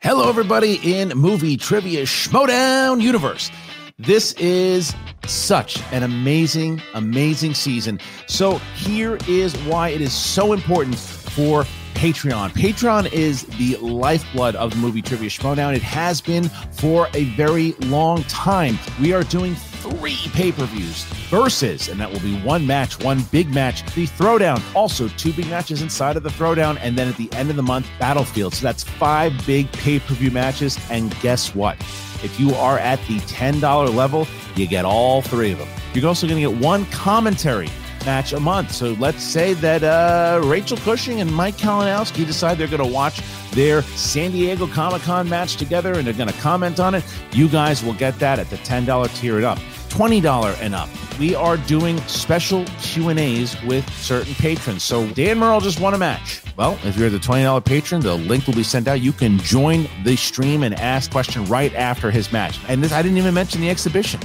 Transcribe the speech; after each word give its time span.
Hello, 0.00 0.28
everybody 0.28 0.80
in 0.82 1.10
movie 1.10 1.56
trivia 1.56 2.02
Schmodown 2.02 3.00
universe. 3.00 3.52
This 3.98 4.32
is 4.32 4.92
such 5.28 5.80
an 5.92 6.02
amazing, 6.02 6.82
amazing 6.94 7.54
season. 7.54 8.00
So 8.26 8.58
here 8.74 9.16
is 9.28 9.56
why 9.58 9.90
it 9.90 10.00
is 10.00 10.12
so 10.12 10.52
important 10.52 10.98
for 10.98 11.64
Patreon. 11.96 12.50
Patreon 12.50 13.10
is 13.10 13.44
the 13.58 13.76
lifeblood 13.78 14.54
of 14.56 14.70
the 14.70 14.76
movie 14.76 15.00
Trivia 15.00 15.30
Schmodown. 15.30 15.74
It 15.74 15.80
has 15.80 16.20
been 16.20 16.50
for 16.70 17.08
a 17.14 17.24
very 17.36 17.72
long 17.86 18.22
time. 18.24 18.78
We 19.00 19.14
are 19.14 19.22
doing 19.22 19.54
three 19.54 20.18
pay 20.34 20.52
per 20.52 20.66
views 20.66 21.04
versus, 21.30 21.88
and 21.88 21.98
that 21.98 22.12
will 22.12 22.20
be 22.20 22.38
one 22.42 22.66
match, 22.66 23.02
one 23.02 23.22
big 23.32 23.52
match, 23.54 23.82
the 23.94 24.06
Throwdown. 24.06 24.62
Also, 24.74 25.08
two 25.08 25.32
big 25.32 25.48
matches 25.48 25.80
inside 25.80 26.18
of 26.18 26.22
the 26.22 26.28
Throwdown. 26.28 26.78
And 26.82 26.98
then 26.98 27.08
at 27.08 27.16
the 27.16 27.32
end 27.32 27.48
of 27.48 27.56
the 27.56 27.62
month, 27.62 27.88
Battlefield. 27.98 28.52
So 28.52 28.62
that's 28.62 28.84
five 28.84 29.32
big 29.46 29.72
pay 29.72 29.98
per 29.98 30.12
view 30.12 30.30
matches. 30.30 30.78
And 30.90 31.18
guess 31.20 31.54
what? 31.54 31.78
If 32.22 32.38
you 32.38 32.54
are 32.56 32.78
at 32.78 32.98
the 33.06 33.20
$10 33.20 33.94
level, 33.94 34.28
you 34.54 34.66
get 34.66 34.84
all 34.84 35.22
three 35.22 35.52
of 35.52 35.58
them. 35.58 35.68
You're 35.94 36.06
also 36.08 36.26
going 36.26 36.42
to 36.42 36.50
get 36.50 36.62
one 36.62 36.84
commentary 36.86 37.70
match 38.06 38.32
a 38.32 38.40
month. 38.40 38.72
So 38.72 38.92
let's 38.92 39.22
say 39.22 39.52
that 39.54 39.82
uh, 39.82 40.40
Rachel 40.44 40.78
Cushing 40.78 41.20
and 41.20 41.30
Mike 41.34 41.56
Kalinowski 41.56 42.24
decide 42.24 42.56
they're 42.56 42.68
going 42.68 42.82
to 42.82 42.94
watch 42.94 43.20
their 43.50 43.82
San 43.82 44.30
Diego 44.30 44.66
Comic 44.66 45.02
Con 45.02 45.28
match 45.28 45.56
together 45.56 45.92
and 45.92 46.06
they're 46.06 46.14
going 46.14 46.32
to 46.32 46.40
comment 46.40 46.80
on 46.80 46.94
it. 46.94 47.04
You 47.32 47.48
guys 47.48 47.84
will 47.84 47.94
get 47.94 48.18
that 48.20 48.38
at 48.38 48.48
the 48.48 48.56
$10 48.56 49.14
tier 49.20 49.44
up. 49.44 49.58
$20 49.88 50.60
and 50.60 50.74
up. 50.74 50.88
We 51.18 51.34
are 51.34 51.56
doing 51.56 51.98
special 52.02 52.64
Q&As 52.80 53.60
with 53.62 53.88
certain 53.94 54.34
patrons. 54.34 54.82
So 54.82 55.08
Dan 55.10 55.38
Murrell 55.38 55.60
just 55.60 55.80
won 55.80 55.94
a 55.94 55.98
match. 55.98 56.42
Well, 56.56 56.78
if 56.84 56.96
you're 56.98 57.10
the 57.10 57.18
$20 57.18 57.64
patron, 57.64 58.02
the 58.02 58.14
link 58.14 58.46
will 58.46 58.54
be 58.54 58.62
sent 58.62 58.88
out. 58.88 59.00
You 59.00 59.12
can 59.12 59.38
join 59.38 59.88
the 60.04 60.16
stream 60.16 60.62
and 60.62 60.74
ask 60.74 61.10
question 61.10 61.44
right 61.46 61.74
after 61.74 62.10
his 62.10 62.30
match. 62.32 62.58
And 62.68 62.84
this 62.84 62.92
I 62.92 63.02
didn't 63.02 63.18
even 63.18 63.34
mention 63.34 63.60
the 63.60 63.70
exhibition. 63.70 64.20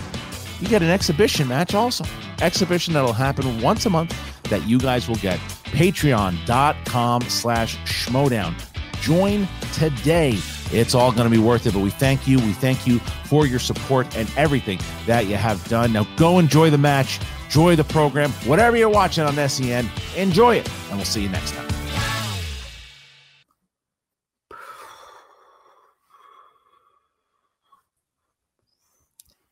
You 0.62 0.68
get 0.68 0.84
an 0.84 0.90
exhibition 0.90 1.48
match 1.48 1.74
also. 1.74 2.06
Exhibition 2.40 2.94
that'll 2.94 3.14
happen 3.14 3.62
once 3.62 3.88
a 3.88 3.90
month 3.90 4.16
that 4.44 4.66
you 4.68 4.78
guys 4.78 5.08
will 5.08 5.16
get. 5.16 5.40
Patreon.com 5.66 7.22
slash 7.24 7.78
schmodown. 7.80 8.54
Join 9.02 9.48
today. 9.74 10.38
It's 10.72 10.94
all 10.94 11.12
going 11.12 11.24
to 11.24 11.36
be 11.36 11.44
worth 11.44 11.66
it, 11.66 11.74
but 11.74 11.80
we 11.80 11.90
thank 11.90 12.28
you. 12.28 12.38
We 12.38 12.54
thank 12.54 12.86
you 12.86 13.00
for 13.26 13.48
your 13.48 13.58
support 13.58 14.16
and 14.16 14.32
everything 14.38 14.80
that 15.08 15.26
you 15.26 15.36
have 15.36 15.68
done. 15.68 15.94
Now 15.94 16.06
go 16.16 16.38
enjoy 16.38 16.70
the 16.70 16.78
match, 16.78 17.20
enjoy 17.46 17.76
the 17.76 17.84
program, 17.84 18.30
whatever 18.46 18.78
you're 18.78 18.88
watching 18.88 19.24
on 19.24 19.36
SEN, 19.50 19.90
enjoy 20.16 20.58
it, 20.58 20.70
and 20.90 20.98
we'll 20.98 21.06
see 21.06 21.24
you 21.24 21.30
next 21.30 21.54
time. 21.54 21.68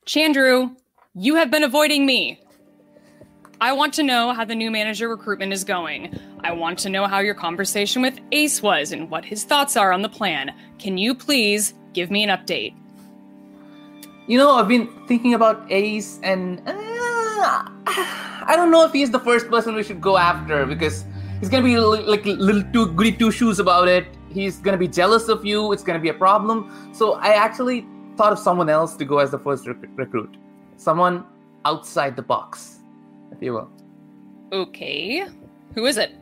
Chandru, 0.06 0.76
you 1.16 1.36
have 1.36 1.50
been 1.50 1.64
avoiding 1.64 2.06
me. 2.06 2.40
I 3.62 3.74
want 3.74 3.94
to 3.96 4.04
know 4.04 4.32
how 4.34 4.46
the 4.46 4.56
new 4.56 4.72
manager 4.72 5.10
recruitment 5.10 5.52
is 5.52 5.64
going. 5.64 6.18
I 6.44 6.52
want 6.54 6.80
to 6.80 6.90
know 6.90 7.08
how 7.08 7.20
your 7.20 7.34
conversation 7.34 8.02
with 8.02 8.20
Ace 8.32 8.62
was 8.62 8.92
and 8.92 9.10
what 9.10 9.26
his 9.26 9.44
thoughts 9.44 9.76
are 9.76 9.92
on 9.92 10.02
the 10.02 10.10
plan. 10.10 10.54
Can 10.78 10.98
you 10.98 11.14
please 11.14 11.74
give 11.94 12.10
me 12.10 12.24
an 12.24 12.30
update? 12.30 12.74
You 14.28 14.38
know, 14.38 14.52
I've 14.52 14.68
been 14.68 14.88
thinking 15.08 15.34
about 15.34 15.70
Ace, 15.72 16.20
and 16.22 16.62
uh, 16.68 16.72
I 17.88 18.54
don't 18.56 18.70
know 18.70 18.86
if 18.86 18.94
he's 18.94 19.10
the 19.10 19.20
first 19.20 19.50
person 19.50 19.76
we 19.76 19.84
should 19.84 20.00
go 20.00 20.16
after 20.16 20.66
because 20.68 21.04
he's 21.40 21.50
gonna 21.50 21.64
be 21.64 21.78
like 21.78 22.26
a 22.28 22.34
little 22.34 22.64
too 22.72 22.94
goody 22.94 23.12
two 23.12 23.32
shoes 23.32 23.60
about 23.60 23.88
it. 23.88 24.06
He's 24.32 24.58
gonna 24.58 24.78
be 24.78 24.88
jealous 24.88 25.28
of 25.28 25.44
you. 25.44 25.74
It's 25.74 25.84
gonna 25.84 26.00
be 26.00 26.10
a 26.10 26.14
problem. 26.14 26.72
So 26.94 27.14
I 27.16 27.30
actually 27.34 27.86
thought 28.16 28.32
of 28.32 28.40
someone 28.40 28.70
else 28.70 28.96
to 28.98 29.06
go 29.06 29.18
as 29.18 29.32
the 29.32 29.40
first 29.40 29.68
rec- 29.68 29.78
recruit, 29.96 30.38
someone 30.80 31.26
outside 31.66 32.16
the 32.16 32.22
box, 32.22 32.80
if 33.32 33.42
you 33.42 33.54
will. 33.54 33.70
Okay. 34.52 35.28
Who 35.76 35.86
is 35.86 35.98
it? 35.98 36.16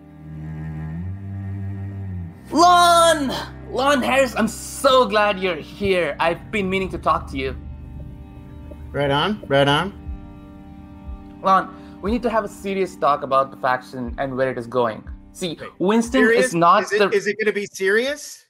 Lon! 2.51 3.31
Lon 3.69 4.01
Harris, 4.01 4.33
I'm 4.35 4.47
so 4.47 5.05
glad 5.05 5.39
you're 5.39 5.55
here. 5.55 6.15
I've 6.19 6.51
been 6.51 6.69
meaning 6.69 6.89
to 6.89 6.97
talk 6.97 7.29
to 7.31 7.37
you. 7.37 7.55
Right 8.91 9.11
on, 9.11 9.43
right 9.47 9.67
on. 9.67 9.93
Lon, 11.43 11.99
we 12.01 12.11
need 12.11 12.23
to 12.23 12.29
have 12.29 12.43
a 12.43 12.47
serious 12.47 12.95
talk 12.95 13.21
about 13.21 13.51
the 13.51 13.57
faction 13.57 14.15
and 14.17 14.35
where 14.35 14.49
it 14.49 14.57
is 14.57 14.65
going. 14.65 15.07
See, 15.33 15.59
Winston 15.77 16.23
Serious? 16.23 16.47
is 16.47 16.55
not 16.55 16.83
Is 16.83 16.93
it, 16.93 16.99
the. 16.99 17.09
is 17.09 17.27
it 17.27 17.37
going 17.37 17.45
to 17.45 17.53
be 17.53 17.67
serious? 17.67 18.45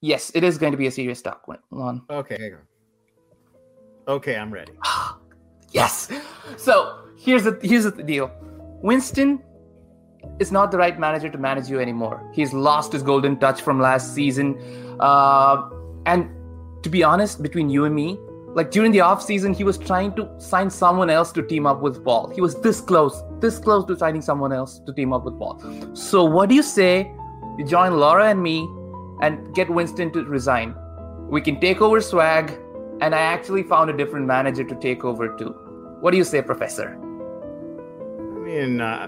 Yes, 0.00 0.32
it 0.34 0.42
is 0.42 0.58
going 0.58 0.72
to 0.72 0.78
be 0.78 0.88
a 0.88 0.90
serious 0.90 1.22
talk, 1.22 1.46
Lon. 1.70 2.02
Okay, 2.10 2.36
hang 2.40 2.54
on. 2.54 2.60
Okay, 4.08 4.36
I'm 4.36 4.52
ready. 4.52 4.72
Yes. 5.72 6.08
So 6.56 7.00
here's 7.18 7.44
the 7.44 7.58
here's 7.62 7.84
the 7.84 8.02
deal. 8.02 8.30
Winston 8.82 9.42
is 10.38 10.52
not 10.52 10.70
the 10.70 10.78
right 10.78 10.98
manager 10.98 11.28
to 11.28 11.38
manage 11.38 11.68
you 11.68 11.80
anymore. 11.80 12.30
He's 12.32 12.52
lost 12.52 12.92
his 12.92 13.02
golden 13.02 13.38
touch 13.38 13.60
from 13.60 13.80
last 13.80 14.14
season. 14.14 14.58
Uh, 15.00 15.68
and 16.06 16.30
to 16.82 16.90
be 16.90 17.02
honest, 17.02 17.42
between 17.42 17.70
you 17.70 17.84
and 17.84 17.94
me, 17.94 18.18
like 18.54 18.70
during 18.70 18.92
the 18.92 19.00
off 19.00 19.22
season, 19.22 19.54
he 19.54 19.64
was 19.64 19.78
trying 19.78 20.14
to 20.14 20.28
sign 20.38 20.68
someone 20.68 21.08
else 21.10 21.32
to 21.32 21.42
team 21.42 21.66
up 21.66 21.80
with 21.80 22.04
Paul. 22.04 22.30
He 22.34 22.40
was 22.40 22.60
this 22.60 22.80
close, 22.80 23.22
this 23.40 23.58
close 23.58 23.84
to 23.86 23.96
signing 23.96 24.20
someone 24.20 24.52
else 24.52 24.78
to 24.80 24.92
team 24.92 25.12
up 25.12 25.24
with 25.24 25.38
Paul. 25.38 25.60
So 25.94 26.24
what 26.24 26.48
do 26.48 26.54
you 26.54 26.62
say? 26.62 27.10
You 27.58 27.64
join 27.64 27.98
Laura 27.98 28.28
and 28.28 28.42
me 28.42 28.68
and 29.22 29.54
get 29.54 29.70
Winston 29.70 30.12
to 30.12 30.24
resign. 30.24 30.74
We 31.28 31.40
can 31.40 31.60
take 31.60 31.80
over 31.80 32.00
swag, 32.00 32.52
and 33.00 33.14
I 33.14 33.20
actually 33.20 33.62
found 33.62 33.88
a 33.88 33.96
different 33.96 34.26
manager 34.26 34.64
to 34.64 34.74
take 34.74 35.04
over 35.04 35.34
too. 35.36 35.54
What 36.02 36.10
do 36.10 36.16
you 36.16 36.24
say, 36.24 36.42
Professor? 36.42 36.98
I 36.98 38.38
mean, 38.44 38.80
uh, 38.80 39.06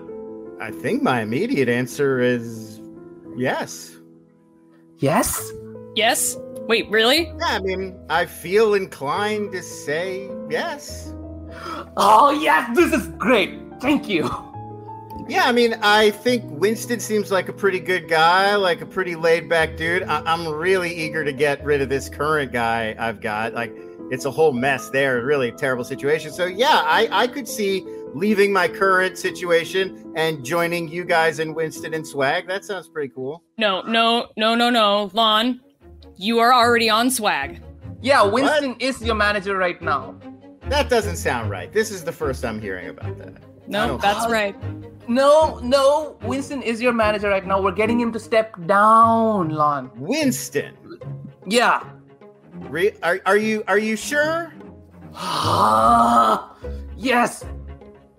I 0.61 0.71
think 0.71 1.03
my 1.03 1.23
immediate 1.23 1.69
answer 1.69 2.21
is 2.21 2.81
yes. 3.37 3.97
Yes? 4.99 5.53
Yes? 5.97 6.37
Wait, 6.69 6.89
really? 6.89 7.25
Yeah, 7.41 7.47
I 7.47 7.59
mean, 7.59 7.99
I 8.09 8.27
feel 8.27 8.75
inclined 8.75 9.51
to 9.53 9.63
say 9.65 10.31
yes. 10.49 11.13
Oh, 11.97 12.31
yes, 12.31 12.71
this 12.77 12.93
is 12.93 13.09
great. 13.19 13.59
Thank 13.81 14.09
you. 14.09 14.31
Yeah, 15.29 15.47
I 15.47 15.53
mean, 15.53 15.75
I 15.83 16.11
think 16.11 16.45
Winston 16.47 17.01
seems 17.01 17.33
like 17.33 17.49
a 17.49 17.53
pretty 17.53 17.81
good 17.81 18.09
guy, 18.09 18.55
like 18.55 18.83
a 18.83 18.87
pretty 18.87 19.17
laid 19.17 19.49
back 19.49 19.77
dude. 19.77 20.05
I- 20.05 20.23
I'm 20.25 20.47
really 20.47 20.95
eager 20.95 21.25
to 21.25 21.33
get 21.33 21.65
rid 21.65 21.81
of 21.81 21.89
this 21.89 22.09
current 22.09 22.53
guy 22.53 22.95
I've 22.99 23.21
got. 23.21 23.53
Like, 23.53 23.75
it's 24.11 24.25
a 24.25 24.31
whole 24.31 24.53
mess 24.53 24.91
there, 24.91 25.25
really 25.25 25.53
terrible 25.53 25.85
situation. 25.85 26.33
So, 26.33 26.47
yeah, 26.47 26.83
I, 26.85 27.09
I 27.11 27.27
could 27.27 27.49
see 27.49 27.85
leaving 28.15 28.53
my 28.53 28.69
current 28.69 29.19
situation 29.19 30.13
and 30.17 30.45
joining 30.45 30.89
you 30.89 31.05
guys 31.05 31.41
in 31.41 31.55
Winston 31.55 31.95
and 31.95 32.07
Swag. 32.07 32.47
That 32.47 32.65
sounds 32.65 32.89
pretty 32.89 33.13
cool. 33.15 33.43
No, 33.59 33.83
no, 33.83 34.29
no, 34.37 34.55
no, 34.55 34.71
no. 34.71 35.11
Lon, 35.13 35.61
you 36.17 36.39
are 36.39 36.53
already 36.53 36.89
on 36.89 37.11
swag. 37.11 37.61
Yeah, 38.01 38.23
Winston 38.23 38.77
is 38.79 39.03
your 39.03 39.15
manager 39.15 39.57
right 39.57 39.81
now. 39.81 40.15
That 40.69 40.89
doesn't 40.89 41.17
sound 41.17 41.51
right. 41.51 41.73
This 41.73 41.91
is 41.91 42.05
the 42.05 42.13
first 42.13 42.45
I'm 42.45 42.61
hearing 42.61 42.89
about 42.89 43.19
that. 43.19 43.43
No, 43.67 43.97
that's 43.97 44.29
right. 44.31 44.55
No, 45.09 45.59
no, 45.63 46.19
Winston 46.23 46.63
is 46.63 46.81
your 46.81 46.93
manager 46.93 47.29
right 47.29 47.47
now. 47.47 47.61
We're 47.61 47.73
getting 47.73 48.01
him 48.01 48.13
to 48.13 48.19
step 48.19 48.55
down, 48.67 49.51
Lon. 49.51 49.91
Winston. 49.97 50.77
Yeah. 51.47 51.83
Re- 52.55 52.93
are, 53.03 53.21
are 53.27 53.37
you 53.37 53.65
are 53.67 53.79
you 53.79 53.97
sure? 53.97 54.53
yes. 56.97 57.45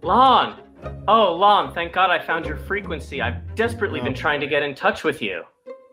Lon! 0.02 0.62
Oh, 1.08 1.34
Lon, 1.34 1.74
thank 1.74 1.94
God 1.94 2.10
I 2.12 2.20
found 2.20 2.46
your 2.46 2.58
frequency. 2.58 3.22
I've 3.22 3.56
desperately 3.56 4.00
been 4.00 4.14
oh. 4.14 4.16
trying 4.16 4.40
to 4.42 4.48
get 4.48 4.62
in 4.64 4.76
touch 4.76 5.04
with 5.04 5.22
you. 5.22 5.44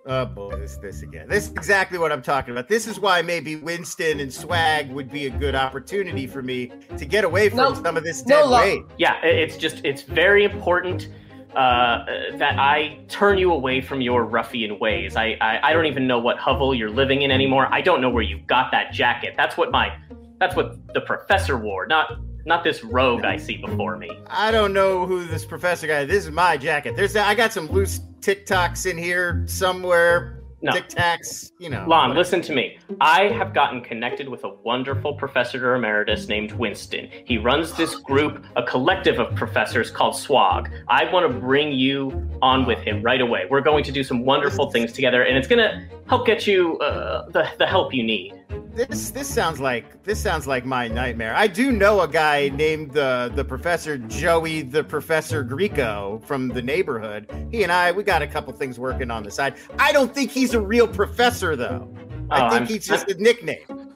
Oh 0.05 0.25
boy, 0.25 0.57
this 0.57 0.77
this 0.79 1.03
again. 1.03 1.29
This 1.29 1.45
is 1.47 1.53
exactly 1.53 1.97
what 1.97 2.11
I'm 2.11 2.23
talking 2.23 2.51
about. 2.51 2.69
This 2.69 2.89
is 2.89 2.99
why 2.99 3.23
maybe 3.23 3.55
Winston 3.55 4.19
and 4.19 4.33
Swag 4.33 4.91
would 4.91 5.11
be 5.13 5.27
a 5.27 5.31
good 5.31 5.55
opportunity 5.55 6.27
for 6.27 6.43
me 6.43 6.73
to 6.99 7.05
get 7.05 7.25
away 7.25 7.49
from 7.49 7.59
No, 7.59 7.75
some 7.75 7.97
of 7.97 8.03
this 8.03 8.23
dead 8.23 8.47
Lo- 8.47 8.61
weight. 8.61 8.83
Yeah, 8.99 9.23
it's 9.23 9.57
just, 9.57 9.85
it's 9.85 10.03
very 10.03 10.43
important 10.43 11.09
uh, 11.55 12.05
that 12.35 12.59
I 12.59 12.99
turn 13.09 13.39
you 13.39 13.53
away 13.53 13.81
from 13.81 14.01
your 14.01 14.25
ruffian 14.25 14.79
ways. 14.79 15.17
I, 15.17 15.37
I, 15.41 15.71
I 15.71 15.73
don't 15.73 15.87
even 15.87 16.07
know 16.07 16.19
what 16.19 16.39
hovel 16.39 16.75
you're 16.75 16.91
living 16.91 17.23
in 17.23 17.31
anymore. 17.31 17.69
I 17.71 17.81
don't 17.81 18.01
know 18.01 18.11
where 18.11 18.23
you 18.23 18.39
got 18.47 18.71
that 18.73 18.93
jacket. 18.93 19.35
That's 19.37 19.57
what 19.57 19.71
my 19.71 19.97
that's 20.39 20.57
what 20.57 20.93
the 20.93 21.01
professor 21.01 21.57
wore, 21.57 21.87
not 21.87 22.19
not 22.45 22.65
this 22.65 22.83
rogue 22.83 23.25
I 23.25 23.37
see 23.37 23.57
before 23.59 23.97
me. 23.97 24.11
I 24.27 24.51
don't 24.51 24.73
know 24.73 25.07
who 25.07 25.25
this 25.27 25.45
professor 25.45 25.87
guy. 25.87 26.05
This 26.05 26.25
is 26.25 26.31
my 26.31 26.57
jacket. 26.57 26.97
There's 26.97 27.15
I 27.15 27.35
got 27.35 27.53
some 27.53 27.69
loose 27.69 28.01
TikToks 28.21 28.91
in 28.91 28.99
here 28.99 29.45
somewhere. 29.47 30.42
No. 30.65 30.73
Tic 30.73 30.89
Tacs, 30.89 31.51
you 31.59 31.69
know. 31.69 31.85
Lon, 31.89 32.15
listen 32.15 32.41
to 32.43 32.55
me. 32.55 32.79
I 33.01 33.25
have 33.25 33.53
gotten 33.53 33.81
connected 33.81 34.29
with 34.29 34.45
a 34.45 34.49
wonderful 34.49 35.15
professor 35.15 35.75
emeritus 35.75 36.29
named 36.29 36.53
Winston. 36.53 37.09
He 37.25 37.37
runs 37.37 37.73
this 37.73 37.97
group, 37.97 38.45
a 38.55 38.63
collective 38.63 39.19
of 39.19 39.35
professors 39.35 39.91
called 39.91 40.15
SWOG. 40.15 40.71
I 40.87 41.13
want 41.13 41.31
to 41.31 41.37
bring 41.41 41.73
you 41.73 42.29
on 42.41 42.65
with 42.65 42.79
him 42.79 43.03
right 43.03 43.21
away. 43.21 43.47
We're 43.51 43.61
going 43.61 43.83
to 43.83 43.91
do 43.91 44.05
some 44.05 44.25
wonderful 44.25 44.71
things 44.71 44.93
together, 44.93 45.25
and 45.25 45.37
it's 45.37 45.49
going 45.49 45.59
to 45.59 45.85
help 46.09 46.27
get 46.27 46.47
you 46.47 46.79
uh, 46.79 47.29
the, 47.31 47.49
the 47.59 47.67
help 47.67 47.95
you 47.95 48.03
need. 48.03 48.35
This 48.75 49.11
this 49.11 49.29
sounds 49.33 49.61
like 49.61 50.03
this 50.03 50.19
sounds 50.21 50.47
like 50.47 50.65
my 50.65 50.89
nightmare. 50.89 51.35
I 51.35 51.47
do 51.47 51.73
know 51.73 52.01
a 52.01 52.09
guy 52.09 52.49
named 52.51 52.93
the 52.93 53.31
the 53.35 53.45
professor 53.45 53.99
Joey 53.99 54.63
the 54.63 54.83
Professor 54.83 55.43
Greco 55.43 56.21
from 56.25 56.49
the 56.49 56.63
neighborhood. 56.63 57.31
He 57.51 57.63
and 57.65 57.73
I 57.73 57.93
we 57.93 58.03
got 58.03 58.23
a 58.23 58.27
couple 58.27 58.53
things 58.55 58.79
working 58.79 59.11
on 59.11 59.23
the 59.25 59.31
side. 59.31 59.57
I 59.79 59.93
don't 59.93 60.15
think 60.15 60.31
he's 60.31 60.55
a 60.55 60.61
real 60.61 60.89
professor 60.89 61.55
though. 61.57 61.95
I 62.31 62.47
Oh, 62.47 62.51
think 62.51 62.63
I'm- 62.63 62.67
he's 62.67 62.87
just 62.87 63.09
a 63.11 63.15
nickname. 63.15 63.91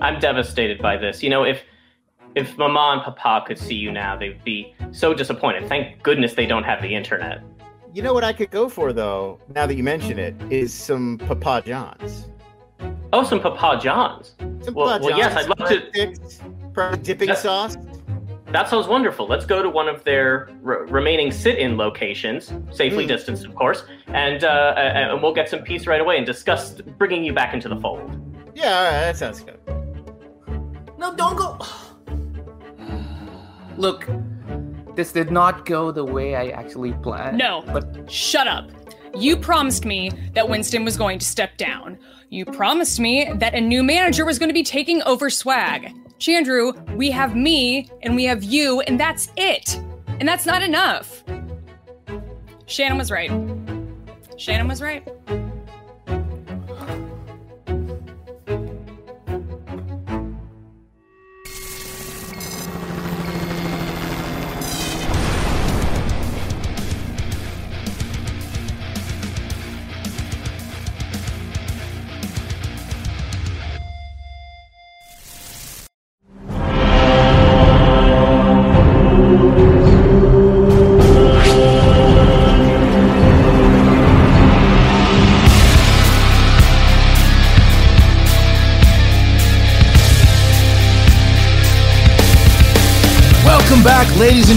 I'm 0.00 0.18
devastated 0.20 0.80
by 0.80 0.96
this. 0.96 1.22
You 1.22 1.30
know, 1.30 1.44
if 1.44 1.62
if 2.34 2.56
Mama 2.56 2.92
and 2.94 3.02
Papa 3.02 3.44
could 3.46 3.58
see 3.58 3.74
you 3.74 3.92
now, 3.92 4.16
they'd 4.16 4.42
be 4.44 4.74
so 4.92 5.12
disappointed. 5.14 5.68
Thank 5.68 6.02
goodness 6.02 6.32
they 6.34 6.46
don't 6.46 6.64
have 6.64 6.80
the 6.80 6.94
internet. 6.94 7.42
You 7.94 8.02
know 8.02 8.14
what 8.14 8.24
I 8.24 8.32
could 8.32 8.50
go 8.50 8.68
for 8.68 8.92
though, 8.92 9.38
now 9.54 9.66
that 9.66 9.74
you 9.74 9.82
mention 9.82 10.18
it, 10.18 10.34
is 10.50 10.72
some 10.72 11.18
Papa 11.18 11.62
John's. 11.66 12.28
Oh, 13.12 13.22
some 13.22 13.40
Papa 13.40 13.78
John's. 13.82 14.34
Some 14.62 14.74
Well- 14.74 14.88
Papa 14.88 15.04
well, 15.04 15.18
yes, 15.18 15.36
I'd 15.36 15.48
love 15.48 15.68
to- 15.68 15.82
breadsticks, 16.72 17.02
dipping 17.02 17.28
Yes. 17.28 17.42
sauce. 17.42 17.76
That 18.50 18.68
sounds 18.68 18.86
wonderful. 18.86 19.26
Let's 19.26 19.46
go 19.46 19.62
to 19.62 19.68
one 19.70 19.88
of 19.88 20.04
their 20.04 20.48
re- 20.62 20.84
remaining 20.88 21.30
sit-in 21.30 21.76
locations, 21.78 22.52
safely 22.70 23.04
Hmm. 23.04 23.08
distanced, 23.08 23.46
of 23.46 23.54
course, 23.54 23.84
and 24.08 24.44
uh, 24.44 24.74
and 24.76 25.22
we'll 25.22 25.32
get 25.34 25.48
some 25.48 25.60
peace 25.60 25.86
right 25.86 26.00
away 26.00 26.16
and 26.16 26.24
discuss 26.26 26.72
bringing 26.98 27.24
you 27.24 27.32
back 27.34 27.52
into 27.54 27.68
the 27.68 27.76
fold. 27.76 28.00
Yeah, 28.54 28.76
all 28.78 28.84
right, 28.84 28.90
that 29.12 29.16
sounds 29.16 29.40
good. 29.40 29.58
No, 30.98 31.14
don't 31.14 31.36
go. 31.36 31.58
Look, 33.78 34.06
this 34.94 35.12
did 35.12 35.30
not 35.30 35.64
go 35.66 35.90
the 35.90 36.04
way 36.04 36.36
I 36.36 36.48
actually 36.48 36.92
planned. 36.94 37.38
No. 37.38 37.62
But 37.66 38.10
Shut 38.10 38.46
up. 38.46 38.70
You 39.14 39.36
promised 39.36 39.84
me 39.84 40.10
that 40.34 40.48
Winston 40.48 40.84
was 40.84 40.96
going 40.96 41.18
to 41.18 41.24
step 41.24 41.56
down. 41.58 41.98
You 42.30 42.46
promised 42.46 42.98
me 42.98 43.30
that 43.34 43.54
a 43.54 43.60
new 43.60 43.82
manager 43.82 44.24
was 44.24 44.38
going 44.38 44.48
to 44.48 44.54
be 44.54 44.62
taking 44.62 45.02
over 45.02 45.28
swag. 45.28 45.92
Chandru, 46.18 46.96
we 46.96 47.10
have 47.10 47.36
me 47.36 47.90
and 48.02 48.16
we 48.16 48.24
have 48.24 48.42
you, 48.42 48.80
and 48.82 48.98
that's 48.98 49.28
it. 49.36 49.78
And 50.18 50.26
that's 50.28 50.46
not 50.46 50.62
enough. 50.62 51.24
Shannon 52.66 52.96
was 52.96 53.10
right. 53.10 53.30
Shannon 54.38 54.68
was 54.68 54.80
right. 54.80 55.06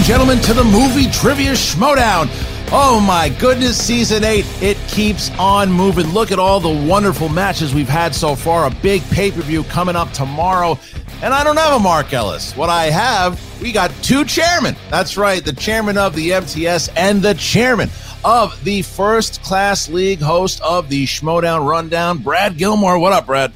Gentlemen, 0.06 0.38
to 0.38 0.54
the 0.54 0.62
movie 0.62 1.10
trivia 1.10 1.50
schmodown. 1.50 2.28
Oh 2.70 3.00
my 3.04 3.28
goodness, 3.28 3.76
season 3.76 4.22
eight, 4.22 4.46
it 4.62 4.76
keeps 4.86 5.36
on 5.36 5.72
moving. 5.72 6.06
Look 6.10 6.30
at 6.30 6.38
all 6.38 6.60
the 6.60 6.86
wonderful 6.88 7.28
matches 7.28 7.74
we've 7.74 7.88
had 7.88 8.14
so 8.14 8.36
far. 8.36 8.68
A 8.68 8.70
big 8.70 9.02
pay 9.10 9.32
per 9.32 9.40
view 9.40 9.64
coming 9.64 9.96
up 9.96 10.12
tomorrow. 10.12 10.78
And 11.22 11.34
I 11.34 11.42
don't 11.42 11.56
have 11.56 11.74
a 11.74 11.82
Mark 11.82 12.12
Ellis. 12.12 12.56
What 12.56 12.70
I 12.70 12.84
have, 12.84 13.60
we 13.60 13.72
got 13.72 13.90
two 14.00 14.24
chairmen. 14.24 14.76
That's 14.90 15.16
right, 15.16 15.44
the 15.44 15.52
chairman 15.52 15.98
of 15.98 16.14
the 16.14 16.30
MTS 16.34 16.88
and 16.96 17.20
the 17.20 17.34
chairman 17.34 17.90
of 18.24 18.62
the 18.62 18.82
first 18.82 19.42
class 19.42 19.88
league 19.88 20.20
host 20.20 20.60
of 20.60 20.88
the 20.88 21.04
Schmodown 21.06 21.68
Rundown, 21.68 22.18
Brad 22.18 22.56
Gilmore. 22.56 23.00
What 23.00 23.12
up, 23.12 23.26
Brad? 23.26 23.52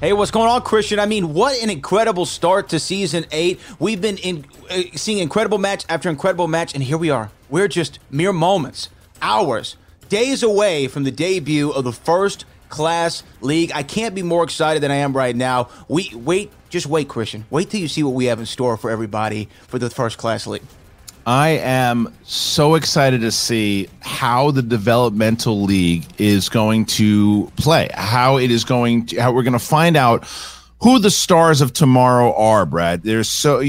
Hey, 0.00 0.12
what's 0.12 0.30
going 0.30 0.48
on, 0.48 0.62
Christian? 0.62 1.00
I 1.00 1.06
mean, 1.06 1.34
what 1.34 1.60
an 1.60 1.70
incredible 1.70 2.24
start 2.24 2.68
to 2.68 2.78
season 2.78 3.26
eight. 3.32 3.58
We've 3.80 4.00
been 4.00 4.16
in, 4.18 4.44
uh, 4.70 4.82
seeing 4.94 5.18
incredible 5.18 5.58
match 5.58 5.84
after 5.88 6.08
incredible 6.08 6.46
match, 6.46 6.72
and 6.72 6.84
here 6.84 6.96
we 6.96 7.10
are. 7.10 7.32
We're 7.50 7.66
just 7.66 7.98
mere 8.08 8.32
moments, 8.32 8.90
hours, 9.20 9.76
days 10.08 10.44
away 10.44 10.86
from 10.86 11.02
the 11.02 11.10
debut 11.10 11.70
of 11.72 11.82
the 11.82 11.90
first 11.90 12.44
class 12.68 13.24
league. 13.40 13.72
I 13.74 13.82
can't 13.82 14.14
be 14.14 14.22
more 14.22 14.44
excited 14.44 14.84
than 14.84 14.92
I 14.92 14.98
am 14.98 15.16
right 15.16 15.34
now. 15.34 15.68
We 15.88 16.12
wait, 16.14 16.52
just 16.68 16.86
wait, 16.86 17.08
Christian. 17.08 17.44
Wait 17.50 17.68
till 17.68 17.80
you 17.80 17.88
see 17.88 18.04
what 18.04 18.14
we 18.14 18.26
have 18.26 18.38
in 18.38 18.46
store 18.46 18.76
for 18.76 18.92
everybody 18.92 19.48
for 19.66 19.80
the 19.80 19.90
first 19.90 20.16
class 20.16 20.46
league. 20.46 20.62
I 21.28 21.58
am 21.58 22.10
so 22.22 22.74
excited 22.74 23.20
to 23.20 23.30
see 23.30 23.90
how 24.00 24.50
the 24.50 24.62
developmental 24.62 25.62
league 25.62 26.06
is 26.16 26.48
going 26.48 26.86
to 26.86 27.52
play, 27.56 27.90
how 27.92 28.38
it 28.38 28.50
is 28.50 28.64
going 28.64 29.04
to, 29.08 29.20
how 29.20 29.32
we're 29.32 29.42
going 29.42 29.52
to 29.52 29.58
find 29.58 29.94
out 29.94 30.26
who 30.80 30.98
the 30.98 31.10
stars 31.10 31.60
of 31.60 31.74
tomorrow 31.74 32.34
are, 32.34 32.64
Brad. 32.64 33.02
There's 33.02 33.28
so, 33.28 33.62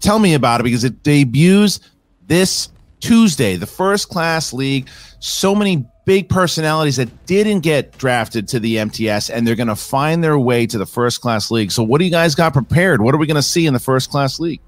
tell 0.00 0.18
me 0.18 0.32
about 0.32 0.60
it 0.60 0.64
because 0.64 0.82
it 0.82 1.02
debuts 1.02 1.80
this 2.26 2.70
Tuesday, 3.00 3.56
the 3.56 3.66
first 3.66 4.08
class 4.08 4.54
league. 4.54 4.88
So 5.18 5.54
many 5.54 5.84
big 6.06 6.30
personalities 6.30 6.96
that 6.96 7.26
didn't 7.26 7.60
get 7.60 7.98
drafted 7.98 8.48
to 8.48 8.60
the 8.60 8.78
MTS 8.78 9.28
and 9.28 9.46
they're 9.46 9.56
going 9.56 9.68
to 9.68 9.76
find 9.76 10.24
their 10.24 10.38
way 10.38 10.66
to 10.66 10.78
the 10.78 10.86
first 10.86 11.20
class 11.20 11.50
league. 11.50 11.70
So, 11.70 11.82
what 11.82 11.98
do 11.98 12.06
you 12.06 12.10
guys 12.10 12.34
got 12.34 12.54
prepared? 12.54 13.02
What 13.02 13.14
are 13.14 13.18
we 13.18 13.26
going 13.26 13.34
to 13.34 13.42
see 13.42 13.66
in 13.66 13.74
the 13.74 13.78
first 13.78 14.10
class 14.10 14.40
league? 14.40 14.62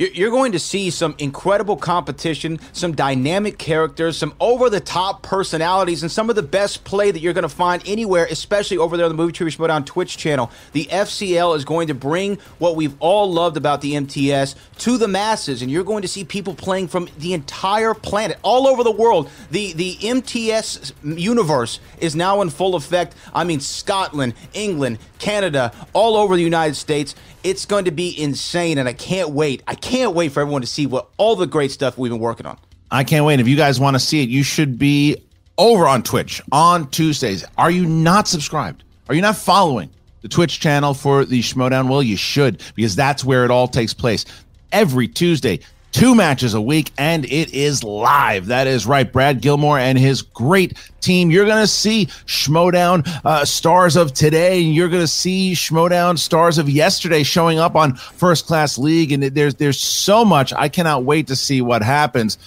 You're 0.00 0.30
going 0.30 0.52
to 0.52 0.58
see 0.58 0.88
some 0.88 1.14
incredible 1.18 1.76
competition, 1.76 2.58
some 2.72 2.92
dynamic 2.94 3.58
characters, 3.58 4.16
some 4.16 4.32
over 4.40 4.70
the 4.70 4.80
top 4.80 5.22
personalities, 5.22 6.02
and 6.02 6.10
some 6.10 6.30
of 6.30 6.36
the 6.36 6.42
best 6.42 6.84
play 6.84 7.10
that 7.10 7.20
you're 7.20 7.34
going 7.34 7.42
to 7.42 7.50
find 7.50 7.82
anywhere, 7.86 8.26
especially 8.30 8.78
over 8.78 8.96
there 8.96 9.04
on 9.04 9.12
the 9.12 9.16
Movie 9.16 9.32
Trivia 9.32 9.58
Schmoedown 9.58 9.84
Twitch 9.84 10.16
channel. 10.16 10.50
The 10.72 10.86
FCL 10.86 11.54
is 11.54 11.66
going 11.66 11.88
to 11.88 11.94
bring 11.94 12.38
what 12.56 12.76
we've 12.76 12.94
all 12.98 13.30
loved 13.30 13.58
about 13.58 13.82
the 13.82 13.94
MTS 13.94 14.54
to 14.78 14.96
the 14.96 15.06
masses, 15.06 15.60
and 15.60 15.70
you're 15.70 15.84
going 15.84 16.00
to 16.00 16.08
see 16.08 16.24
people 16.24 16.54
playing 16.54 16.88
from 16.88 17.06
the 17.18 17.34
entire 17.34 17.92
planet, 17.92 18.38
all 18.40 18.66
over 18.66 18.82
the 18.82 18.90
world. 18.90 19.28
The 19.50 19.74
the 19.74 19.98
MTS 20.00 20.94
universe 21.04 21.78
is 21.98 22.16
now 22.16 22.40
in 22.40 22.48
full 22.48 22.74
effect. 22.74 23.14
I 23.34 23.44
mean, 23.44 23.60
Scotland, 23.60 24.32
England, 24.54 24.98
Canada, 25.20 25.72
all 25.92 26.16
over 26.16 26.34
the 26.34 26.42
United 26.42 26.74
States. 26.74 27.14
It's 27.44 27.64
going 27.64 27.84
to 27.84 27.90
be 27.90 28.20
insane, 28.20 28.78
and 28.78 28.88
I 28.88 28.92
can't 28.92 29.30
wait. 29.30 29.62
I 29.66 29.74
can't 29.74 30.14
wait 30.14 30.32
for 30.32 30.40
everyone 30.40 30.62
to 30.62 30.66
see 30.66 30.86
what 30.86 31.08
all 31.16 31.36
the 31.36 31.46
great 31.46 31.70
stuff 31.70 31.96
we've 31.96 32.10
been 32.10 32.20
working 32.20 32.46
on. 32.46 32.58
I 32.90 33.04
can't 33.04 33.24
wait. 33.24 33.38
If 33.38 33.46
you 33.46 33.56
guys 33.56 33.78
want 33.78 33.94
to 33.94 34.00
see 34.00 34.22
it, 34.22 34.28
you 34.28 34.42
should 34.42 34.78
be 34.78 35.22
over 35.56 35.86
on 35.86 36.02
Twitch 36.02 36.42
on 36.50 36.90
Tuesdays. 36.90 37.44
Are 37.56 37.70
you 37.70 37.86
not 37.86 38.26
subscribed? 38.26 38.82
Are 39.08 39.14
you 39.14 39.22
not 39.22 39.36
following 39.36 39.90
the 40.22 40.28
Twitch 40.28 40.58
channel 40.60 40.94
for 40.94 41.24
the 41.24 41.40
Schmodown? 41.40 41.88
Well, 41.88 42.02
you 42.02 42.16
should 42.16 42.62
because 42.74 42.96
that's 42.96 43.24
where 43.24 43.44
it 43.44 43.50
all 43.50 43.68
takes 43.68 43.94
place 43.94 44.24
every 44.72 45.06
Tuesday. 45.06 45.60
Two 45.92 46.14
matches 46.14 46.54
a 46.54 46.60
week, 46.60 46.92
and 46.98 47.24
it 47.24 47.52
is 47.52 47.82
live. 47.82 48.46
That 48.46 48.66
is 48.66 48.86
right. 48.86 49.10
Brad 49.10 49.40
Gilmore 49.40 49.78
and 49.78 49.98
his 49.98 50.22
great 50.22 50.78
team. 51.00 51.30
You're 51.30 51.46
going 51.46 51.62
to 51.62 51.66
see 51.66 52.06
Schmodown 52.26 53.06
uh, 53.24 53.44
stars 53.44 53.96
of 53.96 54.14
today, 54.14 54.64
and 54.64 54.74
you're 54.74 54.88
going 54.88 55.02
to 55.02 55.08
see 55.08 55.52
Schmodown 55.52 56.18
stars 56.18 56.58
of 56.58 56.70
yesterday 56.70 57.22
showing 57.22 57.58
up 57.58 57.74
on 57.74 57.96
First 57.96 58.46
Class 58.46 58.78
League. 58.78 59.10
And 59.10 59.22
there's 59.22 59.56
there's 59.56 59.80
so 59.80 60.24
much. 60.24 60.52
I 60.52 60.68
cannot 60.68 61.04
wait 61.04 61.26
to 61.26 61.36
see 61.36 61.60
what 61.60 61.82
happens 61.82 62.38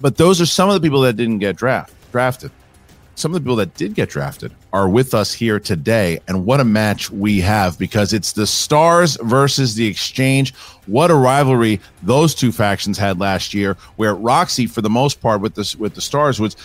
but 0.00 0.16
those 0.16 0.40
are 0.40 0.46
some 0.46 0.68
of 0.68 0.74
the 0.74 0.80
people 0.80 1.02
that 1.02 1.14
didn't 1.14 1.38
get 1.38 1.56
draft 1.56 1.94
drafted. 2.10 2.50
Some 3.20 3.32
of 3.32 3.34
the 3.34 3.40
people 3.40 3.56
that 3.56 3.74
did 3.74 3.94
get 3.94 4.08
drafted 4.08 4.52
are 4.72 4.88
with 4.88 5.12
us 5.12 5.32
here 5.32 5.60
today. 5.60 6.20
And 6.26 6.46
what 6.46 6.58
a 6.58 6.64
match 6.64 7.10
we 7.10 7.40
have 7.40 7.78
because 7.78 8.12
it's 8.12 8.32
the 8.32 8.46
Stars 8.46 9.18
versus 9.22 9.74
the 9.74 9.86
Exchange. 9.86 10.54
What 10.86 11.10
a 11.10 11.14
rivalry 11.14 11.80
those 12.02 12.34
two 12.34 12.50
factions 12.50 12.96
had 12.96 13.20
last 13.20 13.52
year, 13.52 13.76
where 13.96 14.14
Roxy, 14.14 14.66
for 14.66 14.80
the 14.80 14.90
most 14.90 15.20
part, 15.20 15.40
with 15.40 15.54
the, 15.54 15.76
with 15.78 15.94
the 15.94 16.00
Stars, 16.00 16.40
was 16.40 16.56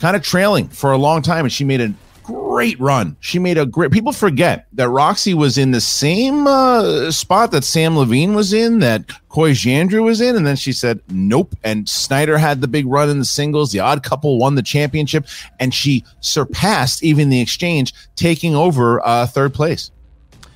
kind 0.00 0.16
of 0.16 0.22
trailing 0.22 0.66
for 0.68 0.92
a 0.92 0.98
long 0.98 1.22
time. 1.22 1.44
And 1.44 1.52
she 1.52 1.64
made 1.64 1.80
a 1.80 1.94
great 2.32 2.78
run. 2.80 3.16
She 3.20 3.38
made 3.38 3.58
a 3.58 3.66
great. 3.66 3.92
People 3.92 4.12
forget 4.12 4.66
that 4.72 4.88
Roxy 4.88 5.34
was 5.34 5.58
in 5.58 5.70
the 5.70 5.80
same 5.80 6.46
uh, 6.46 7.10
spot 7.10 7.50
that 7.52 7.64
Sam 7.64 7.96
Levine 7.96 8.34
was 8.34 8.52
in, 8.52 8.80
that 8.80 9.04
Coy 9.28 9.52
Jandreau 9.52 10.04
was 10.04 10.20
in, 10.20 10.36
and 10.36 10.46
then 10.46 10.56
she 10.56 10.72
said 10.72 11.00
nope. 11.08 11.54
And 11.64 11.88
Snyder 11.88 12.38
had 12.38 12.60
the 12.60 12.68
big 12.68 12.86
run 12.86 13.08
in 13.08 13.18
the 13.18 13.24
singles. 13.24 13.72
The 13.72 13.80
Odd 13.80 14.02
Couple 14.02 14.38
won 14.38 14.54
the 14.54 14.62
championship, 14.62 15.26
and 15.58 15.72
she 15.72 16.04
surpassed 16.20 17.02
even 17.02 17.28
the 17.28 17.40
Exchange, 17.40 17.94
taking 18.16 18.54
over 18.54 19.04
uh, 19.06 19.26
third 19.26 19.54
place. 19.54 19.90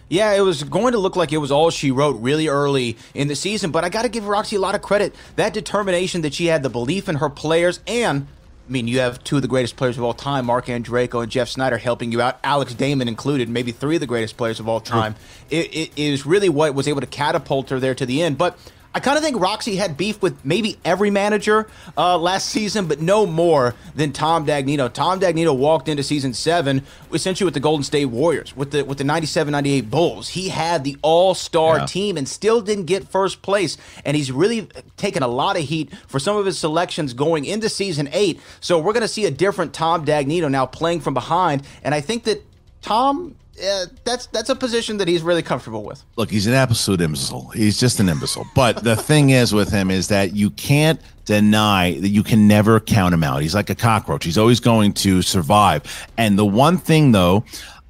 Yeah, 0.09 0.35
it 0.35 0.41
was 0.41 0.63
going 0.63 0.93
to 0.93 0.99
look 0.99 1.17
like 1.17 1.33
it 1.33 1.39
was 1.39 1.51
all 1.51 1.71
she 1.71 1.91
wrote 1.91 2.21
really 2.21 2.47
early 2.47 2.97
in 3.13 3.27
the 3.27 3.35
season, 3.35 3.73
but 3.73 3.85
I 3.85 3.89
got 3.89 4.03
to 4.03 4.09
give 4.09 4.29
Roxy 4.29 4.55
a 4.55 4.61
lot 4.61 4.77
of 4.77 4.83
credit. 4.83 5.15
That 5.35 5.53
determination 5.53 6.21
that 6.23 6.33
she 6.33 6.47
had, 6.47 6.63
the 6.63 6.71
belief 6.71 7.09
in 7.09 7.17
her 7.17 7.29
players, 7.29 7.81
and 7.89 8.29
I 8.69 8.73
mean, 8.73 8.89
you 8.89 8.99
have 8.99 9.23
two 9.23 9.37
of 9.37 9.43
the 9.43 9.49
greatest 9.49 9.77
players 9.77 9.97
of 9.97 10.03
all 10.03 10.13
time, 10.13 10.47
Marc 10.47 10.67
Andreyko 10.67 11.23
and 11.23 11.31
Jeff 11.31 11.49
Snyder, 11.49 11.79
helping 11.79 12.11
you 12.11 12.21
out. 12.21 12.41
Alex 12.43 12.75
Damon 12.75 13.07
included, 13.07 13.49
maybe 13.49 13.71
three 13.71 13.97
of 13.97 14.01
the 14.01 14.09
greatest 14.09 14.37
players 14.37 14.59
of 14.59 14.69
all 14.69 14.81
time. 14.81 15.15
It, 15.51 15.73
it 15.73 15.93
is 15.97 16.27
really 16.27 16.49
what 16.49 16.75
was 16.75 16.89
able 16.89 17.01
to 17.01 17.07
catapult 17.07 17.71
her 17.71 17.79
there 17.79 17.95
to 17.95 18.05
the 18.05 18.23
end. 18.23 18.39
But 18.39 18.59
I 18.97 18.99
kind 18.99 19.19
of 19.19 19.23
think 19.23 19.39
Roxy 19.39 19.77
had 19.77 19.99
beef 19.99 20.23
with 20.23 20.43
maybe 20.43 20.79
every 20.83 21.11
manager 21.11 21.69
uh, 21.99 22.17
last 22.17 22.49
season, 22.49 22.87
but 22.87 22.99
no 22.99 23.27
more 23.27 23.75
than 23.95 24.11
Tom 24.11 24.47
Dagnino. 24.47 24.91
Tom 24.91 25.21
Dagnino 25.21 25.55
walked 25.55 25.91
into 25.91 26.03
season 26.03 26.33
seven 26.33 26.83
essentially 27.13 27.45
with 27.45 27.53
the 27.53 27.61
Golden 27.61 27.85
State 27.85 28.07
Warriors, 28.07 28.57
with 28.57 28.71
the 28.71 28.87
with 28.87 28.97
the 28.97 29.05
97-98 29.05 29.91
Bulls. 29.91 30.31
He 30.31 30.49
had 30.49 30.83
the 30.83 30.97
all-star 31.03 31.81
yeah. 31.81 31.85
team 31.85 32.17
and 32.17 32.27
still 32.27 32.63
didn't 32.63 32.87
get 32.87 33.07
first 33.07 33.43
place. 33.43 33.77
And 34.07 34.17
he's 34.17 34.33
really 34.33 34.67
taken 34.97 35.23
a 35.23 35.29
lot 35.29 35.59
of 35.59 35.65
heat 35.65 35.93
for 36.09 36.19
some 36.19 36.39
of 36.39 36.47
his 36.47 36.59
selections 36.59 37.13
going 37.13 37.45
into 37.45 37.69
season 37.69 38.09
eight. 38.13 38.41
So 38.61 38.79
we're 38.79 38.95
going 38.95 39.03
to 39.03 39.09
see 39.09 39.27
a 39.27 39.31
different 39.31 39.75
Tom 39.75 40.07
Dagnino 40.07 40.51
now 40.51 40.65
playing 40.65 41.01
from 41.01 41.13
behind. 41.13 41.65
And 41.83 41.95
I 41.95 42.01
think 42.01 42.25
that 42.25 42.43
Tom 42.81 43.37
uh, 43.63 43.87
that's 44.05 44.27
that's 44.27 44.51
a 44.51 44.55
position 44.55 44.99
that 44.99 45.09
he's 45.09 45.23
really 45.23 45.43
comfortable 45.43 45.83
with. 45.83 46.03
Look, 46.17 46.31
he's 46.31 46.47
an 46.47 46.55
absolute 46.55 47.01
imbecile. 47.01 47.49
He's 47.49 47.79
just 47.79 48.01
an 48.01 48.09
imbecile. 48.09 48.47
But 48.55 48.85
the 48.85 48.97
thing 48.97 49.31
is 49.31 49.55
with 49.55 49.71
him 49.71 49.91
is 49.91 50.09
that 50.09 50.35
you 50.35 50.51
can't 50.51 51.01
deny 51.25 51.99
that 52.01 52.09
you 52.09 52.23
can 52.23 52.47
never 52.47 52.81
count 52.81 53.15
him 53.15 53.25
out. 53.25 53.43
He's 53.43 53.55
like 53.55 53.71
a 53.71 53.75
cockroach. 53.75 54.25
He's 54.25 54.39
always 54.39 54.61
going 54.61 54.93
to 54.95 55.23
survive. 55.23 56.09
And 56.17 56.39
the 56.39 56.47
one 56.47 56.79
thing 56.79 57.13
though, 57.13 57.45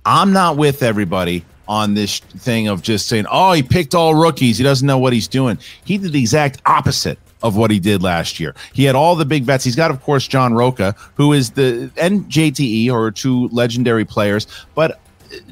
I'm 0.04 0.32
not 0.32 0.56
with 0.56 0.82
everybody 0.82 1.44
on 1.68 1.94
this 1.94 2.20
thing 2.20 2.68
of 2.68 2.82
just 2.82 3.08
saying, 3.08 3.26
"Oh, 3.30 3.52
he 3.52 3.62
picked 3.62 3.94
all 3.94 4.14
rookies. 4.14 4.58
He 4.58 4.64
doesn't 4.64 4.86
know 4.86 4.98
what 4.98 5.12
he's 5.12 5.28
doing." 5.28 5.58
He 5.84 5.98
did 5.98 6.12
the 6.12 6.20
exact 6.20 6.62
opposite 6.66 7.18
of 7.42 7.56
what 7.56 7.70
he 7.70 7.78
did 7.78 8.02
last 8.02 8.40
year. 8.40 8.54
He 8.72 8.84
had 8.84 8.94
all 8.94 9.14
the 9.14 9.24
big 9.24 9.44
vets. 9.44 9.64
He's 9.64 9.76
got, 9.76 9.90
of 9.90 10.02
course, 10.02 10.26
John 10.26 10.54
Rocha, 10.54 10.94
who 11.14 11.32
is 11.32 11.50
the 11.50 11.90
NJTE 11.96 12.90
or 12.90 13.10
two 13.10 13.48
legendary 13.48 14.04
players. 14.04 14.46
But 14.74 15.00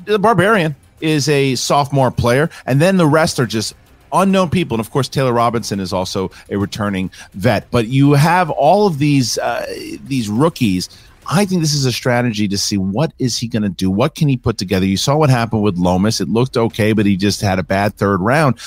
the 0.04 0.18
Barbarian 0.18 0.76
is 1.00 1.28
a 1.28 1.54
sophomore 1.56 2.10
player, 2.10 2.50
and 2.66 2.80
then 2.80 2.96
the 2.96 3.06
rest 3.06 3.38
are 3.38 3.46
just 3.46 3.74
unknown 4.12 4.48
people. 4.50 4.76
And 4.76 4.80
of 4.80 4.90
course, 4.90 5.08
Taylor 5.08 5.32
Robinson 5.32 5.80
is 5.80 5.92
also 5.92 6.30
a 6.48 6.56
returning 6.56 7.10
vet. 7.32 7.70
But 7.70 7.88
you 7.88 8.12
have 8.12 8.50
all 8.50 8.86
of 8.86 8.98
these 8.98 9.38
uh, 9.38 9.66
these 10.04 10.28
rookies. 10.28 10.88
I 11.26 11.46
think 11.46 11.62
this 11.62 11.72
is 11.72 11.86
a 11.86 11.92
strategy 11.92 12.48
to 12.48 12.58
see 12.58 12.76
what 12.76 13.12
is 13.18 13.38
he 13.38 13.48
going 13.48 13.62
to 13.62 13.70
do. 13.70 13.90
What 13.90 14.14
can 14.14 14.28
he 14.28 14.36
put 14.36 14.58
together? 14.58 14.84
You 14.86 14.98
saw 14.98 15.16
what 15.16 15.30
happened 15.30 15.62
with 15.62 15.78
Lomas. 15.78 16.20
It 16.20 16.28
looked 16.28 16.56
okay, 16.56 16.92
but 16.92 17.06
he 17.06 17.16
just 17.16 17.40
had 17.40 17.58
a 17.58 17.62
bad 17.62 17.94
third 17.94 18.20
round. 18.20 18.58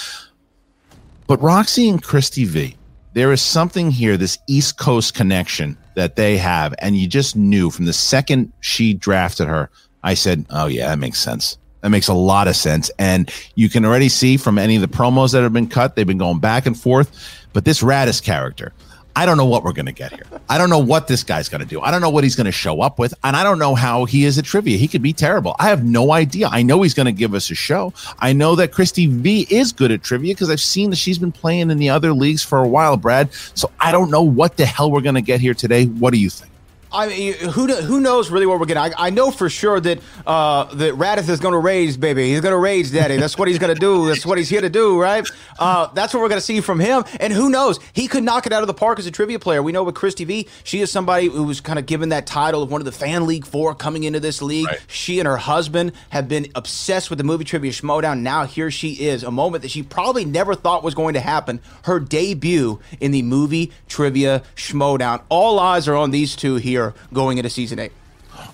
But 1.27 1.41
Roxy 1.41 1.87
and 1.87 2.01
Christy 2.01 2.45
V, 2.45 2.75
there 3.13 3.31
is 3.31 3.41
something 3.41 3.91
here, 3.91 4.17
this 4.17 4.39
East 4.47 4.77
Coast 4.77 5.13
connection 5.13 5.77
that 5.95 6.15
they 6.15 6.37
have, 6.37 6.73
and 6.79 6.95
you 6.95 7.07
just 7.07 7.35
knew 7.35 7.69
from 7.69 7.85
the 7.85 7.93
second 7.93 8.53
she 8.61 8.93
drafted 8.93 9.47
her 9.47 9.69
I 10.03 10.13
said, 10.13 10.45
oh, 10.49 10.67
yeah, 10.67 10.89
that 10.89 10.99
makes 10.99 11.19
sense. 11.19 11.57
That 11.81 11.89
makes 11.89 12.07
a 12.07 12.13
lot 12.13 12.47
of 12.47 12.55
sense. 12.55 12.89
And 12.97 13.31
you 13.55 13.69
can 13.69 13.85
already 13.85 14.09
see 14.09 14.37
from 14.37 14.57
any 14.57 14.75
of 14.75 14.81
the 14.81 14.87
promos 14.87 15.31
that 15.33 15.43
have 15.43 15.53
been 15.53 15.67
cut, 15.67 15.95
they've 15.95 16.07
been 16.07 16.17
going 16.17 16.39
back 16.39 16.65
and 16.65 16.79
forth. 16.79 17.11
But 17.53 17.65
this 17.65 17.81
Radis 17.81 18.21
character, 18.21 18.73
I 19.15 19.25
don't 19.25 19.37
know 19.37 19.45
what 19.45 19.63
we're 19.63 19.73
going 19.73 19.87
to 19.87 19.91
get 19.91 20.11
here. 20.11 20.25
I 20.47 20.59
don't 20.59 20.69
know 20.69 20.79
what 20.79 21.07
this 21.07 21.23
guy's 21.23 21.49
going 21.49 21.61
to 21.61 21.67
do. 21.67 21.81
I 21.81 21.89
don't 21.89 22.01
know 22.01 22.09
what 22.09 22.23
he's 22.23 22.35
going 22.35 22.45
to 22.45 22.51
show 22.51 22.81
up 22.81 22.99
with. 22.99 23.13
And 23.23 23.35
I 23.35 23.43
don't 23.43 23.57
know 23.57 23.73
how 23.73 24.05
he 24.05 24.25
is 24.25 24.37
at 24.37 24.45
trivia. 24.45 24.77
He 24.77 24.87
could 24.87 25.01
be 25.01 25.13
terrible. 25.13 25.55
I 25.59 25.69
have 25.69 25.83
no 25.83 26.11
idea. 26.11 26.49
I 26.49 26.61
know 26.61 26.83
he's 26.83 26.93
going 26.93 27.07
to 27.07 27.11
give 27.11 27.33
us 27.33 27.49
a 27.49 27.55
show. 27.55 27.93
I 28.19 28.33
know 28.33 28.55
that 28.55 28.71
Christy 28.71 29.07
V 29.07 29.47
is 29.49 29.71
good 29.71 29.91
at 29.91 30.03
trivia 30.03 30.33
because 30.33 30.51
I've 30.51 30.61
seen 30.61 30.91
that 30.91 30.97
she's 30.97 31.17
been 31.17 31.31
playing 31.31 31.71
in 31.71 31.77
the 31.79 31.89
other 31.89 32.13
leagues 32.13 32.43
for 32.43 32.59
a 32.59 32.67
while, 32.67 32.95
Brad. 32.97 33.33
So 33.55 33.71
I 33.79 33.91
don't 33.91 34.11
know 34.11 34.21
what 34.21 34.57
the 34.57 34.65
hell 34.67 34.91
we're 34.91 35.01
going 35.01 35.15
to 35.15 35.21
get 35.21 35.39
here 35.41 35.55
today. 35.55 35.85
What 35.85 36.13
do 36.13 36.19
you 36.19 36.29
think? 36.29 36.51
I 36.91 37.07
mean, 37.07 37.33
who 37.33 37.67
who 37.67 37.99
knows 37.99 38.31
really 38.31 38.45
what 38.45 38.59
we're 38.59 38.65
getting? 38.65 38.93
I, 38.93 39.07
I 39.07 39.09
know 39.09 39.31
for 39.31 39.49
sure 39.49 39.79
that 39.79 39.99
uh, 40.25 40.65
that 40.75 40.93
Radis 40.93 41.29
is 41.29 41.39
going 41.39 41.53
to 41.53 41.59
raise, 41.59 41.97
baby. 41.97 42.29
He's 42.29 42.41
going 42.41 42.53
to 42.53 42.57
raise, 42.57 42.91
daddy. 42.91 43.17
That's 43.17 43.37
what 43.37 43.47
he's 43.47 43.59
going 43.59 43.73
to 43.73 43.79
do. 43.79 44.07
That's 44.07 44.25
what 44.25 44.37
he's 44.37 44.49
here 44.49 44.61
to 44.61 44.69
do, 44.69 44.99
right? 44.99 45.27
Uh, 45.59 45.87
that's 45.93 46.13
what 46.13 46.21
we're 46.21 46.29
going 46.29 46.39
to 46.39 46.45
see 46.45 46.61
from 46.61 46.79
him. 46.79 47.03
And 47.19 47.33
who 47.33 47.49
knows? 47.49 47.79
He 47.93 48.07
could 48.07 48.23
knock 48.23 48.45
it 48.45 48.53
out 48.53 48.63
of 48.63 48.67
the 48.67 48.73
park 48.73 48.99
as 48.99 49.05
a 49.05 49.11
trivia 49.11 49.39
player. 49.39 49.61
We 49.61 49.71
know 49.71 49.83
with 49.83 49.95
Christy 49.95 50.23
V, 50.23 50.47
she 50.63 50.81
is 50.81 50.91
somebody 50.91 51.27
who 51.27 51.43
was 51.43 51.61
kind 51.61 51.77
of 51.77 51.85
given 51.85 52.09
that 52.09 52.25
title 52.25 52.63
of 52.63 52.71
one 52.71 52.81
of 52.81 52.85
the 52.85 52.91
fan 52.91 53.27
league 53.27 53.45
four 53.45 53.75
coming 53.75 54.03
into 54.03 54.19
this 54.19 54.41
league. 54.41 54.67
Right. 54.67 54.79
She 54.87 55.19
and 55.19 55.27
her 55.27 55.37
husband 55.37 55.91
have 56.09 56.27
been 56.27 56.47
obsessed 56.55 57.09
with 57.09 57.17
the 57.17 57.23
movie 57.23 57.43
trivia 57.43 57.71
Schmoedown. 57.71 58.19
Now 58.21 58.45
here 58.45 58.71
she 58.71 58.93
is, 58.93 59.23
a 59.23 59.31
moment 59.31 59.63
that 59.63 59.71
she 59.71 59.83
probably 59.83 60.25
never 60.25 60.55
thought 60.55 60.83
was 60.83 60.95
going 60.95 61.15
to 61.15 61.19
happen. 61.19 61.59
Her 61.83 61.99
debut 61.99 62.79
in 62.99 63.11
the 63.11 63.23
movie 63.23 63.71
trivia 63.87 64.43
Schmoedown. 64.55 65.21
All 65.29 65.59
eyes 65.59 65.87
are 65.87 65.95
on 65.95 66.11
these 66.11 66.35
two 66.35 66.55
here 66.55 66.86
going 67.13 67.37
into 67.37 67.49
season 67.49 67.79
eight. 67.79 67.91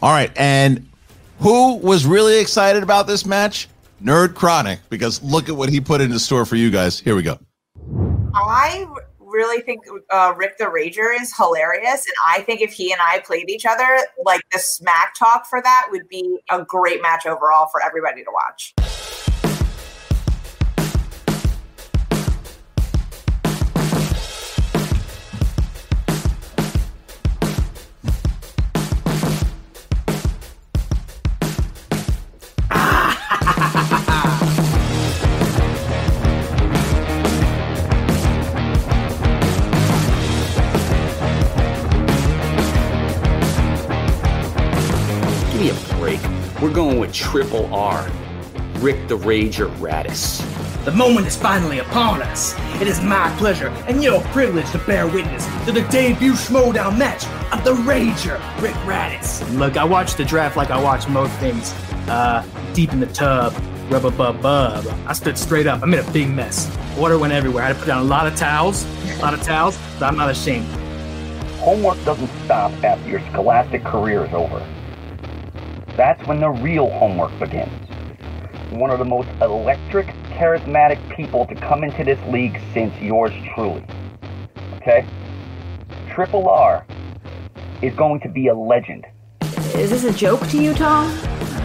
All 0.02 0.12
right. 0.12 0.32
And 0.36 0.90
who 1.40 1.78
was 1.78 2.06
really 2.06 2.40
excited 2.40 2.84
about 2.84 3.08
this 3.08 3.26
match? 3.26 3.68
Nerd 4.04 4.36
Chronic, 4.36 4.80
because 4.90 5.22
look 5.24 5.50
at 5.50 5.56
what 5.56 5.70
he 5.70 5.80
put 5.80 6.02
in 6.02 6.10
the 6.10 6.20
store 6.20 6.46
for 6.46 6.56
you 6.56 6.70
guys. 6.70 7.00
Here 7.00 7.16
we 7.16 7.24
go. 7.24 7.40
I 8.36 8.86
really 9.20 9.62
think 9.62 9.82
uh, 10.12 10.34
Rick 10.38 10.58
the 10.58 10.66
Rager 10.66 11.20
is 11.20 11.36
hilarious. 11.36 12.06
And 12.06 12.16
I 12.28 12.42
think 12.42 12.62
if 12.62 12.72
he 12.72 12.92
and 12.92 13.02
I 13.02 13.20
played 13.20 13.50
each 13.50 13.66
other, 13.66 14.00
like 14.24 14.42
the 14.52 14.60
smack 14.60 15.14
talk 15.18 15.48
for 15.48 15.62
that 15.62 15.88
would 15.92 16.08
be 16.08 16.40
a 16.52 16.64
great 16.64 17.02
match 17.02 17.26
overall 17.26 17.68
for 17.68 17.82
everybody 17.82 18.24
to 18.24 18.30
watch. 18.32 18.74
Triple 47.14 47.72
R, 47.72 48.10
Rick 48.78 49.08
the 49.08 49.16
Rager 49.16 49.74
Radis. 49.78 50.42
The 50.84 50.92
moment 50.92 51.28
is 51.28 51.38
finally 51.38 51.78
upon 51.78 52.24
us. 52.24 52.56
It 52.82 52.88
is 52.88 53.00
my 53.02 53.34
pleasure 53.38 53.68
and 53.88 54.04
your 54.04 54.20
privilege 54.22 54.70
to 54.72 54.80
bear 54.80 55.06
witness 55.08 55.46
to 55.66 55.72
the 55.72 55.82
debut 55.90 56.34
Schmoedown 56.34 56.98
match 56.98 57.28
of 57.54 57.64
the 57.64 57.74
Rager, 57.84 58.40
Rick 58.62 58.74
Radis. 58.86 59.58
Look, 59.58 59.78
I 59.78 59.84
watched 59.84 60.18
the 60.18 60.26
draft 60.26 60.58
like 60.58 60.72
I 60.72 60.82
watch 60.82 61.08
most 61.08 61.32
things. 61.34 61.72
Uh, 62.10 62.44
deep 62.74 62.92
in 62.92 63.00
the 63.00 63.06
tub, 63.06 63.54
rub 63.92 64.06
a 64.06 64.12
bub 64.12 64.42
bub. 64.42 64.84
I 65.06 65.14
stood 65.14 65.38
straight 65.38 65.68
up. 65.68 65.84
I 65.84 65.86
made 65.86 66.00
a 66.00 66.12
big 66.12 66.30
mess. 66.30 66.76
Water 66.98 67.20
went 67.20 67.32
everywhere. 67.32 67.64
I 67.64 67.68
had 67.68 67.74
to 67.74 67.80
put 67.80 67.88
down 67.88 68.02
a 68.02 68.10
lot 68.10 68.26
of 68.26 68.36
towels, 68.36 68.86
a 69.06 69.22
lot 69.22 69.36
of 69.36 69.44
towels, 69.44 69.78
but 70.00 70.08
I'm 70.08 70.18
not 70.18 70.32
ashamed. 70.32 70.66
Homework 71.60 72.04
doesn't 72.06 72.30
stop 72.44 72.72
after 72.84 73.08
your 73.08 73.22
scholastic 73.30 73.84
career 73.84 74.26
is 74.26 74.34
over. 74.34 74.68
That's 75.96 76.26
when 76.28 76.40
the 76.40 76.50
real 76.50 76.90
homework 76.90 77.38
begins. 77.40 77.72
One 78.72 78.90
of 78.90 79.00
the 79.00 79.06
most 79.06 79.30
electric, 79.42 80.08
charismatic 80.32 81.16
people 81.16 81.46
to 81.46 81.56
come 81.56 81.84
into 81.84 82.04
this 82.04 82.20
league 82.32 82.60
since 82.74 82.94
yours 83.00 83.32
truly. 83.54 83.86
Okay? 84.78 85.06
Triple 86.10 86.50
R 86.50 86.86
is 87.82 87.94
going 87.96 88.20
to 88.22 88.30
be 88.30 88.48
a 88.48 88.56
legend. 88.56 89.06
Is 89.76 89.92
this 89.92 90.04
a 90.04 90.12
joke 90.14 90.48
to 90.48 90.62
you, 90.62 90.74
Tom? 90.74 91.16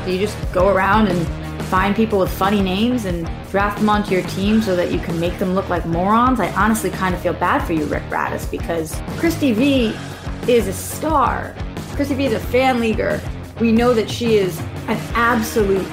Do 0.04 0.12
you 0.12 0.18
just 0.18 0.37
go 0.52 0.68
around 0.68 1.08
and 1.08 1.64
find 1.66 1.97
people 1.97 2.18
with 2.18 2.30
funny 2.30 2.61
names 2.61 3.06
and 3.06 3.26
draft 3.50 3.78
them 3.78 3.88
onto 3.88 4.12
your 4.12 4.23
team 4.28 4.61
so 4.61 4.76
that 4.76 4.92
you 4.92 4.99
can 4.99 5.18
make 5.18 5.38
them 5.38 5.54
look 5.54 5.70
like 5.70 5.87
morons? 5.87 6.40
I 6.40 6.52
honestly 6.52 6.90
kind 6.90 7.14
of 7.14 7.23
feel 7.23 7.35
bad 7.35 7.66
for 7.66 7.73
you, 7.73 7.87
Rick 7.87 8.04
Radis, 8.04 8.50
because 8.50 9.00
Christy 9.18 9.52
V 9.52 9.97
is 10.47 10.66
a 10.66 10.73
star 10.73 11.54
Christy 11.99 12.14
V 12.14 12.26
is 12.26 12.32
a 12.32 12.38
fan 12.38 12.78
leaguer. 12.78 13.20
We 13.61 13.73
know 13.73 13.93
that 13.95 14.09
she 14.09 14.37
is 14.37 14.59
an 14.87 14.99
absolute 15.15 15.91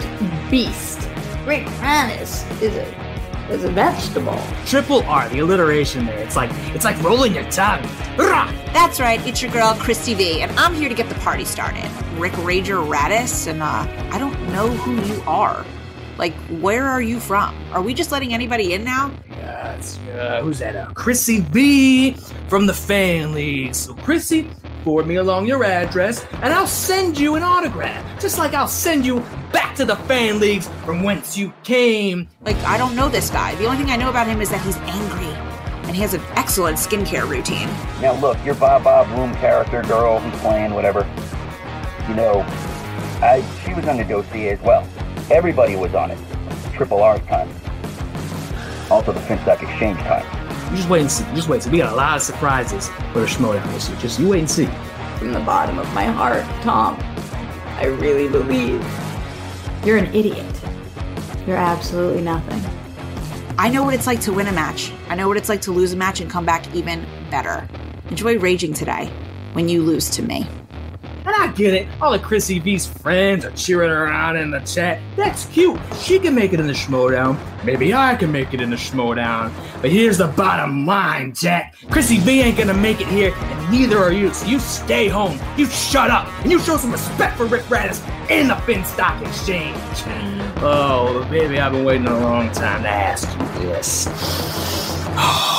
beast. 0.52 1.00
Rick 1.46 1.66
Radis 1.80 2.62
is 2.62 2.76
a 2.76 3.06
is 3.50 3.64
a 3.64 3.70
vegetable. 3.70 4.40
Triple 4.66 5.04
R, 5.04 5.30
the 5.30 5.40
alliteration 5.40 6.06
there. 6.06 6.18
It's 6.20 6.36
like 6.36 6.52
it's 6.76 6.86
like 6.86 7.02
rolling 7.04 7.34
your 7.34 7.50
tongue. 7.52 7.84
Rah! 8.18 8.52
That's 8.74 9.00
right, 9.00 9.26
it's 9.26 9.42
your 9.42 9.52
girl 9.52 9.74
Christy 9.80 10.14
V, 10.14 10.42
and 10.42 10.52
I'm 10.60 10.74
here 10.74 10.90
to 10.90 10.96
get 10.96 11.10
the 11.10 11.16
party 11.16 11.46
started. 11.46 11.90
Rick 12.18 12.34
Rager 12.34 12.86
Radis, 12.88 13.48
and 13.48 13.64
uh, 13.64 13.88
I 14.12 14.20
don't 14.20 14.40
know 14.52 14.70
who 14.70 15.02
you 15.14 15.22
are. 15.26 15.66
Like, 16.18 16.34
where 16.60 16.86
are 16.86 17.02
you 17.02 17.20
from? 17.20 17.56
Are 17.72 17.82
we 17.82 17.94
just 17.94 18.12
letting 18.12 18.34
anybody 18.34 18.74
in 18.74 18.84
now? 18.84 19.12
Yes, 19.30 20.00
uh, 20.18 20.42
who's 20.42 20.60
that? 20.60 20.76
Uh, 20.76 20.92
Chrissy 20.94 21.42
V 21.42 22.12
from 22.48 22.68
the 22.68 22.74
Fan 22.74 23.34
League. 23.34 23.76
So, 23.76 23.94
Chrissy, 23.96 24.50
forward 24.86 25.08
me 25.08 25.16
along 25.16 25.48
your 25.48 25.64
address, 25.64 26.24
and 26.44 26.54
I'll 26.54 26.68
send 26.68 27.20
you 27.20 27.34
an 27.36 27.42
autograph. 27.42 28.22
Just 28.22 28.38
like 28.38 28.54
I'll 28.54 28.68
send 28.68 29.04
you 29.04 29.20
back 29.52 29.76
to 29.78 29.84
the 29.84 29.96
Fan 29.96 30.40
Leagues 30.40 30.70
from 30.86 31.02
whence 31.02 31.36
you 31.36 31.52
came. 31.64 32.30
Like, 32.42 32.56
I 32.58 32.78
don't 32.78 32.96
know 32.96 33.10
this 33.10 33.32
guy. 33.32 33.56
The 33.56 33.66
only 33.66 33.78
thing 33.78 33.90
I 33.90 33.96
know 33.96 34.12
about 34.12 34.28
him 34.28 34.42
is 34.42 34.52
that 34.52 34.62
he's 34.62 34.78
angry, 34.78 35.34
and 35.88 35.96
he 35.96 36.02
has 36.04 36.14
an 36.14 36.22
excellent 36.36 36.78
skincare 36.78 37.28
routine. 37.28 37.68
Now 38.00 38.14
look, 38.22 38.38
your 38.46 38.54
Bob 38.56 38.84
Bob 38.84 39.08
Bloom 39.08 39.34
character 39.36 39.82
girl 39.82 40.20
who's 40.20 40.40
playing 40.42 40.76
whatever. 40.76 41.00
You 42.08 42.14
know, 42.14 42.42
I 43.24 43.44
she 43.66 43.74
was 43.74 43.88
on 43.88 43.98
the 43.98 44.04
dossier 44.04 44.50
as 44.50 44.62
well. 44.62 44.88
Everybody 45.32 45.76
was 45.76 45.96
on 45.96 46.12
it. 46.12 46.20
Triple 46.74 47.02
R's 47.02 47.22
time. 47.22 47.50
Also 48.92 49.12
the 49.12 49.20
Finstock 49.22 49.64
Exchange 49.64 49.98
time. 50.02 50.35
You 50.70 50.78
just 50.78 50.90
wait 50.90 51.02
and 51.02 51.12
see. 51.12 51.26
You 51.30 51.36
Just 51.36 51.48
wait 51.48 51.58
and 51.58 51.64
see. 51.64 51.70
We 51.70 51.78
got 51.78 51.94
a 51.94 51.96
lot 51.96 52.18
of 52.18 52.24
surprises 52.24 52.90
for 53.14 53.20
the 53.20 53.26
Schmodown 53.26 53.66
this 53.74 53.90
year. 53.90 54.00
Just 54.00 54.20
you 54.20 54.30
wait 54.30 54.40
and 54.40 54.50
see. 54.50 54.68
From 55.18 55.32
the 55.32 55.40
bottom 55.40 55.80
of 55.80 55.92
my 55.94 56.06
heart, 56.06 56.44
Tom, 56.62 56.98
I 57.78 57.86
really 57.86 58.28
believe 58.28 58.84
you're 59.86 59.98
an 59.98 60.14
idiot. 60.14 60.46
You're 61.48 61.58
absolutely 61.58 62.22
nothing. 62.22 62.62
I 63.58 63.70
know 63.70 63.84
what 63.84 63.94
it's 63.94 64.08
like 64.08 64.20
to 64.22 64.34
win 64.34 64.48
a 64.48 64.52
match. 64.52 64.92
I 65.08 65.16
know 65.16 65.28
what 65.28 65.38
it's 65.38 65.48
like 65.48 65.62
to 65.62 65.72
lose 65.72 65.94
a 65.94 65.96
match 65.96 66.20
and 66.20 66.30
come 66.30 66.46
back 66.46 66.74
even 66.76 67.06
better. 67.30 67.68
Enjoy 68.10 68.38
raging 68.38 68.74
today 68.74 69.10
when 69.54 69.70
you 69.70 69.82
lose 69.82 70.10
to 70.12 70.22
me. 70.22 70.46
And 71.26 71.36
I 71.36 71.52
get 71.54 71.74
it. 71.74 71.88
All 72.02 72.14
of 72.14 72.22
Chrissy 72.22 72.60
V's 72.60 72.86
friends 72.86 73.46
are 73.46 73.52
cheering 73.52 73.90
her 73.90 74.08
on 74.08 74.38
in 74.38 74.52
the 74.52 74.60
chat. 74.60 75.00
That's 75.16 75.46
cute. 75.48 75.80
She 76.00 76.20
can 76.20 76.36
make 76.36 76.54
it 76.54 76.60
in 76.60 76.68
the 76.68 76.74
Schmodown. 76.74 77.40
Maybe 77.64 77.96
I 77.96 78.16
can 78.16 78.32
make 78.32 78.54
it 78.54 78.62
in 78.62 78.70
the 78.70 78.76
Schmodown. 78.76 79.52
But 79.82 79.92
here's 79.92 80.20
the 80.20 80.28
bottom 80.28 80.86
line, 80.86 81.34
Jack. 81.34 81.76
Chrissy 81.90 82.20
V 82.20 82.42
ain't 82.42 82.58
gonna 82.58 82.76
make 82.76 83.02
it 83.02 83.08
here, 83.08 83.34
and 83.34 83.72
neither 83.72 83.98
are 83.98 84.12
you. 84.12 84.32
So 84.34 84.46
you 84.46 84.60
stay 84.60 85.08
home. 85.08 85.40
You 85.58 85.66
shut 85.66 86.12
up, 86.12 86.28
and 86.44 86.52
you 86.52 86.60
show 86.60 86.78
some 86.78 86.92
respect 86.92 87.38
for 87.38 87.46
Rick 87.46 87.64
Radis 87.64 88.02
in 88.30 88.48
the 88.48 88.56
Finstock 88.56 89.22
Exchange. 89.26 89.76
Oh, 90.60 91.28
baby, 91.30 91.60
I've 91.60 91.74
been 91.74 91.84
waiting 91.84 92.08
a 92.08 92.18
long 92.18 92.50
time 92.52 92.84
to 92.84 92.90
ask 92.90 93.30
you 93.38 93.68
this. 93.68 94.08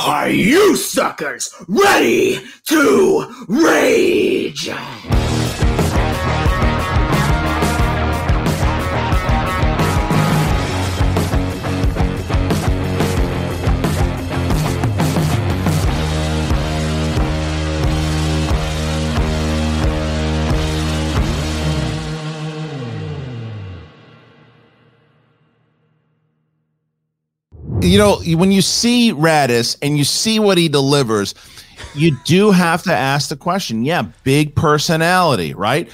Are 0.07 0.27
you 0.29 0.75
suckers 0.75 1.53
ready 1.67 2.39
to 2.65 3.45
rage? 3.47 4.69
You 27.87 27.97
know, 27.97 28.21
when 28.37 28.51
you 28.51 28.61
see 28.61 29.13
Radis 29.13 29.77
and 29.81 29.97
you 29.97 30.03
see 30.03 30.39
what 30.39 30.57
he 30.57 30.67
delivers, 30.67 31.33
you 31.95 32.17
do 32.25 32.51
have 32.51 32.83
to 32.83 32.93
ask 32.93 33.29
the 33.29 33.37
question. 33.37 33.85
Yeah, 33.85 34.03
big 34.23 34.55
personality, 34.55 35.53
right? 35.53 35.89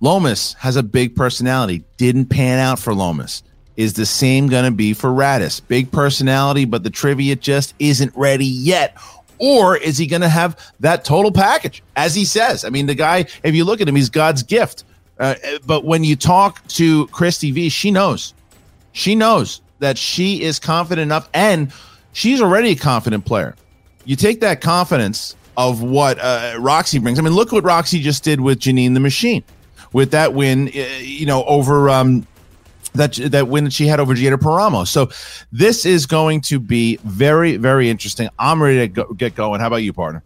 Lomas 0.00 0.54
has 0.54 0.76
a 0.76 0.82
big 0.82 1.14
personality. 1.14 1.84
Didn't 1.96 2.26
pan 2.26 2.58
out 2.58 2.78
for 2.78 2.94
Lomas. 2.94 3.42
Is 3.76 3.94
the 3.94 4.06
same 4.06 4.48
going 4.48 4.64
to 4.64 4.70
be 4.70 4.92
for 4.92 5.10
Radis? 5.10 5.60
Big 5.66 5.90
personality, 5.90 6.64
but 6.64 6.82
the 6.82 6.90
trivia 6.90 7.36
just 7.36 7.74
isn't 7.78 8.12
ready 8.16 8.46
yet. 8.46 8.96
Or 9.38 9.76
is 9.76 9.96
he 9.96 10.06
going 10.06 10.20
to 10.22 10.28
have 10.28 10.58
that 10.80 11.04
total 11.04 11.32
package, 11.32 11.82
as 11.96 12.14
he 12.14 12.24
says? 12.24 12.64
I 12.64 12.68
mean, 12.68 12.86
the 12.86 12.94
guy, 12.94 13.26
if 13.42 13.54
you 13.54 13.64
look 13.64 13.80
at 13.80 13.88
him, 13.88 13.96
he's 13.96 14.10
God's 14.10 14.42
gift. 14.42 14.84
Uh, 15.18 15.34
but 15.66 15.84
when 15.84 16.04
you 16.04 16.16
talk 16.16 16.66
to 16.68 17.06
Christy 17.08 17.50
V, 17.50 17.68
she 17.68 17.90
knows. 17.90 18.34
She 18.92 19.14
knows 19.14 19.60
that 19.80 19.98
she 19.98 20.42
is 20.42 20.58
confident 20.58 21.02
enough, 21.02 21.28
and 21.34 21.72
she's 22.12 22.40
already 22.40 22.70
a 22.70 22.76
confident 22.76 23.24
player. 23.24 23.56
You 24.04 24.16
take 24.16 24.40
that 24.40 24.60
confidence 24.60 25.36
of 25.56 25.82
what 25.82 26.18
uh, 26.18 26.56
Roxy 26.58 26.98
brings. 26.98 27.18
I 27.18 27.22
mean, 27.22 27.34
look 27.34 27.52
what 27.52 27.64
Roxy 27.64 28.00
just 28.00 28.24
did 28.24 28.40
with 28.40 28.60
Janine 28.60 28.94
the 28.94 29.00
Machine, 29.00 29.44
with 29.92 30.12
that 30.12 30.32
win, 30.32 30.68
uh, 30.68 30.80
you 31.00 31.26
know, 31.26 31.44
over 31.44 31.90
um, 31.90 32.26
that 32.94 33.14
that 33.14 33.48
win 33.48 33.64
that 33.64 33.72
she 33.72 33.86
had 33.86 34.00
over 34.00 34.14
Giada 34.14 34.38
Paramo. 34.38 34.86
So 34.86 35.10
this 35.52 35.84
is 35.84 36.06
going 36.06 36.40
to 36.42 36.58
be 36.58 36.96
very, 37.04 37.56
very 37.56 37.90
interesting. 37.90 38.28
I'm 38.38 38.62
ready 38.62 38.78
to 38.78 38.88
go, 38.88 39.04
get 39.12 39.34
going. 39.34 39.60
How 39.60 39.66
about 39.66 39.82
you, 39.82 39.92
partner? 39.92 40.22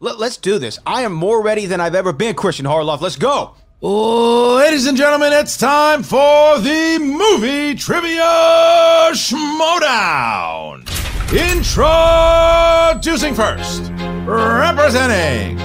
Let, 0.00 0.20
us 0.20 0.36
do 0.36 0.58
this. 0.58 0.80
I 0.84 1.02
am 1.02 1.12
more 1.12 1.42
ready 1.42 1.66
than 1.66 1.80
I've 1.80 1.94
ever 1.94 2.12
been, 2.12 2.34
Christian 2.34 2.66
Harloff. 2.66 3.00
Let's 3.00 3.14
go. 3.14 3.54
Ladies 3.84 4.86
and 4.86 4.96
gentlemen, 4.96 5.32
it's 5.32 5.56
time 5.56 6.04
for 6.04 6.56
the 6.60 7.00
movie 7.00 7.74
trivia 7.74 9.10
Schmodown. 9.10 10.86
Introducing 11.32 13.34
first, 13.34 13.90
representing 14.24 15.56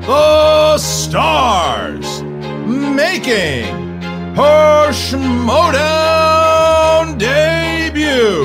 the 0.00 0.76
stars, 0.76 2.24
making 2.66 3.66
her 4.34 4.90
Schmoedown 4.90 5.76
debut. 7.16 8.42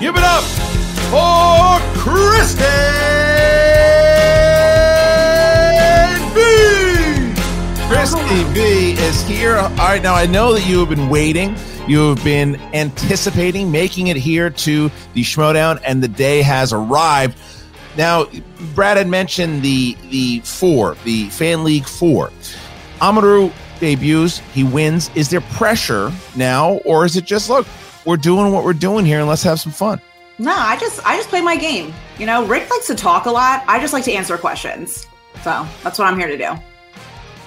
Give 0.00 0.16
it 0.16 0.24
up 0.24 0.42
for 1.12 1.78
Kristen 2.00 3.51
Christy 7.92 8.42
V 8.54 8.92
is 8.92 9.20
here. 9.24 9.56
All 9.56 9.68
right, 9.76 10.02
now 10.02 10.14
I 10.14 10.24
know 10.24 10.54
that 10.54 10.66
you 10.66 10.80
have 10.80 10.88
been 10.88 11.10
waiting. 11.10 11.54
You 11.86 12.08
have 12.08 12.24
been 12.24 12.56
anticipating 12.72 13.70
making 13.70 14.06
it 14.06 14.16
here 14.16 14.48
to 14.48 14.90
the 15.12 15.22
Schmodown, 15.22 15.78
and 15.84 16.02
the 16.02 16.08
day 16.08 16.40
has 16.40 16.72
arrived. 16.72 17.38
Now, 17.98 18.28
Brad 18.74 18.96
had 18.96 19.08
mentioned 19.08 19.62
the 19.62 19.94
the 20.08 20.40
four, 20.40 20.96
the 21.04 21.28
Fan 21.28 21.64
League 21.64 21.84
four. 21.84 22.30
Amaru 23.02 23.50
debuts, 23.78 24.38
he 24.38 24.64
wins. 24.64 25.10
Is 25.14 25.28
there 25.28 25.42
pressure 25.42 26.10
now, 26.34 26.76
or 26.86 27.04
is 27.04 27.16
it 27.18 27.26
just 27.26 27.50
look, 27.50 27.66
we're 28.06 28.16
doing 28.16 28.54
what 28.54 28.64
we're 28.64 28.72
doing 28.72 29.04
here, 29.04 29.18
and 29.18 29.28
let's 29.28 29.42
have 29.42 29.60
some 29.60 29.70
fun? 29.70 30.00
No, 30.38 30.54
I 30.54 30.78
just 30.78 31.06
I 31.06 31.18
just 31.18 31.28
play 31.28 31.42
my 31.42 31.58
game. 31.58 31.92
You 32.18 32.24
know, 32.24 32.46
Rick 32.46 32.70
likes 32.70 32.86
to 32.86 32.94
talk 32.94 33.26
a 33.26 33.30
lot. 33.30 33.62
I 33.68 33.78
just 33.80 33.92
like 33.92 34.04
to 34.04 34.12
answer 34.12 34.38
questions. 34.38 35.06
So 35.44 35.68
that's 35.82 35.98
what 35.98 36.08
I'm 36.08 36.18
here 36.18 36.28
to 36.28 36.38
do. 36.38 36.56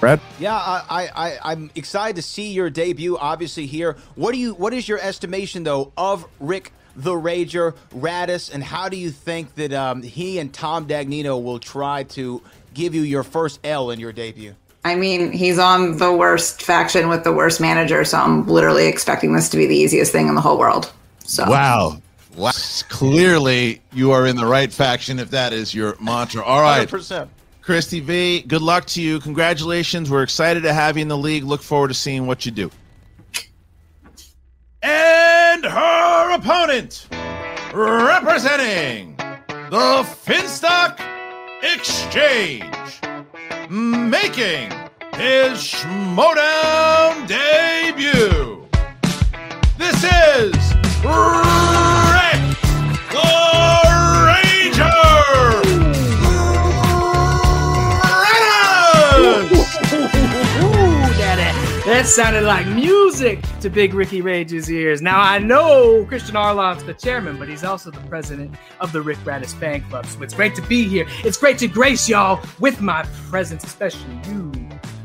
Brad? 0.00 0.20
Yeah, 0.38 0.54
I, 0.54 1.10
I, 1.14 1.38
I'm 1.42 1.70
excited 1.74 2.16
to 2.16 2.22
see 2.22 2.52
your 2.52 2.70
debut. 2.70 3.16
Obviously, 3.16 3.66
here. 3.66 3.96
What 4.14 4.32
do 4.32 4.38
you? 4.38 4.54
What 4.54 4.72
is 4.72 4.88
your 4.88 4.98
estimation 5.00 5.64
though 5.64 5.92
of 5.96 6.26
Rick 6.40 6.72
the 6.96 7.12
Rager 7.12 7.74
Radis, 7.90 8.52
and 8.52 8.64
how 8.64 8.88
do 8.88 8.96
you 8.96 9.10
think 9.10 9.54
that 9.56 9.72
um, 9.72 10.02
he 10.02 10.38
and 10.38 10.52
Tom 10.52 10.86
Dagnino 10.86 11.42
will 11.42 11.58
try 11.58 12.04
to 12.04 12.42
give 12.74 12.94
you 12.94 13.02
your 13.02 13.22
first 13.22 13.60
L 13.64 13.90
in 13.90 14.00
your 14.00 14.12
debut? 14.12 14.54
I 14.84 14.94
mean, 14.94 15.32
he's 15.32 15.58
on 15.58 15.98
the 15.98 16.12
worst 16.12 16.62
faction 16.62 17.08
with 17.08 17.24
the 17.24 17.32
worst 17.32 17.60
manager, 17.60 18.04
so 18.04 18.18
I'm 18.18 18.46
literally 18.46 18.86
expecting 18.86 19.34
this 19.34 19.48
to 19.50 19.56
be 19.56 19.66
the 19.66 19.74
easiest 19.74 20.12
thing 20.12 20.28
in 20.28 20.34
the 20.34 20.40
whole 20.40 20.58
world. 20.58 20.92
So 21.24 21.48
Wow. 21.48 22.00
Wow. 22.36 22.52
Clearly, 22.88 23.80
you 23.92 24.12
are 24.12 24.26
in 24.26 24.36
the 24.36 24.46
right 24.46 24.72
faction 24.72 25.18
if 25.18 25.30
that 25.30 25.52
is 25.52 25.74
your 25.74 25.96
mantra. 26.00 26.42
All 26.42 26.62
right. 26.62 26.86
100%. 26.86 27.28
Christy 27.66 27.98
V, 27.98 28.42
good 28.42 28.62
luck 28.62 28.84
to 28.84 29.02
you. 29.02 29.18
Congratulations. 29.18 30.08
We're 30.08 30.22
excited 30.22 30.62
to 30.62 30.72
have 30.72 30.96
you 30.96 31.02
in 31.02 31.08
the 31.08 31.18
league. 31.18 31.42
Look 31.42 31.62
forward 31.62 31.88
to 31.88 31.94
seeing 31.94 32.28
what 32.28 32.46
you 32.46 32.52
do. 32.52 32.70
And 34.84 35.64
her 35.64 36.34
opponent, 36.36 37.08
representing 37.74 39.16
the 39.16 40.06
Finstock 40.24 41.00
Exchange, 41.60 43.00
making 43.68 44.70
his 45.16 45.58
Schmodown 45.58 47.26
debut. 47.26 48.68
This 49.76 50.04
is 50.04 50.72
that 61.96 62.06
sounded 62.06 62.42
like 62.42 62.66
music 62.66 63.40
to 63.58 63.70
Big 63.70 63.94
Ricky 63.94 64.20
Rage's 64.20 64.70
ears. 64.70 65.00
Now 65.00 65.18
I 65.18 65.38
know 65.38 66.04
Christian 66.04 66.34
Harloff's 66.34 66.82
the 66.82 66.92
chairman, 66.92 67.38
but 67.38 67.48
he's 67.48 67.64
also 67.64 67.90
the 67.90 68.00
president 68.00 68.54
of 68.80 68.92
the 68.92 69.00
Rick 69.00 69.16
Radis 69.20 69.54
fan 69.58 69.80
club. 69.80 70.04
So 70.04 70.22
it's 70.22 70.34
great 70.34 70.54
to 70.56 70.62
be 70.62 70.86
here. 70.86 71.06
It's 71.24 71.38
great 71.38 71.56
to 71.56 71.68
grace 71.68 72.06
y'all 72.06 72.44
with 72.60 72.82
my 72.82 73.04
presence, 73.30 73.64
especially 73.64 74.20
you, 74.28 74.52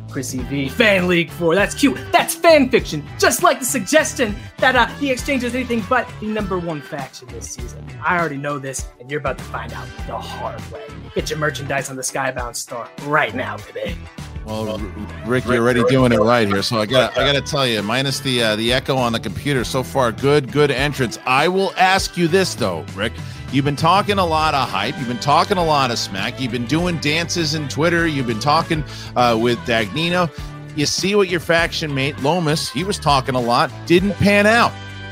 Chrissy 0.10 0.40
V. 0.40 0.68
Fan 0.68 1.08
League 1.08 1.32
4. 1.32 1.56
That's 1.56 1.76
cute. 1.76 1.98
That's 2.12 2.36
fan 2.36 2.70
fiction. 2.70 3.08
Just 3.18 3.42
like 3.42 3.60
the 3.60 3.66
suggestion 3.66 4.36
that 4.58 4.76
uh, 4.76 4.94
the 5.00 5.12
exchange 5.12 5.46
is 5.46 5.56
anything 5.56 5.86
but 5.88 6.10
the 6.20 6.28
number 6.28 6.60
one 6.60 6.82
faction 6.82 7.30
this 7.30 7.52
season. 7.52 7.88
I 8.04 8.20
already 8.20 8.36
know 8.36 8.60
this, 8.60 8.86
and 9.00 9.10
you're 9.10 9.22
about 9.22 9.38
to 9.38 9.46
find 9.46 9.72
out 9.72 9.88
the 10.08 10.18
hard 10.18 10.60
way. 10.74 10.86
Get 11.16 11.30
your 11.30 11.40
merchandise 11.40 11.90
on 11.90 11.96
the 11.96 12.02
Skybound 12.02 12.58
store 12.58 12.90
right 13.04 13.34
now, 13.34 13.56
baby. 13.74 13.98
Well, 14.46 14.78
Rick, 15.26 15.46
you're 15.46 15.58
already 15.58 15.84
doing 15.84 16.12
it 16.12 16.20
right 16.20 16.48
here. 16.48 16.64
So 16.64 16.80
I 16.80 16.86
got 16.86 17.18
I 17.18 17.32
got 17.32 17.34
to 17.34 17.42
tell 17.42 17.68
you, 17.68 17.82
minus 17.84 18.20
the 18.20 18.44
uh, 18.44 18.56
the 18.56 18.74
echo 18.74 18.96
on 18.96 19.14
the 19.14 19.20
computer, 19.20 19.64
so 19.64 19.84
far 19.84 20.12
good, 20.12 20.52
good 20.52 20.72
entrance. 20.72 21.20
I 21.26 21.48
will 21.48 21.74
ask 21.78 22.18
you 22.18 22.28
this 22.28 22.56
though, 22.56 22.86
Rick. 22.96 23.14
You've 23.52 23.66
been 23.66 23.76
talking 23.76 24.18
a 24.18 24.26
lot 24.26 24.54
of 24.54 24.70
hype. 24.70 24.98
You've 24.98 25.10
been 25.10 25.20
talking 25.20 25.58
a 25.58 25.64
lot 25.64 25.92
of 25.92 26.00
smack. 26.00 26.40
You've 26.40 26.54
been 26.54 26.66
doing 26.66 26.98
dances 27.00 27.54
in 27.54 27.68
Twitter. 27.68 28.08
You've 28.08 28.28
been 28.28 28.40
talking 28.40 28.84
uh, 29.16 29.38
with 29.40 29.58
Dagnino. 29.60 30.32
You 30.76 30.86
see 30.86 31.16
what 31.16 31.28
your 31.28 31.42
faction 31.42 31.94
mate 31.94 32.18
Lomas, 32.20 32.70
he 32.70 32.86
was 32.86 32.98
talking 32.98 33.36
a 33.36 33.42
lot, 33.42 33.70
didn't 33.86 34.14
pan 34.14 34.48
out. 34.48 34.72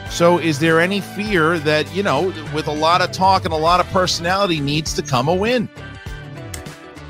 So 0.09 0.39
is 0.39 0.59
there 0.59 0.79
any 0.79 1.01
fear 1.01 1.59
that, 1.59 1.93
you 1.93 2.01
know, 2.01 2.33
with 2.53 2.67
a 2.67 2.73
lot 2.73 3.01
of 3.01 3.11
talk 3.11 3.43
and 3.43 3.53
a 3.53 3.57
lot 3.57 3.81
of 3.81 3.87
personality 3.87 4.61
needs 4.61 4.93
to 4.93 5.01
come 5.01 5.27
a 5.27 5.35
win? 5.35 5.67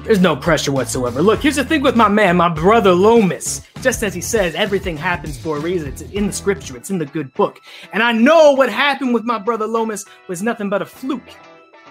There's 0.04 0.22
no 0.22 0.36
pressure 0.36 0.72
whatsoever. 0.72 1.22
Look, 1.22 1.42
here's 1.42 1.58
the 1.58 1.64
thing 1.64 1.82
with 1.82 1.96
my 1.96 2.08
man, 2.08 2.38
my 2.38 2.50
brother 2.50 2.94
Lomas. 2.94 3.62
Just 3.82 4.02
as 4.02 4.14
he 4.14 4.22
says, 4.22 4.56
everything 4.56 4.98
happens 4.98 5.38
for 5.38 5.58
a 5.58 5.60
reason. 5.60 5.90
It's 5.90 6.02
in 6.02 6.28
the 6.28 6.34
scripture, 6.34 6.78
it's 6.78 6.90
in 6.90 6.98
the 6.98 7.06
good 7.06 7.34
book. 7.34 7.60
And 7.94 8.02
I 8.02 8.12
know 8.12 8.54
what 8.54 8.70
happened 8.70 9.14
with 9.14 9.24
my 9.24 9.38
brother 9.38 9.68
Lomas 9.68 10.06
was 10.28 10.42
nothing 10.42 10.70
but 10.70 10.82
a 10.82 10.86
fluke. 10.86 11.30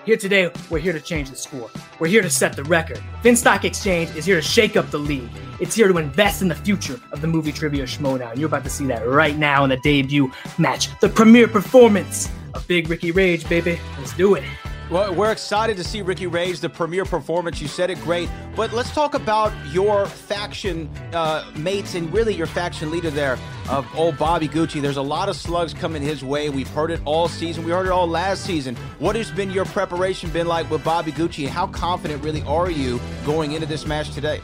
Here 0.04 0.16
today, 0.16 0.50
we're 0.70 0.78
here 0.78 0.94
to 0.94 1.00
change 1.00 1.28
the 1.28 1.36
score. 1.36 1.70
We're 1.98 2.08
here 2.08 2.22
to 2.22 2.30
set 2.30 2.56
the 2.56 2.64
record. 2.64 3.02
Finstock 3.22 3.64
Exchange 3.64 4.08
is 4.16 4.24
here 4.24 4.36
to 4.36 4.42
shake 4.42 4.76
up 4.76 4.90
the 4.90 4.98
league. 4.98 5.28
It's 5.60 5.74
here 5.74 5.88
to 5.88 5.98
invest 5.98 6.40
in 6.40 6.48
the 6.48 6.54
future 6.54 6.98
of 7.12 7.20
the 7.20 7.26
movie 7.26 7.52
Trivia 7.52 7.84
Schmodown. 7.84 8.36
You're 8.36 8.46
about 8.46 8.64
to 8.64 8.70
see 8.70 8.86
that 8.86 9.06
right 9.06 9.36
now 9.36 9.64
in 9.64 9.70
the 9.70 9.76
debut 9.76 10.32
match, 10.56 10.98
the 11.00 11.10
premiere 11.10 11.46
performance 11.46 12.30
of 12.54 12.66
Big 12.66 12.88
Ricky 12.88 13.10
Rage, 13.10 13.46
baby. 13.48 13.78
Let's 13.98 14.14
do 14.14 14.34
it. 14.34 14.44
Well, 14.90 15.14
we're 15.14 15.32
excited 15.32 15.76
to 15.76 15.84
see 15.84 16.00
Ricky 16.00 16.26
Ray's 16.26 16.62
the 16.62 16.70
premier 16.70 17.04
performance. 17.04 17.60
You 17.60 17.68
said 17.68 17.90
it 17.90 18.00
great, 18.00 18.30
but 18.56 18.72
let's 18.72 18.90
talk 18.90 19.12
about 19.12 19.52
your 19.70 20.06
faction 20.06 20.88
uh, 21.12 21.44
mates 21.56 21.94
and 21.94 22.10
really 22.10 22.34
your 22.34 22.46
faction 22.46 22.90
leader 22.90 23.10
there 23.10 23.38
of 23.68 23.86
old 23.94 24.16
Bobby 24.16 24.48
Gucci. 24.48 24.80
There's 24.80 24.96
a 24.96 25.02
lot 25.02 25.28
of 25.28 25.36
slugs 25.36 25.74
coming 25.74 26.00
his 26.00 26.24
way. 26.24 26.48
We've 26.48 26.68
heard 26.68 26.90
it 26.90 27.02
all 27.04 27.28
season. 27.28 27.64
We 27.64 27.72
heard 27.72 27.84
it 27.84 27.92
all 27.92 28.08
last 28.08 28.46
season. 28.46 28.76
What 28.98 29.14
has 29.16 29.30
been 29.30 29.50
your 29.50 29.66
preparation 29.66 30.30
been 30.30 30.46
like 30.46 30.70
with 30.70 30.82
Bobby 30.82 31.12
Gucci, 31.12 31.44
and 31.44 31.52
how 31.52 31.66
confident 31.66 32.24
really 32.24 32.40
are 32.44 32.70
you 32.70 32.98
going 33.26 33.52
into 33.52 33.66
this 33.66 33.84
match 33.84 34.14
today? 34.14 34.40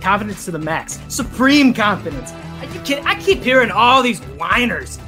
Confidence 0.00 0.46
to 0.46 0.50
the 0.50 0.58
max, 0.58 0.98
supreme 1.06 1.72
confidence. 1.72 2.32
I, 2.32 3.02
I 3.04 3.14
keep 3.20 3.40
hearing 3.40 3.70
all 3.70 4.02
these 4.02 4.18
whiners. 4.20 4.98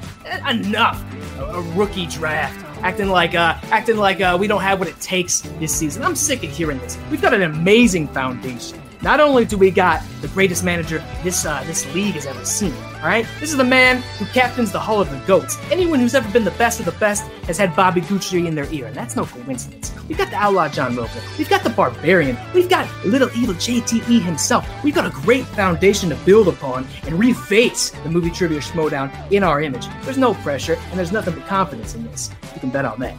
Enough. 0.48 1.04
A, 1.38 1.44
a 1.46 1.60
rookie 1.72 2.06
draft 2.06 2.64
acting 2.86 3.08
like 3.08 3.34
uh, 3.34 3.58
acting 3.72 3.96
like 3.96 4.20
uh, 4.20 4.36
we 4.38 4.46
don't 4.46 4.62
have 4.62 4.78
what 4.78 4.86
it 4.86 4.98
takes 5.00 5.40
this 5.58 5.74
season. 5.74 6.04
I'm 6.04 6.14
sick 6.14 6.44
of 6.44 6.50
hearing 6.50 6.78
this. 6.78 6.96
We've 7.10 7.20
got 7.20 7.34
an 7.34 7.42
amazing 7.42 8.06
foundation. 8.08 8.80
Not 9.02 9.18
only 9.18 9.44
do 9.44 9.58
we 9.58 9.70
got 9.72 10.02
the 10.22 10.28
greatest 10.28 10.64
manager 10.64 11.04
this 11.24 11.44
uh, 11.44 11.64
this 11.64 11.92
league 11.94 12.14
has 12.14 12.26
ever 12.26 12.44
seen, 12.44 12.72
all 12.72 13.08
right? 13.08 13.26
This 13.40 13.50
is 13.50 13.56
the 13.56 13.64
man 13.64 14.02
who 14.18 14.24
captains 14.26 14.70
the 14.70 14.78
Hall 14.78 15.00
of 15.00 15.10
the 15.10 15.18
Goats. 15.26 15.58
Anyone 15.70 15.98
who's 15.98 16.14
ever 16.14 16.30
been 16.30 16.44
the 16.44 16.52
best 16.52 16.78
of 16.78 16.86
the 16.86 16.92
best 16.92 17.24
has 17.48 17.58
had 17.58 17.74
Bobby 17.74 18.00
Gucci 18.00 18.46
in 18.46 18.54
their 18.54 18.72
ear, 18.72 18.86
and 18.86 18.94
that's 18.94 19.16
no 19.16 19.26
coincidence. 19.26 19.92
We've 20.08 20.16
got 20.16 20.30
the 20.30 20.36
Outlaw 20.36 20.68
John 20.68 20.96
Rocha. 20.96 21.20
We've 21.38 21.48
got 21.48 21.64
the 21.64 21.70
Barbarian. 21.70 22.38
We've 22.54 22.68
got 22.68 22.88
Little 23.04 23.30
Evil 23.36 23.54
JTE 23.54 24.22
himself. 24.22 24.66
We've 24.84 24.94
got 24.94 25.06
a 25.06 25.10
great 25.10 25.44
foundation 25.44 26.08
to 26.10 26.16
build 26.24 26.48
upon 26.48 26.84
and 27.02 27.18
reface 27.18 28.00
the 28.04 28.08
movie 28.08 28.30
Trivia 28.30 28.60
Schmodown 28.60 29.10
in 29.32 29.42
our 29.42 29.60
image. 29.60 29.86
There's 30.02 30.18
no 30.18 30.34
pressure, 30.34 30.78
and 30.90 30.98
there's 30.98 31.12
nothing 31.12 31.34
but 31.34 31.46
confidence 31.46 31.94
in 31.94 32.04
this. 32.04 32.30
You 32.56 32.60
can 32.60 32.70
bet 32.70 32.86
on 32.86 32.98
that. 33.00 33.14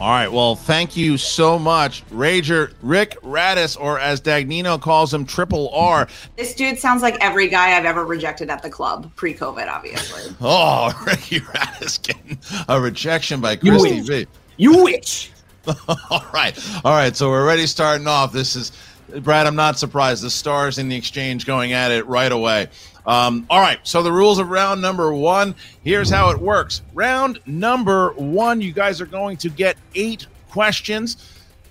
All 0.00 0.10
right. 0.10 0.30
Well, 0.30 0.54
thank 0.54 0.98
you 0.98 1.16
so 1.16 1.58
much, 1.58 2.06
Rager 2.08 2.74
Rick 2.82 3.18
Radis, 3.22 3.78
or 3.80 3.98
as 3.98 4.20
Dagnino 4.20 4.80
calls 4.80 5.12
him, 5.12 5.24
Triple 5.24 5.70
R. 5.70 6.08
This 6.36 6.54
dude 6.54 6.78
sounds 6.78 7.00
like 7.00 7.16
every 7.22 7.48
guy 7.48 7.76
I've 7.76 7.86
ever 7.86 8.04
rejected 8.04 8.50
at 8.50 8.62
the 8.62 8.68
club 8.68 9.10
pre-COVID, 9.16 9.66
obviously. 9.66 10.34
oh, 10.42 10.92
Ricky 11.06 11.40
Radis 11.40 12.02
getting 12.02 12.38
a 12.68 12.78
rejection 12.78 13.40
by 13.40 13.56
Christy 13.56 14.00
V. 14.00 14.26
You 14.58 14.84
witch. 14.84 15.32
All 16.10 16.26
right. 16.34 16.58
All 16.84 16.92
right. 16.92 17.16
So 17.16 17.30
we're 17.30 17.42
already 17.42 17.66
starting 17.66 18.06
off. 18.06 18.30
This 18.30 18.56
is 18.56 18.72
Brad. 19.20 19.46
I'm 19.46 19.56
not 19.56 19.78
surprised. 19.78 20.22
The 20.22 20.30
stars 20.30 20.76
in 20.76 20.90
the 20.90 20.96
exchange 20.96 21.46
going 21.46 21.72
at 21.72 21.92
it 21.92 22.06
right 22.06 22.32
away. 22.32 22.68
Um, 23.06 23.46
all 23.48 23.60
right, 23.60 23.80
so 23.82 24.02
the 24.02 24.12
rules 24.12 24.38
of 24.38 24.50
round 24.50 24.82
number 24.82 25.12
one. 25.14 25.54
Here's 25.82 26.10
how 26.10 26.30
it 26.30 26.38
works. 26.38 26.82
Round 26.94 27.38
number 27.46 28.10
one, 28.12 28.60
you 28.60 28.72
guys 28.72 29.00
are 29.00 29.06
going 29.06 29.36
to 29.38 29.48
get 29.48 29.76
eight 29.94 30.26
questions. 30.50 31.16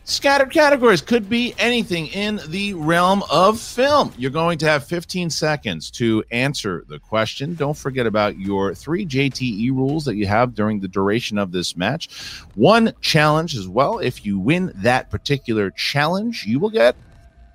Scattered 0.10 0.50
categories 0.50 1.02
could 1.02 1.30
be 1.30 1.54
anything 1.60 2.08
in 2.08 2.42
the 2.48 2.74
realm 2.74 3.22
of 3.30 3.60
film. 3.60 4.12
You're 4.18 4.32
going 4.32 4.58
to 4.58 4.66
have 4.66 4.84
15 4.86 5.30
seconds 5.30 5.92
to 5.92 6.24
answer 6.32 6.84
the 6.88 6.98
question. 6.98 7.54
Don't 7.54 7.78
forget 7.78 8.08
about 8.08 8.36
your 8.40 8.74
three 8.74 9.06
JTE 9.06 9.70
rules 9.70 10.06
that 10.06 10.16
you 10.16 10.26
have 10.26 10.56
during 10.56 10.80
the 10.80 10.88
duration 10.88 11.38
of 11.38 11.52
this 11.52 11.78
match. 11.78 12.10
One 12.56 12.92
challenge 13.02 13.56
as 13.56 13.68
well. 13.68 14.00
If 14.00 14.26
you 14.26 14.40
win 14.40 14.72
that 14.78 15.12
particular 15.12 15.70
challenge, 15.70 16.44
you 16.44 16.58
will 16.58 16.72
get 16.72 16.96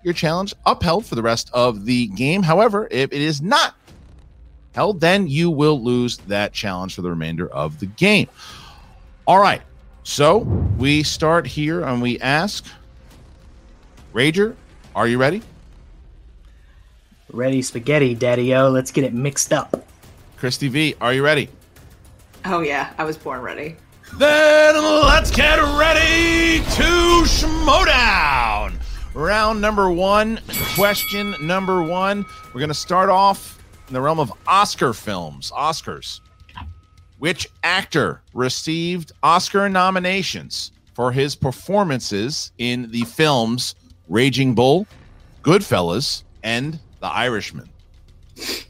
your 0.05 0.15
challenge 0.15 0.55
upheld 0.67 1.05
for 1.07 1.17
the 1.17 1.23
rest 1.23 1.51
of 1.53 1.85
the 1.87 2.07
game. 2.09 2.43
However, 2.43 2.87
if 2.91 3.13
it 3.13 3.21
is 3.21 3.43
not 3.43 3.75
held, 4.75 5.01
then 5.01 5.27
you 5.27 5.51
will 5.51 5.83
lose 5.83 6.19
that 6.19 6.53
challenge 6.53 6.95
for 6.95 7.03
the 7.03 7.11
remainder 7.11 7.49
of 7.49 7.81
the 7.81 7.87
game. 7.87 8.29
All 9.27 9.41
right. 9.41 9.63
So 10.03 10.39
we 10.79 11.03
start 11.03 11.47
here 11.47 11.83
and 11.83 12.03
we 12.03 12.21
ask 12.21 12.67
Rager, 14.13 14.55
are 14.95 15.09
you 15.09 15.19
ready? 15.19 15.43
Ready 17.33 17.63
spaghetti, 17.63 18.15
Daddy 18.15 18.55
O. 18.55 18.69
Let's 18.69 18.93
get 18.93 19.03
it 19.05 19.15
mixed 19.15 19.53
up. 19.53 19.89
Christy 20.37 20.69
V, 20.69 20.95
are 21.01 21.15
you 21.15 21.25
ready? 21.25 21.49
Oh, 22.45 22.61
yeah. 22.61 22.93
I 22.99 23.05
was 23.05 23.17
born 23.17 23.41
ready. 23.41 23.77
Then 24.19 24.75
let's 24.77 25.31
get 25.31 25.59
ready 25.59 26.59
to 26.59 27.25
Schmodown. 27.25 28.75
Round 29.15 29.61
number 29.61 29.93
one, 29.93 30.41
question 30.75 31.37
number 31.41 31.85
one. 31.85 32.27
We're 32.53 32.59
going 32.59 32.67
to 32.67 32.75
start 32.75 33.11
off 33.11 33.63
in 33.87 33.95
the 33.95 34.01
realm 34.01 34.19
of 34.19 34.33
Oscar 34.49 34.93
films. 34.93 35.53
Oscars. 35.53 36.19
Which 37.19 37.49
actor 37.63 38.23
received 38.35 39.13
Oscar 39.23 39.69
nominations 39.69 40.73
for 40.95 41.13
his 41.13 41.37
performances 41.37 42.51
in 42.59 42.91
the 42.91 43.05
films 43.05 43.77
Raging 44.09 44.53
Bull, 44.53 44.85
Goodfellas, 45.43 46.25
and 46.43 46.81
The 47.01 47.07
Irishman? 47.07 47.71
Here 48.35 48.67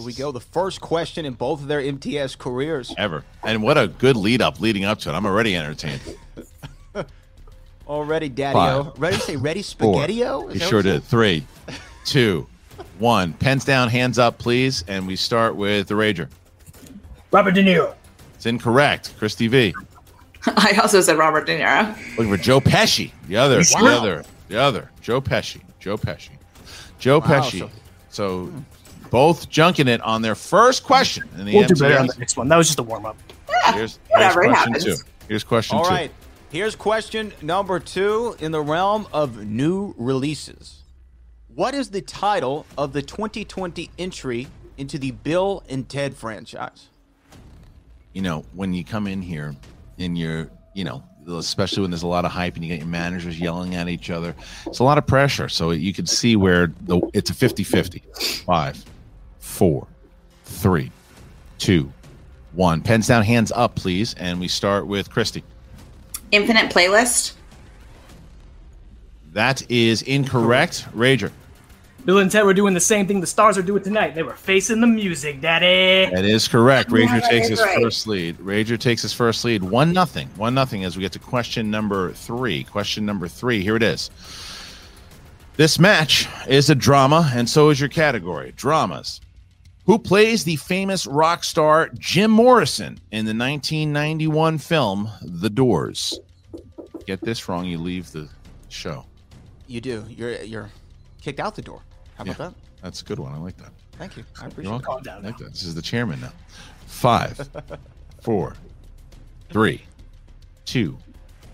we 0.00 0.14
go. 0.14 0.32
The 0.32 0.40
first 0.40 0.80
question 0.80 1.26
in 1.26 1.34
both 1.34 1.60
of 1.60 1.68
their 1.68 1.82
MTS 1.82 2.36
careers. 2.36 2.94
Ever. 2.96 3.24
And 3.44 3.62
what 3.62 3.76
a 3.76 3.88
good 3.88 4.16
lead 4.16 4.40
up 4.40 4.58
leading 4.58 4.86
up 4.86 5.00
to 5.00 5.10
it. 5.10 5.12
I'm 5.12 5.26
already 5.26 5.54
entertained. 5.54 6.00
Already, 7.88 8.28
Daddy 8.28 8.58
O. 8.58 8.92
Ready 8.98 9.16
to 9.16 9.22
say 9.22 9.36
ready 9.36 9.62
spaghetti-o? 9.62 10.48
He 10.48 10.58
sure 10.58 10.82
did. 10.82 11.02
Three, 11.04 11.46
two, 12.04 12.46
one. 12.98 13.32
Pens 13.34 13.64
down, 13.64 13.88
hands 13.88 14.18
up, 14.18 14.38
please. 14.38 14.84
And 14.88 15.06
we 15.06 15.16
start 15.16 15.56
with 15.56 15.88
the 15.88 15.94
Rager. 15.94 16.28
Robert 17.30 17.52
De 17.52 17.62
Niro. 17.62 17.94
It's 18.34 18.46
incorrect. 18.46 19.14
Christy 19.18 19.48
V. 19.48 19.74
I 20.46 20.78
also 20.82 21.00
said 21.00 21.16
Robert 21.18 21.46
De 21.46 21.58
Niro. 21.58 21.96
Looking 22.18 22.30
for 22.36 22.42
Joe 22.42 22.60
Pesci. 22.60 23.12
The 23.26 23.36
other, 23.36 23.62
Wow. 23.72 23.80
the 23.80 23.86
other, 23.96 24.24
the 24.48 24.60
other. 24.60 24.90
Joe 25.00 25.20
Pesci. 25.20 25.60
Joe 25.80 25.96
Pesci. 25.96 26.30
Joe 26.98 27.18
Wow, 27.20 27.26
Pesci. 27.26 27.60
so- 27.60 27.70
So, 28.10 28.52
both 29.10 29.48
junking 29.50 29.86
it 29.88 30.00
on 30.02 30.20
their 30.22 30.34
first 30.34 30.82
question 30.84 31.28
in 31.38 31.46
the 31.46 31.54
We'll 31.54 31.66
do 31.68 31.74
better 31.76 31.98
on 31.98 32.06
the 32.08 32.14
next 32.18 32.36
one. 32.36 32.48
That 32.48 32.56
was 32.56 32.66
just 32.66 32.78
a 32.78 32.82
warm 32.82 33.06
up. 33.06 33.16
Here's, 33.66 33.74
here's 33.74 33.98
whatever, 34.10 34.42
it 34.44 34.48
question 34.48 34.72
happens. 34.74 34.84
two. 34.84 35.04
Here's 35.28 35.44
question 35.44 35.78
All 35.78 35.84
two. 35.84 35.90
right. 35.90 36.10
Here's 36.50 36.76
question 36.76 37.32
number 37.42 37.78
two 37.78 38.36
in 38.40 38.52
the 38.52 38.60
realm 38.60 39.06
of 39.12 39.44
new 39.44 39.94
releases. 39.98 40.82
What 41.54 41.74
is 41.74 41.90
the 41.90 42.00
title 42.00 42.64
of 42.76 42.92
the 42.92 43.02
2020 43.02 43.90
entry 43.98 44.46
into 44.76 44.98
the 44.98 45.10
Bill 45.10 45.62
and 45.68 45.88
Ted 45.88 46.16
franchise? 46.16 46.88
you 48.18 48.22
know, 48.22 48.44
when 48.52 48.72
you 48.72 48.84
come 48.84 49.06
in 49.06 49.22
here 49.22 49.54
and 49.98 50.18
you're, 50.18 50.50
you 50.74 50.82
know, 50.82 51.04
especially 51.28 51.82
when 51.82 51.90
there's 51.92 52.02
a 52.02 52.08
lot 52.08 52.24
of 52.24 52.32
hype 52.32 52.54
and 52.54 52.64
you 52.64 52.68
get 52.68 52.78
your 52.78 52.88
managers 52.88 53.38
yelling 53.38 53.76
at 53.76 53.88
each 53.88 54.10
other. 54.10 54.34
It's 54.66 54.80
a 54.80 54.84
lot 54.84 54.98
of 54.98 55.06
pressure. 55.06 55.48
So 55.48 55.70
you 55.70 55.92
can 55.92 56.04
see 56.04 56.34
where 56.34 56.72
the 56.82 57.00
it's 57.14 57.30
a 57.30 57.34
50-50. 57.34 58.44
Five, 58.44 58.84
four, 59.38 59.86
three, 60.44 60.90
two, 61.58 61.92
one. 62.54 62.80
Pens 62.80 63.06
down, 63.06 63.22
hands 63.22 63.52
up, 63.54 63.76
please. 63.76 64.14
And 64.14 64.40
we 64.40 64.48
start 64.48 64.88
with 64.88 65.10
Christy. 65.10 65.44
Infinite 66.30 66.70
playlist. 66.70 67.34
That 69.32 69.68
is 69.70 70.02
incorrect. 70.02 70.86
Rager. 70.94 71.30
Bill 72.04 72.18
and 72.18 72.30
Ted 72.30 72.44
were 72.44 72.54
doing 72.54 72.72
the 72.74 72.80
same 72.80 73.06
thing 73.06 73.20
the 73.20 73.26
stars 73.26 73.58
are 73.58 73.62
doing 73.62 73.82
tonight. 73.82 74.14
They 74.14 74.22
were 74.22 74.34
facing 74.34 74.80
the 74.80 74.86
music, 74.86 75.40
daddy. 75.40 76.10
That 76.14 76.24
is 76.24 76.48
correct. 76.48 76.90
Rager 76.90 77.20
Yeah, 77.20 77.28
takes 77.28 77.48
his 77.48 77.60
right. 77.60 77.78
first 77.82 78.06
lead. 78.06 78.38
Rager 78.38 78.78
takes 78.78 79.02
his 79.02 79.12
first 79.12 79.44
lead. 79.44 79.62
One 79.62 79.92
nothing. 79.92 80.28
One 80.36 80.54
nothing 80.54 80.84
as 80.84 80.96
we 80.96 81.02
get 81.02 81.12
to 81.12 81.18
question 81.18 81.70
number 81.70 82.12
three. 82.12 82.64
Question 82.64 83.04
number 83.04 83.28
three. 83.28 83.62
Here 83.62 83.76
it 83.76 83.82
is. 83.82 84.10
This 85.56 85.78
match 85.78 86.28
is 86.46 86.70
a 86.70 86.74
drama, 86.74 87.30
and 87.34 87.50
so 87.50 87.68
is 87.68 87.80
your 87.80 87.88
category. 87.90 88.52
Dramas. 88.56 89.20
Who 89.88 89.98
plays 89.98 90.44
the 90.44 90.56
famous 90.56 91.06
rock 91.06 91.42
star 91.42 91.88
Jim 91.94 92.30
Morrison 92.30 93.00
in 93.10 93.24
the 93.24 93.30
1991 93.30 94.58
film 94.58 95.08
The 95.22 95.48
Doors? 95.48 96.20
Get 97.06 97.22
this 97.22 97.48
wrong, 97.48 97.64
you 97.64 97.78
leave 97.78 98.12
the 98.12 98.28
show. 98.68 99.06
You 99.66 99.80
do. 99.80 100.04
You're 100.10 100.42
you're 100.42 100.70
kicked 101.22 101.40
out 101.40 101.54
the 101.54 101.62
door. 101.62 101.80
How 102.16 102.24
about 102.24 102.36
that? 102.36 102.54
That's 102.82 103.00
a 103.00 103.04
good 103.06 103.18
one. 103.18 103.32
I 103.32 103.38
like 103.38 103.56
that. 103.56 103.70
Thank 103.92 104.18
you. 104.18 104.24
I 104.36 104.42
You're 104.42 104.48
appreciate 104.50 104.70
welcome. 104.72 104.98
it. 104.98 105.08
I 105.08 105.18
like 105.20 105.38
that. 105.38 105.52
This 105.52 105.62
is 105.62 105.74
the 105.74 105.80
chairman 105.80 106.20
now. 106.20 106.32
Five, 106.86 107.48
four, 108.20 108.56
three, 109.48 109.80
two, 110.66 110.98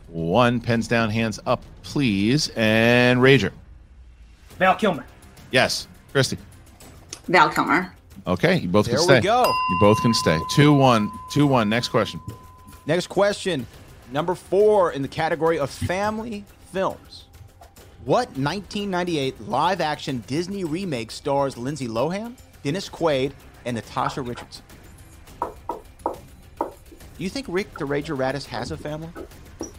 one. 0.08 0.60
Pens 0.60 0.88
down, 0.88 1.08
hands 1.08 1.38
up, 1.46 1.62
please. 1.84 2.50
And 2.56 3.20
Rager. 3.20 3.52
Val 4.58 4.74
Kilmer. 4.74 5.06
Yes. 5.52 5.86
Christy. 6.10 6.36
Val 7.28 7.48
Kilmer. 7.48 7.94
Okay, 8.26 8.58
you 8.60 8.68
both 8.68 8.86
There 8.86 8.96
can 8.96 9.06
we 9.06 9.14
stay. 9.16 9.20
go. 9.20 9.44
You 9.44 9.78
both 9.80 10.00
can 10.00 10.14
stay. 10.14 10.38
Two, 10.54 10.72
one, 10.72 11.10
two, 11.30 11.46
one. 11.46 11.68
Next 11.68 11.88
question. 11.88 12.20
Next 12.86 13.06
question, 13.08 13.66
number 14.12 14.34
four 14.34 14.92
in 14.92 15.02
the 15.02 15.08
category 15.08 15.58
of 15.58 15.70
family 15.70 16.44
films. 16.72 17.24
What 18.04 18.28
1998 18.36 19.40
live 19.48 19.80
action 19.80 20.22
Disney 20.26 20.64
remake 20.64 21.10
stars 21.10 21.56
Lindsay 21.56 21.88
Lohan, 21.88 22.34
Dennis 22.62 22.88
Quaid, 22.88 23.32
and 23.64 23.74
Natasha 23.76 24.20
Richardson? 24.20 24.62
Do 25.40 27.22
you 27.22 27.30
think 27.30 27.46
Rick 27.48 27.78
the 27.78 27.86
Rager 27.86 28.16
Radis 28.16 28.44
has 28.46 28.70
a 28.70 28.76
family? 28.76 29.08
Uh, 29.62 29.78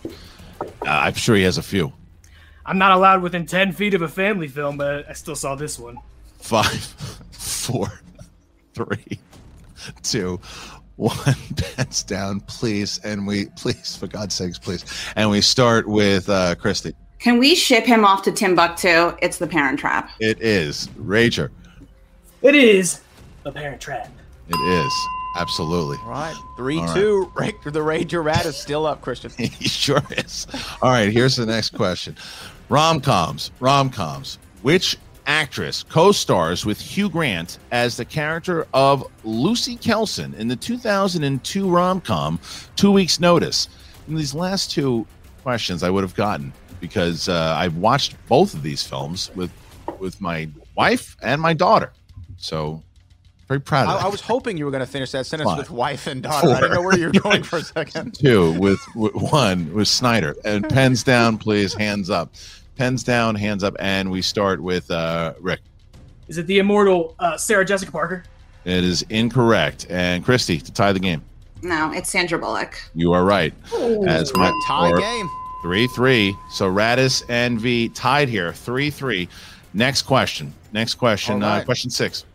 I'm 0.88 1.13
sure 1.13 1.36
he 1.36 1.43
has 1.43 1.58
a 1.58 1.63
few. 1.63 1.93
I'm 2.65 2.77
not 2.79 2.91
allowed 2.93 3.21
within 3.21 3.45
10 3.45 3.73
feet 3.73 3.93
of 3.93 4.01
a 4.01 4.08
family 4.08 4.47
film, 4.47 4.77
but 4.77 5.08
I 5.08 5.13
still 5.13 5.36
saw 5.36 5.53
this 5.55 5.77
one. 5.77 5.97
Five, 6.39 6.69
four, 7.31 8.01
three, 8.75 9.19
two, 10.03 10.39
one. 10.97 11.15
Pens 11.75 12.03
down, 12.03 12.41
please. 12.41 12.99
And 13.03 13.25
we, 13.25 13.45
please, 13.57 13.95
for 13.95 14.07
God's 14.07 14.35
sakes, 14.35 14.59
please. 14.59 14.85
And 15.15 15.29
we 15.29 15.41
start 15.41 15.88
with 15.88 16.29
uh, 16.29 16.55
Christy. 16.55 16.93
Can 17.19 17.39
we 17.39 17.55
ship 17.55 17.85
him 17.85 18.05
off 18.05 18.21
to 18.23 18.31
Timbuktu? 18.31 19.15
It's 19.21 19.38
the 19.38 19.47
Parent 19.47 19.79
Trap. 19.79 20.11
It 20.19 20.39
is 20.41 20.88
Rager. 20.99 21.49
It 22.41 22.53
is 22.53 23.01
The 23.43 23.51
Parent 23.51 23.81
Trap. 23.81 24.11
It 24.47 24.55
is. 24.55 24.93
Absolutely. 25.38 25.97
All 26.03 26.11
right. 26.11 26.35
Three, 26.55 26.77
All 26.77 26.85
right. 26.85 26.93
two. 26.93 27.31
Rick 27.35 27.63
the 27.63 27.71
Rager 27.71 28.23
Radis 28.23 28.53
still 28.53 28.85
up, 28.85 29.01
Christian. 29.01 29.31
he 29.38 29.67
sure 29.67 30.03
is. 30.11 30.45
All 30.81 30.91
right, 30.91 31.11
here's 31.11 31.35
the 31.35 31.45
next 31.45 31.71
question. 31.71 32.15
Rom 32.69 33.01
coms. 33.01 33.51
Rom 33.59 33.89
coms. 33.89 34.38
Which 34.61 34.97
actress 35.27 35.83
co 35.83 36.11
stars 36.11 36.65
with 36.65 36.79
Hugh 36.79 37.09
Grant 37.09 37.59
as 37.71 37.97
the 37.97 38.05
character 38.05 38.67
of 38.73 39.05
Lucy 39.23 39.75
Kelson 39.75 40.33
in 40.35 40.47
the 40.47 40.55
2002 40.55 41.69
rom 41.69 42.01
com 42.01 42.39
Two 42.75 42.91
Weeks 42.91 43.19
Notice? 43.19 43.67
And 44.07 44.17
these 44.17 44.33
last 44.33 44.71
two 44.71 45.05
questions 45.43 45.83
I 45.83 45.89
would 45.89 46.03
have 46.03 46.15
gotten 46.15 46.53
because 46.79 47.29
uh, 47.29 47.55
I've 47.57 47.77
watched 47.77 48.15
both 48.27 48.53
of 48.53 48.63
these 48.63 48.83
films 48.83 49.31
with 49.35 49.51
with 49.99 50.19
my 50.19 50.49
wife 50.75 51.15
and 51.21 51.41
my 51.41 51.53
daughter. 51.53 51.91
So 52.38 52.83
very 53.47 53.61
proud 53.61 53.83
of 53.83 53.89
I, 53.89 53.93
that. 53.97 54.05
I 54.05 54.07
was 54.07 54.21
hoping 54.21 54.57
you 54.57 54.65
were 54.65 54.71
going 54.71 54.85
to 54.85 54.91
finish 54.91 55.11
that 55.11 55.25
sentence 55.25 55.49
Five, 55.49 55.59
with 55.59 55.69
wife 55.69 56.07
and 56.07 56.23
daughter. 56.23 56.49
I 56.49 56.61
didn't 56.61 56.73
know 56.73 56.81
where 56.81 56.97
you 56.97 57.07
were 57.07 57.19
going 57.19 57.43
for 57.43 57.57
a 57.57 57.61
second. 57.63 58.15
two 58.15 58.59
with, 58.59 58.79
with 58.95 59.13
one 59.15 59.71
with 59.73 59.88
Snyder 59.88 60.35
and 60.43 60.67
pens 60.67 61.03
down, 61.03 61.38
please. 61.38 61.73
Hands 61.73 62.09
up, 62.09 62.33
pens 62.75 63.03
down, 63.03 63.35
hands 63.35 63.63
up, 63.63 63.75
and 63.79 64.11
we 64.11 64.21
start 64.21 64.61
with 64.61 64.89
uh, 64.91 65.33
Rick. 65.39 65.61
Is 66.27 66.38
it 66.38 66.47
the 66.47 66.59
immortal 66.59 67.15
uh, 67.19 67.38
Sarah 67.38 67.65
Jessica 67.65 67.91
Parker? 67.91 68.23
It 68.65 68.83
is 68.83 69.03
incorrect, 69.09 69.85
and 69.89 70.23
Christy 70.25 70.59
to 70.59 70.71
tie 70.71 70.91
the 70.91 70.99
game. 70.99 71.21
No, 71.61 71.91
it's 71.91 72.09
Sandra 72.09 72.38
Bullock. 72.39 72.77
You 72.93 73.13
are 73.13 73.23
right. 73.23 73.53
As 74.07 74.33
my 74.35 74.51
Tie 74.67 74.91
game. 74.97 75.29
three 75.61 75.88
three. 75.89 76.35
So 76.51 76.71
Radis 76.71 77.23
and 77.29 77.59
V 77.59 77.89
tied 77.89 78.27
here, 78.29 78.53
three 78.53 78.89
three. 78.89 79.29
Next 79.73 80.03
question. 80.03 80.53
Next 80.73 80.95
question. 80.95 81.43
All 81.43 81.49
Uh, 81.49 81.63
question 81.63 81.89
six. 81.91 82.25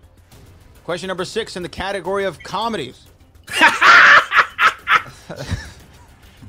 Question 0.85 1.09
number 1.09 1.25
six 1.25 1.57
in 1.57 1.63
the 1.63 1.69
category 1.69 2.25
of 2.25 2.41
comedies. 2.43 3.07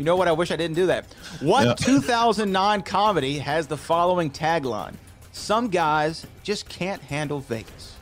you 0.01 0.05
know 0.05 0.15
what? 0.15 0.27
I 0.27 0.31
wish 0.31 0.49
I 0.49 0.55
didn't 0.55 0.75
do 0.75 0.87
that. 0.87 1.05
What 1.41 1.63
Yeah. 1.63 1.73
2009 1.75 2.81
comedy 2.81 3.37
has 3.37 3.67
the 3.67 3.77
following 3.77 4.31
tagline? 4.31 4.95
Some 5.31 5.67
guys 5.69 6.25
just 6.41 6.67
can't 6.67 6.99
handle 7.03 7.39
Vegas. 7.41 7.97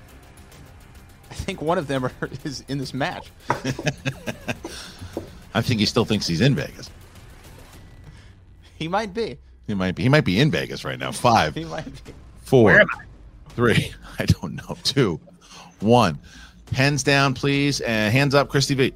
I 1.29 1.33
think 1.33 1.61
one 1.61 1.77
of 1.77 1.87
them 1.87 2.05
are, 2.05 2.13
is 2.45 2.63
in 2.69 2.77
this 2.77 2.93
match. 2.93 3.33
I 5.53 5.61
think 5.61 5.81
he 5.81 5.85
still 5.85 6.05
thinks 6.05 6.25
he's 6.25 6.39
in 6.39 6.55
Vegas. 6.55 6.89
He 8.77 8.87
might 8.87 9.13
be. 9.13 9.37
He 9.67 9.73
might 9.73 9.93
be. 9.95 10.03
He 10.03 10.09
might 10.09 10.23
be 10.23 10.39
in 10.39 10.51
Vegas 10.51 10.85
right 10.85 10.97
now. 10.97 11.11
Five. 11.11 11.53
He 11.53 11.65
might 11.65 11.83
be. 12.05 12.13
Four, 12.43 12.63
Where 12.63 12.79
am 12.79 12.87
three, 13.49 13.91
I 14.19 14.23
don't 14.25 14.55
know, 14.55 14.77
two, 14.83 15.19
one. 15.81 16.17
Hands 16.71 17.03
down, 17.03 17.33
please, 17.33 17.81
and 17.81 18.13
hands 18.13 18.33
up, 18.33 18.47
Christy 18.47 18.73
V. 18.73 18.93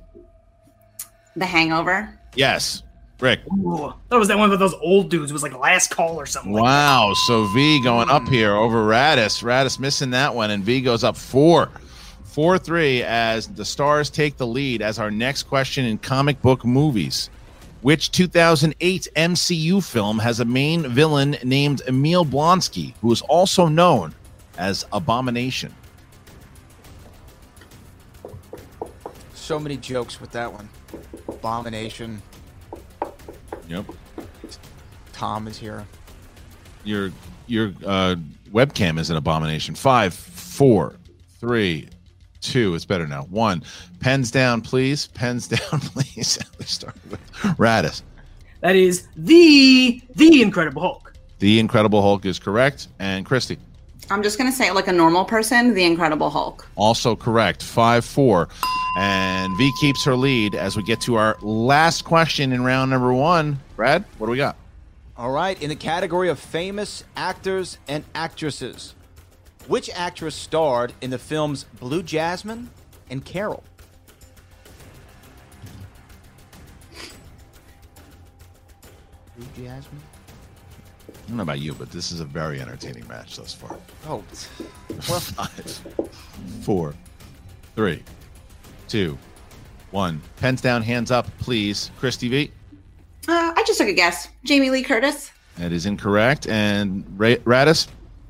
The 1.36 1.46
Hangover. 1.46 2.18
Yes, 2.36 2.82
Rick. 3.20 3.42
Ooh, 3.54 3.94
that 4.10 4.18
was 4.18 4.28
that 4.28 4.38
one 4.38 4.50
with 4.50 4.60
those 4.60 4.74
old 4.76 5.10
dudes. 5.10 5.32
It 5.32 5.34
was 5.34 5.44
like 5.44 5.58
last 5.58 5.92
call 5.92 6.20
or 6.20 6.26
something. 6.26 6.52
like 6.52 6.64
Wow. 6.64 7.14
So 7.26 7.46
V 7.54 7.82
going 7.82 8.10
up 8.10 8.24
hmm. 8.24 8.34
here 8.34 8.54
over 8.54 8.84
Radis. 8.84 9.42
Radis 9.44 9.80
missing 9.80 10.10
that 10.12 10.36
one, 10.36 10.52
and 10.52 10.64
V 10.64 10.82
goes 10.82 11.04
up 11.04 11.16
four. 11.16 11.70
Four 12.24 12.58
three 12.58 13.04
as 13.04 13.48
the 13.48 13.64
stars 13.64 14.10
take 14.10 14.38
the 14.38 14.48
lead 14.48 14.82
as 14.82 15.00
our 15.00 15.12
next 15.12 15.44
question 15.44 15.86
in 15.86 16.00
comic 16.00 16.42
book 16.42 16.66
movies. 16.66 17.30
Which 17.82 18.12
2008 18.12 19.10
MCU 19.16 19.84
film 19.84 20.20
has 20.20 20.40
a 20.40 20.46
main 20.46 20.88
villain 20.88 21.38
named 21.44 21.82
Emil 21.88 22.26
Blonsky, 22.26 22.94
who 23.02 23.12
is 23.12 23.22
also 23.24 23.68
known 23.68 24.16
as 24.58 24.86
Abomination? 24.94 25.74
So 29.34 29.60
many 29.60 29.76
jokes 29.76 30.22
with 30.22 30.32
that 30.32 30.52
one. 30.52 30.70
Abomination. 31.28 32.22
Yep. 33.68 33.86
Tom 35.14 35.48
is 35.48 35.58
here. 35.58 35.86
Your 36.84 37.12
your 37.48 37.74
uh, 37.86 38.16
webcam 38.52 39.00
is 39.00 39.10
an 39.10 39.18
abomination. 39.18 39.76
Five, 39.76 40.14
four, 40.14 40.96
three, 41.40 41.90
two. 42.42 42.76
It's 42.76 42.86
better 42.86 43.08
now. 43.08 43.24
One. 43.24 43.64
Pens 44.00 44.32
down, 44.32 44.62
please. 44.62 45.08
Pens 45.08 45.48
down, 45.50 45.80
please. 45.80 46.38
we 46.60 46.66
start 46.66 46.96
with 47.10 47.20
Radis. 47.58 48.02
That 48.62 48.76
is 48.76 49.08
the 49.16 50.02
the 50.16 50.42
Incredible 50.42 50.82
Hulk. 50.82 51.14
The 51.40 51.60
Incredible 51.60 52.02
Hulk 52.02 52.26
is 52.26 52.40
correct, 52.40 52.88
and 53.00 53.26
Christy 53.26 53.58
I'm 54.14 54.22
just 54.22 54.38
gonna 54.38 54.52
say 54.52 54.68
it 54.68 54.76
like 54.76 54.88
a 54.88 54.94
normal 54.94 55.26
person. 55.26 55.74
The 55.74 55.86
Incredible 55.86 56.30
Hulk. 56.30 56.68
also 56.76 57.16
correct. 57.16 57.64
Five, 57.64 58.06
four, 58.06 58.48
and 58.96 59.58
V 59.58 59.72
keeps 59.82 60.06
her 60.06 60.16
lead 60.16 60.54
as 60.54 60.78
we 60.78 60.84
get 60.84 61.02
to 61.02 61.16
our 61.16 61.36
last 61.42 62.04
question 62.06 62.54
in 62.54 62.64
round 62.64 62.92
number 62.92 63.12
one. 63.12 63.60
Brad, 63.76 64.06
what 64.20 64.28
do 64.28 64.32
we 64.32 64.38
got? 64.38 64.56
All 65.18 65.32
right, 65.32 65.60
in 65.60 65.70
the 65.70 65.76
category 65.76 66.30
of 66.30 66.38
famous 66.38 67.04
actors 67.16 67.80
and 67.88 68.04
actresses, 68.14 68.94
which 69.68 69.90
actress 69.96 70.36
starred 70.36 70.94
in 71.02 71.10
the 71.10 71.18
films 71.18 71.64
Blue 71.80 72.04
Jasmine 72.04 72.70
and 73.10 73.26
Carol? 73.26 73.64
Blue 79.36 79.48
Jasmine? 79.66 80.02
I 81.24 81.28
don't 81.28 81.38
know 81.38 81.44
about 81.44 81.60
you, 81.60 81.74
but 81.74 81.90
this 81.92 82.12
is 82.12 82.20
a 82.20 82.26
very 82.26 82.60
entertaining 82.60 83.08
match 83.08 83.38
thus 83.38 83.54
far. 83.54 83.78
Oh, 84.08 84.20
Five, 85.00 85.82
four, 86.62 86.94
three, 87.76 88.04
two, 88.88 89.18
one. 89.92 90.22
Pens 90.38 90.60
down, 90.62 90.82
hands 90.82 91.12
up, 91.12 91.28
please. 91.40 91.92
Christy 91.98 92.28
V. 92.28 92.52
Uh, 93.28 93.32
I 93.32 93.54
I 93.56 93.64
just 93.66 93.80
took 93.80 93.88
a 93.88 93.94
guess. 93.94 94.28
Jamie 94.44 94.70
Lee 94.70 94.84
Curtis. 94.84 95.32
That 95.58 95.72
is 95.72 95.86
incorrect. 95.86 96.48
And 96.48 97.06
Ra- 97.18 97.36
Radis 97.46 97.88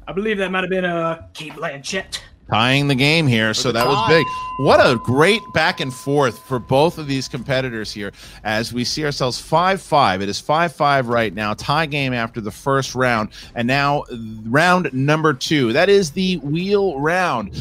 I 0.08 0.12
believe 0.12 0.38
that 0.38 0.52
might 0.52 0.62
have 0.62 0.70
been 0.70 0.86
a 0.86 0.96
uh, 0.96 1.24
Cate 1.34 1.54
Blanchett. 1.54 2.20
Tying 2.50 2.88
the 2.88 2.96
game 2.96 3.28
here. 3.28 3.54
So 3.54 3.72
that 3.72 3.86
was 3.86 4.08
big. 4.10 4.26
What 4.60 4.80
a 4.80 4.98
great 4.98 5.42
back 5.54 5.80
and 5.80 5.94
forth 5.94 6.38
for 6.48 6.60
both 6.60 6.98
of 6.98 7.08
these 7.08 7.28
competitors 7.28 7.92
here 7.92 8.12
as 8.44 8.72
we 8.74 8.84
see 8.84 9.04
ourselves 9.04 9.40
5 9.40 9.82
5. 9.82 10.22
It 10.22 10.30
is 10.30 10.40
5 10.40 10.74
5 10.74 11.08
right 11.08 11.34
now. 11.34 11.54
Tie 11.54 11.86
game 11.86 12.14
after 12.14 12.42
the 12.42 12.52
first 12.52 12.96
round. 12.96 13.30
And 13.56 13.68
now 13.68 14.04
round 14.46 14.94
number 14.94 15.34
two. 15.34 15.74
That 15.74 15.90
is 15.90 16.12
the 16.12 16.38
wheel 16.38 17.00
round. 17.00 17.54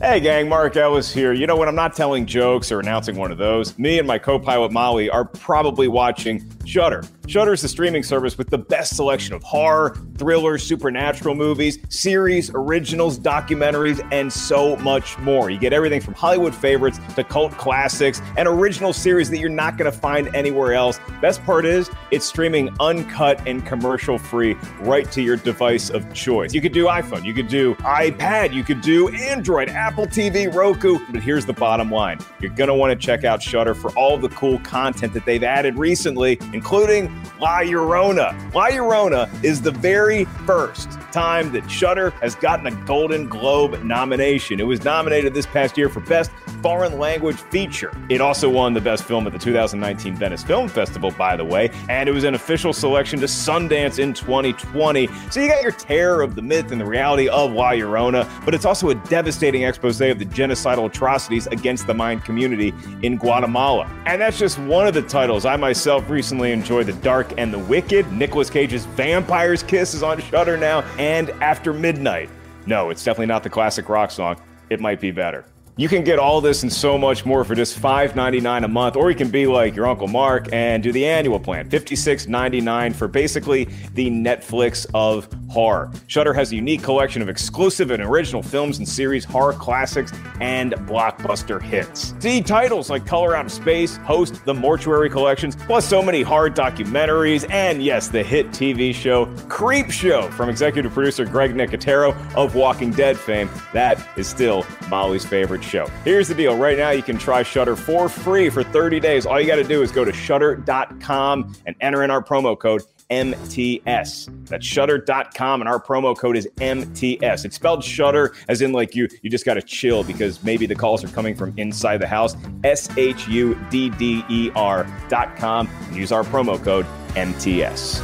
Hey 0.00 0.18
gang, 0.18 0.48
Mark 0.48 0.76
Ellis 0.76 1.12
here. 1.12 1.32
You 1.32 1.46
know, 1.46 1.54
when 1.54 1.68
I'm 1.68 1.76
not 1.76 1.94
telling 1.94 2.26
jokes 2.26 2.72
or 2.72 2.80
announcing 2.80 3.14
one 3.14 3.30
of 3.30 3.38
those, 3.38 3.78
me 3.78 4.00
and 4.00 4.08
my 4.08 4.18
co-pilot 4.18 4.72
Molly 4.72 5.08
are 5.08 5.24
probably 5.24 5.86
watching 5.86 6.44
Shudder. 6.64 7.04
Shudder 7.28 7.52
is 7.52 7.62
the 7.62 7.68
streaming 7.68 8.02
service 8.02 8.36
with 8.36 8.50
the 8.50 8.58
best 8.58 8.96
selection 8.96 9.32
of 9.32 9.44
horror, 9.44 9.96
thriller, 10.18 10.58
supernatural 10.58 11.36
movies, 11.36 11.78
series, 11.88 12.50
originals, 12.52 13.18
documentaries, 13.18 14.06
and 14.10 14.30
so 14.32 14.76
much 14.78 15.16
more. 15.18 15.48
You 15.48 15.58
get 15.58 15.72
everything 15.72 16.00
from 16.00 16.14
Hollywood 16.14 16.54
favorites 16.54 16.98
to 17.14 17.22
cult 17.22 17.52
classics 17.52 18.20
and 18.36 18.48
original 18.48 18.92
series 18.92 19.30
that 19.30 19.38
you're 19.38 19.50
not 19.50 19.78
going 19.78 19.90
to 19.90 19.96
find 19.96 20.34
anywhere 20.34 20.74
else. 20.74 20.98
Best 21.20 21.42
part 21.44 21.64
is, 21.64 21.88
it's 22.10 22.26
streaming 22.26 22.74
uncut 22.80 23.46
and 23.46 23.64
commercial 23.64 24.18
free 24.18 24.54
right 24.80 25.10
to 25.12 25.22
your 25.22 25.36
device 25.36 25.90
of 25.90 26.12
choice. 26.12 26.52
You 26.52 26.60
could 26.60 26.72
do 26.72 26.86
iPhone, 26.86 27.24
you 27.24 27.34
could 27.34 27.48
do 27.48 27.76
iPad, 27.76 28.52
you 28.52 28.64
could 28.64 28.80
do 28.80 29.08
Android, 29.10 29.68
Apple 29.68 30.06
TV, 30.06 30.52
Roku. 30.52 30.98
But 31.10 31.22
here's 31.22 31.46
the 31.46 31.52
bottom 31.52 31.90
line 31.90 32.18
you're 32.40 32.50
going 32.50 32.68
to 32.68 32.74
want 32.74 32.90
to 32.90 33.06
check 33.06 33.22
out 33.22 33.40
Shudder 33.40 33.74
for 33.74 33.90
all 33.92 34.18
the 34.18 34.28
cool 34.30 34.58
content 34.60 35.14
that 35.14 35.24
they've 35.24 35.44
added 35.44 35.78
recently, 35.78 36.38
including 36.52 37.12
La 37.40 37.60
Llorona. 37.60 38.32
La 38.54 38.68
Llorona 38.68 39.28
is 39.44 39.62
the 39.62 39.70
very 39.70 40.24
first 40.46 40.90
time 41.12 41.52
that 41.52 41.70
Shudder 41.70 42.10
has 42.22 42.34
gotten 42.34 42.66
a 42.66 42.84
Golden 42.84 43.28
Globe 43.28 43.82
nomination. 43.82 44.60
It 44.60 44.66
was 44.66 44.84
nominated 44.84 45.34
this 45.34 45.46
past 45.46 45.76
year 45.76 45.88
for 45.88 46.00
Best 46.00 46.30
Foreign 46.62 46.98
Language 46.98 47.36
Feature. 47.36 47.92
It 48.08 48.20
also 48.20 48.48
won 48.48 48.72
the 48.72 48.80
Best 48.80 49.04
Film 49.04 49.26
at 49.26 49.32
the 49.32 49.38
2019 49.38 50.14
Venice 50.14 50.44
Film 50.44 50.68
Festival, 50.68 51.10
by 51.10 51.36
the 51.36 51.44
way, 51.44 51.70
and 51.88 52.08
it 52.08 52.12
was 52.12 52.24
an 52.24 52.34
official 52.34 52.72
selection 52.72 53.18
to 53.20 53.26
Sundance 53.26 53.98
in 53.98 54.14
2020. 54.14 55.08
So 55.30 55.40
you 55.40 55.48
got 55.48 55.62
your 55.62 55.72
terror 55.72 56.22
of 56.22 56.34
the 56.34 56.42
myth 56.42 56.70
and 56.70 56.80
the 56.80 56.84
reality 56.84 57.28
of 57.28 57.52
La 57.52 57.72
Llorona, 57.72 58.28
but 58.44 58.54
it's 58.54 58.64
also 58.64 58.90
a 58.90 58.94
devastating 58.94 59.62
expose 59.62 60.00
of 60.00 60.18
the 60.18 60.24
genocidal 60.24 60.86
atrocities 60.86 61.46
against 61.48 61.86
the 61.86 61.94
Mayan 61.94 62.20
community 62.20 62.72
in 63.02 63.16
Guatemala. 63.16 63.90
And 64.06 64.20
that's 64.20 64.38
just 64.38 64.58
one 64.60 64.86
of 64.86 64.94
the 64.94 65.02
titles. 65.02 65.44
I 65.44 65.56
myself 65.56 66.08
recently 66.08 66.52
enjoyed 66.52 66.86
The 66.86 66.92
Dark 66.94 67.34
and 67.38 67.52
the 67.52 67.58
Wicked. 67.58 68.10
Nicolas 68.12 68.50
Cage's 68.50 68.84
Vampire's 68.84 69.62
Kiss 69.62 69.94
is 69.94 70.02
on 70.02 70.20
Shudder 70.20 70.56
now, 70.56 70.80
and 70.98 71.30
After 71.42 71.72
Midnight. 71.72 72.30
No, 72.66 72.90
it's 72.90 73.02
definitely 73.02 73.26
not 73.26 73.42
the 73.42 73.50
classic 73.50 73.88
rock 73.88 74.10
song. 74.10 74.40
It 74.70 74.80
might 74.80 75.00
be 75.00 75.10
better. 75.10 75.44
You 75.78 75.88
can 75.88 76.04
get 76.04 76.18
all 76.18 76.42
this 76.42 76.62
and 76.62 76.70
so 76.70 76.98
much 76.98 77.24
more 77.24 77.44
for 77.44 77.54
just 77.54 77.80
$5.99 77.80 78.64
a 78.64 78.68
month, 78.68 78.94
or 78.94 79.10
you 79.10 79.16
can 79.16 79.30
be 79.30 79.46
like 79.46 79.74
your 79.74 79.86
Uncle 79.86 80.06
Mark 80.06 80.52
and 80.52 80.82
do 80.82 80.92
the 80.92 81.06
annual 81.06 81.40
plan, 81.40 81.70
$56.99 81.70 82.94
for 82.94 83.08
basically 83.08 83.64
the 83.94 84.10
Netflix 84.10 84.86
of 84.92 85.32
horror. 85.48 85.90
Shudder 86.08 86.34
has 86.34 86.52
a 86.52 86.56
unique 86.56 86.82
collection 86.82 87.22
of 87.22 87.30
exclusive 87.30 87.90
and 87.90 88.02
original 88.02 88.42
films 88.42 88.76
and 88.76 88.86
series, 88.86 89.24
horror 89.24 89.54
classics, 89.54 90.12
and 90.42 90.74
blockbuster 90.74 91.60
hits. 91.60 92.14
See 92.18 92.42
titles 92.42 92.90
like 92.90 93.06
Color 93.06 93.34
Out 93.34 93.46
of 93.46 93.52
Space, 93.52 93.96
Host, 93.98 94.44
The 94.44 94.52
Mortuary 94.52 95.08
Collections, 95.08 95.56
plus 95.56 95.88
so 95.88 96.02
many 96.02 96.20
horror 96.20 96.50
documentaries, 96.50 97.50
and 97.50 97.82
yes, 97.82 98.08
the 98.08 98.22
hit 98.22 98.48
TV 98.48 98.94
show 98.94 99.24
Creep 99.48 99.90
Show 99.90 100.30
from 100.32 100.50
executive 100.50 100.92
producer 100.92 101.24
Greg 101.24 101.54
Nicotero 101.54 102.14
of 102.34 102.54
Walking 102.54 102.90
Dead 102.90 103.16
fame. 103.16 103.48
That 103.72 104.06
is 104.18 104.26
still 104.26 104.66
Molly's 104.90 105.24
favorite 105.24 105.61
show. 105.62 105.86
Here's 106.04 106.28
the 106.28 106.34
deal. 106.34 106.56
Right 106.56 106.76
now, 106.76 106.90
you 106.90 107.02
can 107.02 107.18
try 107.18 107.42
Shudder 107.42 107.76
for 107.76 108.08
free 108.08 108.50
for 108.50 108.62
30 108.62 109.00
days. 109.00 109.26
All 109.26 109.40
you 109.40 109.46
got 109.46 109.56
to 109.56 109.64
do 109.64 109.82
is 109.82 109.92
go 109.92 110.04
to 110.04 110.12
shudder.com 110.12 111.54
and 111.66 111.76
enter 111.80 112.02
in 112.02 112.10
our 112.10 112.22
promo 112.22 112.58
code 112.58 112.82
MTS. 113.12 114.28
That's 114.44 114.64
shudder.com 114.64 115.60
and 115.60 115.68
our 115.68 115.80
promo 115.80 116.16
code 116.16 116.36
is 116.36 116.48
MTS. 116.60 117.44
It's 117.44 117.56
spelled 117.56 117.84
shudder 117.84 118.34
as 118.48 118.62
in 118.62 118.72
like 118.72 118.94
you 118.94 119.06
you 119.20 119.28
just 119.28 119.44
got 119.44 119.54
to 119.54 119.62
chill 119.62 120.02
because 120.02 120.42
maybe 120.42 120.64
the 120.64 120.74
calls 120.74 121.04
are 121.04 121.08
coming 121.08 121.34
from 121.34 121.52
inside 121.58 121.98
the 121.98 122.08
house. 122.08 122.36
S 122.64 122.88
H 122.96 123.28
U 123.28 123.58
D 123.70 123.90
D 123.90 124.24
E 124.30 124.50
R.com 124.54 125.68
and 125.88 125.96
use 125.96 126.10
our 126.10 126.24
promo 126.24 126.62
code 126.62 126.86
MTS. 127.14 128.00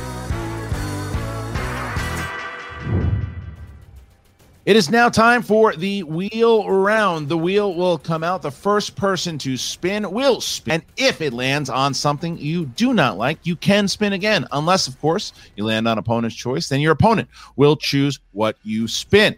It 4.68 4.76
is 4.76 4.90
now 4.90 5.09
time 5.09 5.40
for 5.40 5.74
the 5.74 6.02
wheel 6.02 6.68
round. 6.68 7.31
The 7.31 7.38
wheel 7.38 7.74
will 7.74 7.96
come 7.96 8.22
out. 8.22 8.42
The 8.42 8.50
first 8.50 8.96
person 8.96 9.38
to 9.38 9.57
spin 9.57 10.11
will 10.11 10.42
spin. 10.42 10.74
And 10.74 10.83
if 10.98 11.22
it 11.22 11.33
lands 11.33 11.70
on 11.70 11.94
something 11.94 12.37
you 12.37 12.66
do 12.66 12.92
not 12.92 13.16
like, 13.16 13.38
you 13.44 13.57
can 13.57 13.88
spin 13.88 14.12
again. 14.12 14.46
Unless, 14.52 14.87
of 14.87 15.00
course, 15.00 15.33
you 15.57 15.64
land 15.64 15.88
on 15.88 15.96
opponent's 15.96 16.37
choice, 16.37 16.68
then 16.68 16.81
your 16.81 16.92
opponent 16.92 17.31
will 17.57 17.76
choose 17.76 18.20
what 18.33 18.59
you 18.62 18.87
spin. 18.87 19.35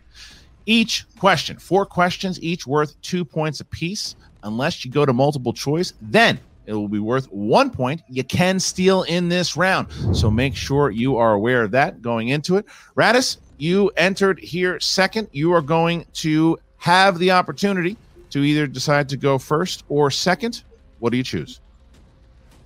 Each 0.67 1.07
question, 1.21 1.61
four 1.61 1.87
questions, 1.87 2.43
each 2.43 2.67
worth 2.67 3.01
two 3.01 3.25
points 3.25 3.61
apiece. 3.61 4.17
Unless 4.43 4.85
you 4.85 4.91
go 4.91 5.07
to 5.07 5.13
multiple 5.13 5.53
choice, 5.53 5.93
then 6.03 6.41
it 6.67 6.73
will 6.75 6.89
be 6.89 6.99
worth 6.99 7.27
one 7.27 7.71
point. 7.71 8.03
You 8.09 8.25
can 8.25 8.59
steal 8.59 9.05
in 9.05 9.29
this 9.29 9.57
round. 9.57 9.93
So 10.13 10.29
make 10.29 10.57
sure 10.57 10.91
you 10.91 11.19
are 11.19 11.35
aware 11.35 11.63
of 11.63 11.71
that 11.71 12.03
going 12.03 12.31
into 12.31 12.57
it. 12.57 12.67
Radis, 12.97 13.37
you 13.61 13.91
entered 13.97 14.39
here 14.39 14.81
second. 14.81 15.29
You 15.33 15.53
are 15.53 15.63
going 15.63 16.07
to 16.15 16.59
have 16.79 17.19
the 17.19 17.31
opportunity 17.31 17.97
to 18.31 18.43
either 18.43 18.67
decide 18.67 19.09
to 19.11 19.17
go 19.17 19.39
first 19.39 19.85
or 19.89 20.11
second. 20.11 20.63
What 20.99 21.11
do 21.11 21.17
you 21.17 21.25
choose? 21.25 21.61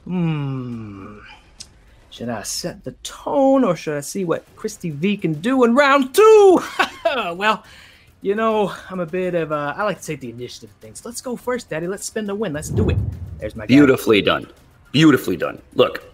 Hmm. 0.05 1.19
Should 2.11 2.29
I 2.29 2.43
set 2.43 2.85
the 2.85 2.93
tone 3.03 3.65
or 3.65 3.75
should 3.75 3.97
I 3.97 4.01
see 4.01 4.25
what 4.25 4.45
Christy 4.55 4.91
V 4.91 5.17
can 5.17 5.35
do 5.35 5.65
in 5.65 5.75
round 5.75 6.15
two? 6.15 6.61
well, 7.35 7.65
you 8.23 8.35
know, 8.35 8.73
I'm 8.89 9.01
a 9.01 9.07
bit 9.07 9.35
of 9.35 9.51
a. 9.51 9.75
I 9.77 9.83
like 9.83 10.01
to 10.01 10.07
take 10.07 10.21
the 10.21 10.31
initiative 10.31 10.71
of 10.71 10.77
things. 10.77 11.05
Let's 11.05 11.21
go 11.21 11.35
first, 11.35 11.71
Daddy. 11.71 11.89
Let's 11.89 12.05
spin 12.05 12.27
the 12.27 12.35
win. 12.35 12.53
Let's 12.53 12.69
do 12.69 12.89
it. 12.91 12.97
There's 13.39 13.57
my 13.57 13.65
guy. 13.65 13.67
Beautifully 13.67 14.23
done. 14.23 14.47
Beautifully 14.93 15.37
done. 15.37 15.61
Look, 15.75 16.05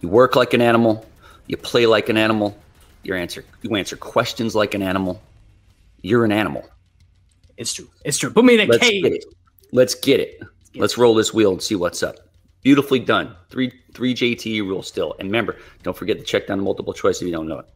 you 0.00 0.08
work 0.08 0.36
like 0.36 0.54
an 0.54 0.62
animal, 0.62 1.04
you 1.48 1.56
play 1.56 1.86
like 1.86 2.08
an 2.08 2.16
animal, 2.16 2.56
you 3.02 3.14
answer 3.14 3.44
you 3.62 3.74
answer 3.76 3.96
questions 3.96 4.54
like 4.54 4.74
an 4.74 4.82
animal. 4.82 5.20
You're 6.02 6.24
an 6.24 6.32
animal. 6.32 6.68
It's 7.56 7.72
true. 7.72 7.88
It's 8.04 8.18
true. 8.18 8.30
Put 8.30 8.44
me 8.44 8.54
in 8.54 8.60
a 8.60 8.66
Let's 8.66 8.88
cage. 8.88 9.02
get 9.02 9.12
it. 9.12 9.24
Let's 9.72 9.94
get 9.94 10.20
it. 10.20 10.40
Let's 10.74 10.96
roll 10.98 11.14
this 11.14 11.32
wheel 11.34 11.52
and 11.52 11.62
see 11.62 11.74
what's 11.74 12.02
up. 12.02 12.16
Beautifully 12.62 12.98
done. 12.98 13.34
Three 13.50 13.72
three 13.94 14.14
JTE 14.14 14.60
rules 14.62 14.88
still. 14.88 15.14
And 15.18 15.28
remember, 15.28 15.58
don't 15.82 15.96
forget 15.96 16.18
to 16.18 16.24
check 16.24 16.46
down 16.46 16.58
the 16.58 16.64
multiple 16.64 16.92
choice 16.92 17.20
if 17.20 17.26
you 17.26 17.32
don't 17.32 17.48
know 17.48 17.58
it. 17.60 17.66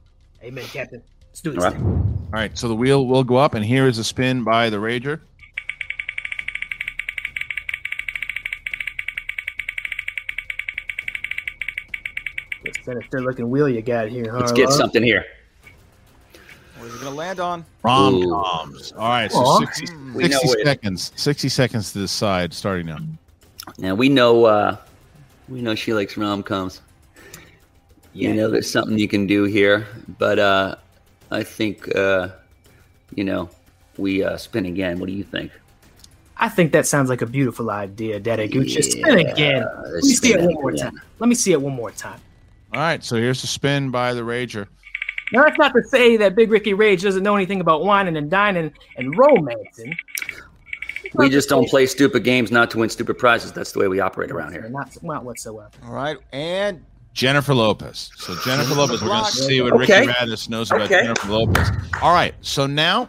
Amen, 0.43 0.65
Captain. 0.67 1.03
Let's 1.29 1.41
do 1.41 1.51
All 1.51 1.55
this. 1.57 1.65
right. 1.65 1.73
thing. 1.75 1.85
All 2.27 2.33
right, 2.33 2.59
so 2.59 2.69
the 2.69 2.75
wheel 2.75 3.07
will 3.07 3.23
go 3.25 3.37
up, 3.37 3.55
and 3.55 3.65
here 3.65 3.87
is 3.87 3.99
a 3.99 4.05
spin 4.05 4.43
by 4.43 4.69
the 4.71 4.79
Rager. 4.79 5.21
Sinister 12.87 13.21
looking 13.21 13.51
wheel 13.51 13.69
you 13.69 13.83
got 13.83 14.09
here, 14.09 14.31
huh? 14.31 14.39
Let's 14.39 14.53
get 14.53 14.69
Lon? 14.69 14.79
something 14.79 15.03
here. 15.03 15.25
What 16.79 16.87
is 16.89 16.95
it 16.95 17.01
going 17.01 17.13
to 17.13 17.19
land 17.19 17.41
on? 17.41 17.65
Rom 17.83 18.23
coms. 18.23 18.93
All 18.93 19.09
right, 19.09 19.31
so 19.31 19.39
Aw. 19.39 19.59
60, 19.61 19.87
We 20.15 20.29
know 20.29 20.39
60 20.39 20.49
it. 20.61 20.65
seconds. 20.67 21.13
60 21.17 21.49
seconds 21.49 21.93
to 21.93 21.99
the 21.99 22.09
side, 22.09 22.55
starting 22.55 22.87
now. 22.87 22.99
Now 23.79 23.95
we 23.97 24.09
know 24.09 24.45
uh 24.45 24.77
we 25.49 25.61
know 25.61 25.75
she 25.75 25.93
likes 25.93 26.17
rom 26.17 26.45
coms. 26.45 26.83
You 28.13 28.29
Yeah. 28.29 28.35
know 28.37 28.51
there's 28.51 28.71
something 28.71 28.97
you 28.97 29.09
can 29.09 29.27
do 29.27 29.43
here, 29.45 29.89
but 30.19 30.39
uh 30.39 30.77
I 31.33 31.43
think 31.43 31.93
uh 31.97 32.29
you 33.17 33.25
know 33.25 33.51
we 33.99 34.23
uh 34.23 34.37
spin 34.37 34.67
again. 34.67 35.01
What 35.01 35.07
do 35.09 35.13
you 35.13 35.25
think? 35.25 35.51
I 36.37 36.49
think 36.49 36.71
that 36.73 36.87
sounds 36.87 37.09
like 37.09 37.23
a 37.23 37.27
beautiful 37.27 37.71
idea, 37.71 38.21
Daddy 38.21 38.49
Gucci. 38.49 38.85
Spin 38.85 39.19
again. 39.19 39.65
Let 39.65 39.95
let's 39.95 40.07
me 40.07 40.15
see 40.15 40.33
it 40.35 40.41
it 40.41 40.45
one 40.47 40.55
more 40.55 40.71
again. 40.71 40.85
time. 40.93 41.03
Let 41.19 41.29
me 41.29 41.35
see 41.35 41.51
it 41.53 41.61
one 41.61 41.75
more 41.75 41.91
time. 41.91 42.21
All 42.75 42.81
right, 42.81 43.03
so 43.03 43.17
here's 43.17 43.41
the 43.41 43.47
spin 43.47 43.91
by 43.91 44.13
the 44.15 44.23
Rager. 44.23 44.67
Now 45.33 45.45
that's 45.45 45.59
not 45.59 45.73
to 45.75 45.83
say 45.83 46.17
that 46.19 46.35
Big 46.37 46.51
Ricky 46.51 46.75
Rage 46.75 47.03
doesn't 47.03 47.23
know 47.23 47.35
anything 47.37 47.61
about 47.61 47.85
whining 47.85 48.17
and 48.17 48.31
dining 48.31 48.73
and 48.97 49.17
romancing. 49.17 49.95
We 51.15 51.31
just 51.31 51.49
don't 51.49 51.69
play 51.69 51.87
stupid 51.87 52.25
games 52.25 52.51
not 52.51 52.71
to 52.73 52.79
win 52.79 52.91
stupid 52.91 53.19
prizes. 53.19 53.53
That's 53.53 53.73
the 53.73 53.79
way 53.79 53.89
we 53.89 54.01
operate 54.01 54.31
around 54.31 54.53
here. 54.53 54.69
Not, 54.69 55.03
not 55.03 55.25
whatsoever. 55.25 55.71
All 55.85 55.93
right. 55.93 56.19
And 56.33 56.85
Jennifer 57.13 57.55
Lopez. 57.55 58.11
So 58.17 58.37
Jennifer 58.45 58.75
Lopez, 58.75 59.01
we're 59.01 59.09
going 59.09 59.25
to 59.25 59.31
see 59.31 59.61
what 59.63 59.73
Okay. 59.75 60.01
Ricky 60.01 60.13
Radis 60.13 60.49
knows 60.51 60.71
about 60.71 60.83
Okay. 60.83 61.03
Jennifer 61.03 61.29
Lopez. 61.29 61.71
All 62.03 62.13
right, 62.13 62.35
so 62.43 62.67
now 62.67 63.09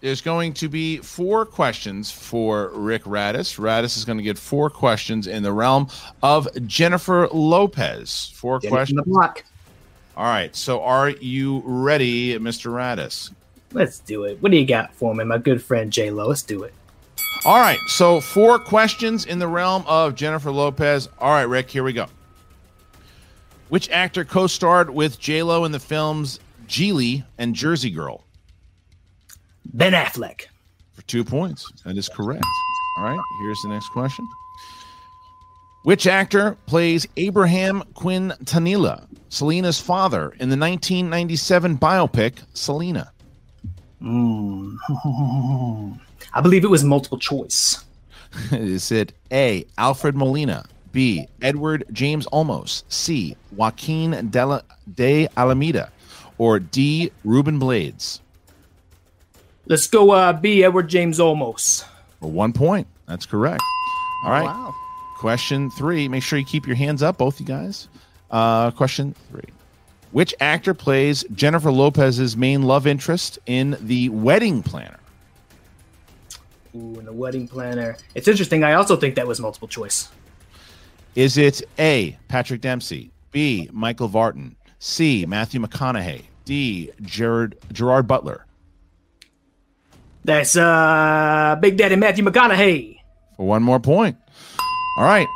there's 0.00 0.20
going 0.20 0.54
to 0.54 0.68
be 0.68 0.98
four 0.98 1.44
questions 1.44 2.10
for 2.10 2.70
Rick 2.74 3.04
Radis. 3.04 3.58
Radis 3.58 3.96
is 3.96 4.04
going 4.04 4.18
to 4.18 4.24
get 4.24 4.38
four 4.38 4.70
questions 4.70 5.26
in 5.26 5.42
the 5.42 5.52
realm 5.52 5.88
of 6.22 6.48
Jennifer 6.66 7.28
Lopez. 7.28 8.32
Four 8.34 8.60
from 8.60 8.70
questions. 8.70 9.02
block. 9.02 9.44
All 10.16 10.24
right. 10.24 10.54
So, 10.56 10.82
are 10.82 11.10
you 11.10 11.62
ready, 11.64 12.38
Mr. 12.38 12.70
Radis? 12.72 13.32
Let's 13.72 14.00
do 14.00 14.24
it. 14.24 14.40
What 14.42 14.50
do 14.50 14.58
you 14.58 14.66
got 14.66 14.92
for 14.94 15.14
me, 15.14 15.24
my 15.24 15.38
good 15.38 15.62
friend 15.62 15.92
J 15.92 16.10
Lo? 16.10 16.26
Let's 16.26 16.42
do 16.42 16.62
it. 16.64 16.74
All 17.44 17.60
right. 17.60 17.78
So, 17.86 18.20
four 18.20 18.58
questions 18.58 19.26
in 19.26 19.38
the 19.38 19.48
realm 19.48 19.84
of 19.86 20.14
Jennifer 20.14 20.50
Lopez. 20.50 21.08
All 21.18 21.30
right, 21.30 21.42
Rick, 21.42 21.70
here 21.70 21.84
we 21.84 21.92
go. 21.92 22.06
Which 23.70 23.88
actor 23.90 24.24
co 24.24 24.48
starred 24.48 24.90
with 24.90 25.20
J-Lo 25.20 25.64
in 25.64 25.70
the 25.70 25.78
films 25.78 26.40
Gigli 26.66 27.24
and 27.38 27.54
Jersey 27.54 27.90
Girl? 27.90 28.24
Ben 29.64 29.92
Affleck. 29.92 30.46
For 30.92 31.02
two 31.02 31.24
points. 31.24 31.70
That 31.84 31.96
is 31.96 32.08
correct. 32.08 32.44
All 32.98 33.04
right. 33.04 33.20
Here's 33.42 33.60
the 33.62 33.68
next 33.68 33.88
question. 33.90 34.26
Which 35.82 36.06
actor 36.06 36.58
plays 36.66 37.06
Abraham 37.16 37.82
Quintanilla, 37.94 39.06
Selena's 39.30 39.80
father, 39.80 40.30
in 40.38 40.50
the 40.50 40.56
1997 40.56 41.78
biopic 41.78 42.42
Selena? 42.52 43.10
Mm. 44.02 44.76
I 46.34 46.40
believe 46.42 46.64
it 46.64 46.70
was 46.70 46.84
multiple 46.84 47.18
choice. 47.18 47.84
Is 48.52 48.92
it 48.92 49.12
A. 49.32 49.64
Alfred 49.78 50.16
Molina, 50.16 50.66
B. 50.92 51.26
Edward 51.40 51.84
James 51.92 52.26
Olmos, 52.26 52.84
C. 52.88 53.36
Joaquin 53.56 54.28
Della, 54.28 54.62
de 54.94 55.28
Almeida, 55.36 55.90
or 56.38 56.58
D. 56.58 57.10
Ruben 57.24 57.58
Blades? 57.58 58.20
Let's 59.70 59.86
go 59.86 60.10
uh, 60.10 60.32
B. 60.32 60.64
Edward 60.64 60.88
James 60.88 61.20
Olmos. 61.20 61.84
For 62.18 62.28
one 62.28 62.52
point. 62.52 62.88
That's 63.06 63.24
correct. 63.24 63.62
All 64.24 64.32
right. 64.32 64.42
Wow. 64.42 64.74
Question 65.18 65.70
three. 65.70 66.08
Make 66.08 66.24
sure 66.24 66.40
you 66.40 66.44
keep 66.44 66.66
your 66.66 66.74
hands 66.74 67.04
up, 67.04 67.18
both 67.18 67.38
you 67.38 67.46
guys. 67.46 67.86
Uh, 68.32 68.72
question 68.72 69.14
three. 69.30 69.44
Which 70.10 70.34
actor 70.40 70.74
plays 70.74 71.24
Jennifer 71.34 71.70
Lopez's 71.70 72.36
main 72.36 72.62
love 72.64 72.88
interest 72.88 73.38
in 73.46 73.76
The 73.80 74.08
Wedding 74.08 74.64
Planner? 74.64 74.98
Ooh, 76.74 76.96
and 76.98 77.06
the 77.06 77.12
wedding 77.12 77.46
planner. 77.46 77.96
It's 78.16 78.26
interesting. 78.26 78.64
I 78.64 78.72
also 78.72 78.96
think 78.96 79.14
that 79.14 79.26
was 79.28 79.38
multiple 79.38 79.68
choice. 79.68 80.08
Is 81.14 81.38
it 81.38 81.62
A. 81.78 82.18
Patrick 82.26 82.60
Dempsey, 82.60 83.12
B. 83.30 83.68
Michael 83.72 84.08
Vartan, 84.08 84.56
C. 84.80 85.26
Matthew 85.26 85.60
McConaughey, 85.60 86.24
D. 86.44 86.90
Gerard 87.02 87.56
Gerard 87.72 88.08
Butler? 88.08 88.46
That's 90.24 90.56
uh, 90.56 91.56
Big 91.60 91.76
Daddy 91.76 91.96
Matthew 91.96 92.24
McConaughey. 92.24 92.98
For 93.36 93.46
one 93.46 93.62
more 93.62 93.80
point. 93.80 94.16
All 94.98 95.04
right. 95.04 95.28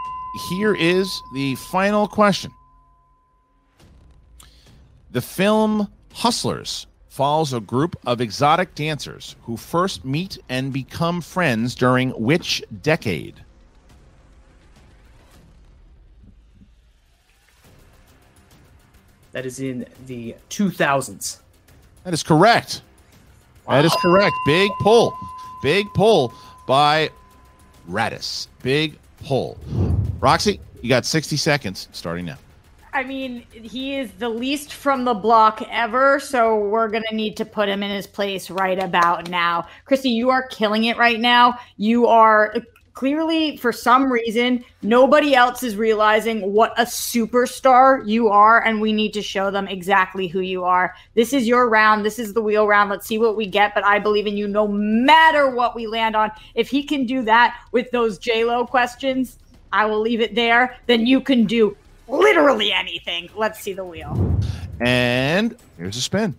Here 0.51 0.75
is 0.75 1.23
the 1.35 1.55
final 1.57 2.07
question. 2.09 2.51
The 5.13 5.21
film 5.21 5.89
Hustlers 6.13 6.87
follows 7.09 7.53
a 7.53 7.61
group 7.61 7.95
of 8.07 8.21
exotic 8.21 8.75
dancers 8.75 9.37
who 9.43 9.57
first 9.57 10.05
meet 10.05 10.37
and 10.49 10.73
become 10.73 11.21
friends 11.21 11.77
during 11.77 12.11
which 12.11 12.61
decade? 12.83 13.37
That 19.31 19.47
is 19.47 19.61
in 19.61 19.87
the 20.07 20.35
2000s. 20.51 21.39
That 22.03 22.13
is 22.13 22.25
correct. 22.25 22.83
That 23.69 23.85
is 23.85 23.95
correct. 24.01 24.35
Big 24.47 24.71
pull. 24.81 25.17
Big 25.63 25.87
pull 25.95 26.35
by 26.67 27.11
Radis. 27.89 28.49
Big 28.63 28.99
pull. 29.25 29.59
Roxy, 30.21 30.61
you 30.83 30.89
got 30.89 31.07
60 31.07 31.37
seconds 31.37 31.89
starting 31.93 32.27
now. 32.27 32.37
I 32.93 33.03
mean, 33.03 33.45
he 33.51 33.97
is 33.97 34.13
the 34.19 34.29
least 34.29 34.73
from 34.73 35.05
the 35.05 35.15
block 35.15 35.67
ever, 35.69 36.21
so 36.21 36.57
we're 36.57 36.89
gonna 36.89 37.11
need 37.13 37.37
to 37.39 37.45
put 37.45 37.69
him 37.69 37.83
in 37.83 37.91
his 37.91 38.07
place 38.07 38.51
right 38.51 38.81
about 38.81 39.29
now. 39.29 39.67
Christy, 39.85 40.11
you 40.11 40.31
are 40.31 40.47
killing 40.47 40.85
it 40.85 40.97
right 40.97 41.19
now. 41.19 41.59
You 41.77 42.07
are 42.07 42.55
clearly, 42.95 43.57
for 43.57 43.73
some 43.73 44.11
reason, 44.11 44.65
nobody 44.83 45.35
else 45.35 45.63
is 45.63 45.77
realizing 45.77 46.53
what 46.53 46.73
a 46.79 46.85
superstar 46.85 48.07
you 48.09 48.29
are, 48.29 48.65
and 48.65 48.81
we 48.81 48.93
need 48.93 49.13
to 49.13 49.23
show 49.23 49.51
them 49.51 49.69
exactly 49.69 50.29
who 50.29 50.41
you 50.41 50.65
are. 50.65 50.95
This 51.15 51.33
is 51.33 51.47
your 51.47 51.69
round. 51.69 52.05
This 52.05 52.19
is 52.19 52.33
the 52.33 52.41
wheel 52.41 52.67
round. 52.67 52.91
Let's 52.91 53.07
see 53.07 53.19
what 53.19 53.37
we 53.37 53.47
get. 53.47 53.75
But 53.75 53.85
I 53.85 53.99
believe 53.99 54.27
in 54.27 54.37
you, 54.37 54.49
no 54.49 54.67
matter 54.67 55.51
what 55.51 55.75
we 55.75 55.87
land 55.87 56.17
on. 56.17 56.31
If 56.55 56.69
he 56.69 56.83
can 56.83 57.05
do 57.05 57.23
that 57.23 57.61
with 57.73 57.91
those 57.91 58.19
J 58.19 58.45
Lo 58.45 58.65
questions, 58.65 59.39
I 59.73 59.85
will 59.87 60.01
leave 60.01 60.21
it 60.21 60.35
there. 60.35 60.77
Then 60.87 61.07
you 61.07 61.21
can 61.21 61.45
do 61.45 61.77
literally 62.09 62.73
anything. 62.73 63.29
Let's 63.35 63.61
see 63.61 63.73
the 63.73 63.85
wheel. 63.85 64.41
And 64.81 65.57
here's 65.77 65.97
a 65.97 66.01
spin. 66.01 66.37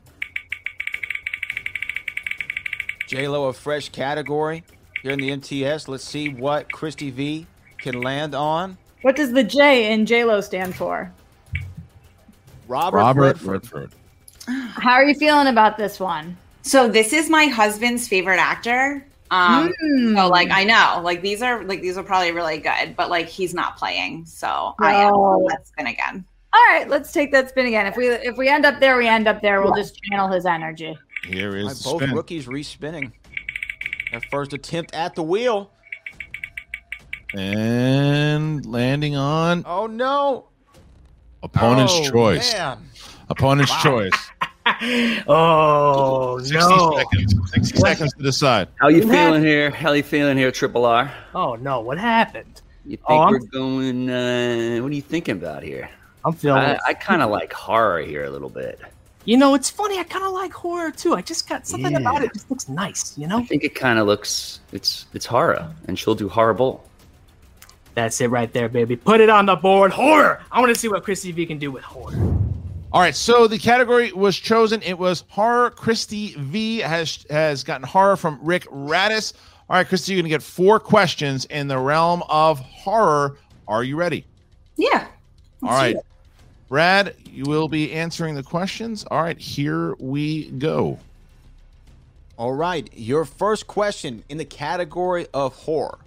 J 3.07 3.27
Lo, 3.27 3.49
a 3.49 3.53
fresh 3.53 3.89
category 3.89 4.63
here 5.05 5.13
in 5.13 5.19
the 5.19 5.29
MTS. 5.29 5.87
Let's 5.87 6.03
see 6.03 6.29
what 6.29 6.71
Christy 6.71 7.11
V 7.11 7.45
can 7.77 8.01
land 8.01 8.33
on. 8.33 8.75
What 9.03 9.15
does 9.15 9.31
the 9.31 9.43
J 9.43 9.93
in 9.93 10.07
J 10.07 10.23
Lo 10.23 10.41
stand 10.41 10.75
for? 10.75 11.11
Robert, 12.67 12.97
Robert 12.97 13.21
Redford. 13.41 13.51
Redford. 13.73 13.91
How 14.81 14.93
are 14.93 15.03
you 15.03 15.13
feeling 15.13 15.45
about 15.45 15.77
this 15.77 15.99
one? 15.99 16.35
So 16.63 16.87
this 16.87 17.13
is 17.13 17.29
my 17.29 17.45
husband's 17.45 18.07
favorite 18.07 18.39
actor. 18.39 19.05
Um, 19.29 19.71
so 20.15 20.27
like 20.27 20.49
I 20.49 20.63
know, 20.63 21.01
like 21.03 21.21
these 21.21 21.43
are 21.43 21.63
like 21.65 21.81
these 21.81 21.99
are 21.99 22.03
probably 22.03 22.31
really 22.31 22.57
good, 22.57 22.95
but 22.95 23.11
like 23.11 23.27
he's 23.27 23.53
not 23.53 23.77
playing, 23.77 24.25
so 24.25 24.73
I 24.79 24.95
am 24.95 25.13
on 25.13 25.45
that 25.49 25.67
spin 25.67 25.85
again. 25.85 26.25
All 26.51 26.65
right, 26.69 26.87
let's 26.89 27.11
take 27.11 27.31
that 27.31 27.49
spin 27.49 27.67
again. 27.67 27.85
If 27.85 27.95
we 27.95 28.07
if 28.07 28.37
we 28.37 28.49
end 28.49 28.65
up 28.65 28.79
there, 28.79 28.97
we 28.97 29.07
end 29.07 29.27
up 29.27 29.41
there. 29.41 29.61
We'll 29.61 29.75
just 29.75 30.01
channel 30.03 30.29
his 30.29 30.47
energy. 30.47 30.97
Here 31.27 31.55
is 31.55 31.65
My 31.65 31.73
the 31.73 31.81
both 31.83 32.01
spin. 32.03 32.15
rookies 32.15 32.47
respinning. 32.47 33.11
Their 34.15 34.21
first 34.31 34.53
attempt 34.53 34.93
at 34.95 35.13
the 35.13 35.21
wheel. 35.23 35.71
And 37.33 38.65
landing 38.65 39.17
on 39.17 39.63
Oh 39.67 39.87
no! 39.87 40.45
opponent's 41.43 41.91
Oh, 41.93 42.09
choice. 42.09 42.53
man. 42.53 42.77
Opponent's 43.29 43.75
choice. 43.83 44.13
Oh 45.27 46.39
60 46.39 46.55
no! 46.57 46.97
seconds. 46.97 47.35
60 47.51 47.77
seconds 47.77 48.13
to 48.13 48.23
decide. 48.23 48.67
How 48.79 48.87
you 48.87 48.99
What 48.99 49.09
feeling 49.09 49.17
happened? 49.17 49.45
here? 49.45 49.69
How 49.69 49.91
you 49.91 50.01
feeling 50.01 50.37
here, 50.37 50.49
Triple 50.51 50.85
R? 50.85 51.11
Oh 51.35 51.55
no! 51.55 51.81
What 51.81 51.97
happened? 51.99 52.61
You 52.85 52.95
think 52.97 53.09
Oh, 53.09 53.17
I'm- 53.19 53.31
we're 53.33 53.39
going? 53.39 54.09
Uh, 54.09 54.79
what 54.81 54.91
are 54.91 54.95
you 54.95 55.01
thinking 55.03 55.35
about 55.35 55.61
here? 55.61 55.89
I'm 56.23 56.31
feeling. 56.33 56.61
I, 56.63 56.79
I 56.87 56.93
kind 56.93 57.21
of 57.21 57.29
like 57.29 57.51
horror 57.53 57.99
here 58.01 58.23
a 58.23 58.29
little 58.31 58.49
bit. 58.49 58.79
You 59.25 59.37
know, 59.37 59.53
it's 59.55 59.69
funny. 59.69 59.99
I 59.99 60.03
kind 60.03 60.23
of 60.23 60.31
like 60.31 60.53
horror 60.53 60.91
too. 60.91 61.13
I 61.15 61.21
just 61.21 61.49
got 61.49 61.67
something 61.67 61.91
Yeah. 61.91 61.99
about 61.99 62.23
it. 62.23 62.31
Just 62.33 62.49
looks 62.49 62.69
nice. 62.69 63.17
You 63.17 63.27
know. 63.27 63.39
I 63.39 63.45
think 63.45 63.63
it 63.63 63.75
kind 63.75 63.99
of 63.99 64.07
looks 64.07 64.59
it's 64.71 65.05
it's 65.13 65.25
horror, 65.25 65.69
and 65.87 65.97
she'll 65.99 66.15
do 66.15 66.29
horrible. 66.29 66.83
That's 67.95 68.19
it 68.19 68.27
right 68.29 68.51
there, 68.51 68.67
baby. 68.69 68.95
Put 68.95 69.21
it 69.21 69.29
on 69.29 69.45
the 69.45 69.55
board. 69.55 69.91
Horror. 69.91 70.41
I 70.51 70.59
want 70.59 70.73
to 70.73 70.79
see 70.79 70.87
what 70.89 71.03
Chrissy 71.03 71.31
V 71.31 71.45
can 71.45 71.57
do 71.57 71.71
with 71.71 71.83
horror. 71.83 72.13
All 72.91 73.01
right, 73.01 73.15
so 73.15 73.47
the 73.47 73.57
category 73.57 74.11
was 74.13 74.37
chosen. 74.37 74.81
It 74.81 74.97
was 74.97 75.23
horror. 75.29 75.69
Christy 75.71 76.33
V 76.37 76.79
has 76.79 77.25
has 77.29 77.63
gotten 77.63 77.85
horror 77.87 78.15
from 78.17 78.39
Rick 78.41 78.65
Radis. 78.67 79.33
All 79.69 79.77
right, 79.77 79.87
Christy, 79.87 80.13
you're 80.13 80.21
gonna 80.21 80.29
get 80.29 80.43
four 80.43 80.79
questions 80.79 81.45
in 81.45 81.67
the 81.67 81.77
realm 81.77 82.23
of 82.29 82.59
horror. 82.59 83.37
Are 83.67 83.83
you 83.83 83.95
ready? 83.95 84.25
Yeah. 84.77 85.07
All 85.63 85.69
right, 85.69 85.95
Brad, 86.67 87.15
you 87.25 87.43
will 87.45 87.67
be 87.67 87.93
answering 87.93 88.35
the 88.35 88.43
questions. 88.43 89.05
All 89.09 89.21
right, 89.21 89.37
here 89.37 89.93
we 89.99 90.49
go. 90.49 90.99
All 92.37 92.53
right, 92.53 92.89
your 92.93 93.23
first 93.23 93.67
question 93.67 94.23
in 94.27 94.37
the 94.37 94.45
category 94.45 95.27
of 95.33 95.55
horror. 95.55 95.99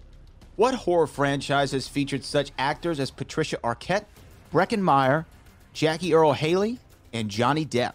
What 0.56 0.74
horror 0.74 1.06
franchise 1.06 1.70
has 1.70 1.86
featured 1.86 2.24
such 2.24 2.50
actors 2.58 2.98
as 2.98 3.10
Patricia 3.12 3.58
Arquette, 3.58 4.04
Breckin 4.52 4.80
Meyer, 4.80 5.24
Jackie 5.72 6.12
Earle 6.12 6.32
Haley, 6.32 6.80
and 7.12 7.30
Johnny 7.30 7.64
Depp? 7.64 7.92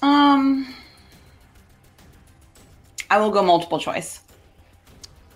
Um, 0.00 0.74
I 3.10 3.18
will 3.18 3.30
go 3.30 3.42
multiple 3.42 3.78
choice. 3.78 4.23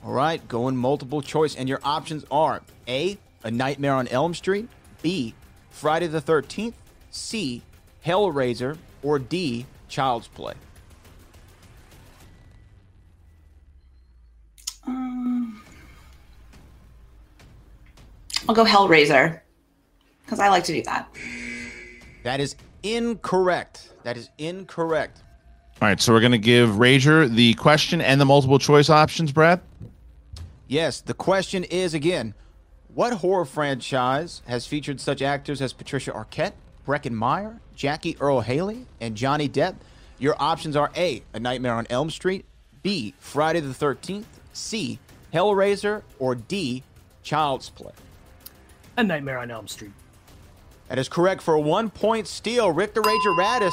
All 0.09 0.15
right, 0.15 0.49
going 0.49 0.75
multiple 0.75 1.21
choice, 1.21 1.55
and 1.55 1.69
your 1.69 1.81
options 1.85 2.25
are 2.31 2.63
A, 2.89 3.19
A 3.45 3.51
Nightmare 3.51 3.93
on 3.93 4.09
Elm 4.09 4.33
Street, 4.33 4.67
B, 5.03 5.35
Friday 5.69 6.07
the 6.07 6.23
13th, 6.23 6.73
C, 7.11 7.61
Hellraiser, 8.07 8.79
or 9.03 9.19
D, 9.19 9.67
Child's 9.91 10.27
Play. 10.29 10.55
Um, 14.87 15.63
I'll 18.49 18.55
go 18.55 18.65
Hellraiser 18.65 19.43
because 20.25 20.41
I 20.41 20.49
like 20.49 20.65
to 20.65 20.73
do 20.73 20.83
that. 20.85 21.15
That 22.23 22.41
is 22.41 22.57
incorrect. 22.83 23.93
That 24.05 24.17
is 24.17 24.31
incorrect. 24.39 25.23
All 25.83 25.87
right, 25.87 26.01
so 26.01 26.15
we're 26.15 26.21
going 26.21 26.33
to 26.33 26.39
give 26.39 26.71
Rager 26.71 27.29
the 27.29 27.53
question 27.55 28.01
and 28.01 28.19
the 28.19 28.25
multiple 28.25 28.59
choice 28.59 28.89
options, 28.89 29.33
Brad. 29.33 29.61
Yes, 30.69 31.01
the 31.01 31.15
question 31.15 31.65
is 31.65 31.95
again 31.95 32.35
what 32.95 33.15
horror 33.15 33.45
franchise 33.45 34.43
has 34.47 34.67
featured 34.67 35.01
such 35.01 35.23
actors 35.23 35.61
as 35.63 35.73
Patricia 35.73 36.11
Arquette, 36.13 36.53
Breckin 36.87 37.13
Meyer, 37.13 37.61
Jackie 37.75 38.17
Earle 38.21 38.43
Haley, 38.43 38.87
and 39.01 39.17
Johnny 39.17 39.49
Depp? 39.49 39.77
Your 40.19 40.37
options 40.39 40.77
are 40.77 40.91
A, 40.97 41.23
A 41.33 41.41
Nightmare 41.41 41.75
on 41.75 41.87
Elm 41.91 42.11
Street, 42.11 42.45
B, 42.83 43.15
Friday 43.19 43.61
the 43.61 43.73
13th, 43.73 44.25
C, 44.53 44.99
Hellraiser, 45.33 46.03
or 46.19 46.35
D, 46.35 46.83
Child's 47.23 47.71
Play. 47.71 47.93
A 48.97 49.05
Nightmare 49.05 49.39
on 49.39 49.51
Elm 49.51 49.69
Street. 49.69 49.93
That 50.89 50.99
is 50.99 51.09
correct 51.09 51.41
for 51.43 51.55
a 51.55 51.61
one 51.61 51.89
point 51.91 52.27
steal. 52.27 52.73
Rick 52.73 52.95
the 52.95 53.01
Rager 53.01 53.39
Radis 53.39 53.73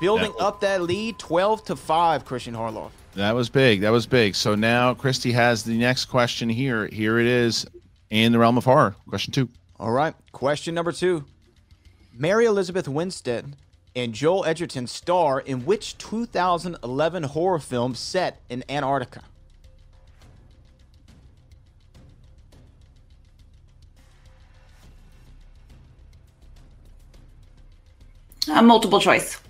building 0.00 0.32
That- 0.38 0.44
up 0.44 0.60
that 0.60 0.82
lead 0.82 1.18
12 1.18 1.64
to 1.66 1.76
5, 1.76 2.24
Christian 2.24 2.54
Harloff. 2.54 2.90
That 3.14 3.34
was 3.34 3.48
big. 3.48 3.82
That 3.82 3.90
was 3.90 4.06
big. 4.06 4.34
So 4.34 4.54
now 4.54 4.94
Christy 4.94 5.30
has 5.32 5.62
the 5.62 5.78
next 5.78 6.06
question 6.06 6.48
here. 6.48 6.88
Here 6.88 7.18
it 7.20 7.26
is 7.26 7.64
in 8.10 8.32
the 8.32 8.38
realm 8.38 8.58
of 8.58 8.64
horror. 8.64 8.96
Question 9.08 9.32
two. 9.32 9.48
All 9.78 9.92
right. 9.92 10.14
Question 10.32 10.74
number 10.74 10.90
two. 10.90 11.24
Mary 12.12 12.44
Elizabeth 12.44 12.88
Winstead 12.88 13.56
and 13.94 14.12
Joel 14.12 14.44
Edgerton 14.44 14.86
star 14.86 15.40
in 15.40 15.64
which 15.64 15.96
2011 15.98 17.22
horror 17.22 17.58
film 17.60 17.94
set 17.94 18.40
in 18.48 18.64
Antarctica? 18.68 19.22
A 28.52 28.62
multiple 28.62 29.00
choice. 29.00 29.40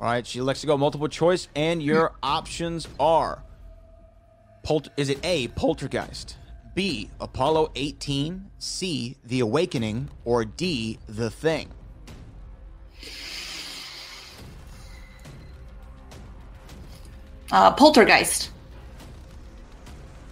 All 0.00 0.06
right, 0.06 0.26
she 0.26 0.38
elects 0.38 0.62
to 0.62 0.66
go 0.66 0.78
multiple 0.78 1.08
choice, 1.08 1.48
and 1.54 1.82
your 1.82 2.14
options 2.22 2.88
are: 2.98 3.42
is 4.96 5.10
it 5.10 5.18
A. 5.22 5.48
Poltergeist, 5.48 6.36
B. 6.74 7.10
Apollo 7.20 7.72
18, 7.74 8.50
C. 8.58 9.16
The 9.24 9.40
Awakening, 9.40 10.08
or 10.24 10.46
D. 10.46 10.98
The 11.06 11.28
Thing? 11.28 11.68
Uh, 17.52 17.72
poltergeist. 17.72 18.50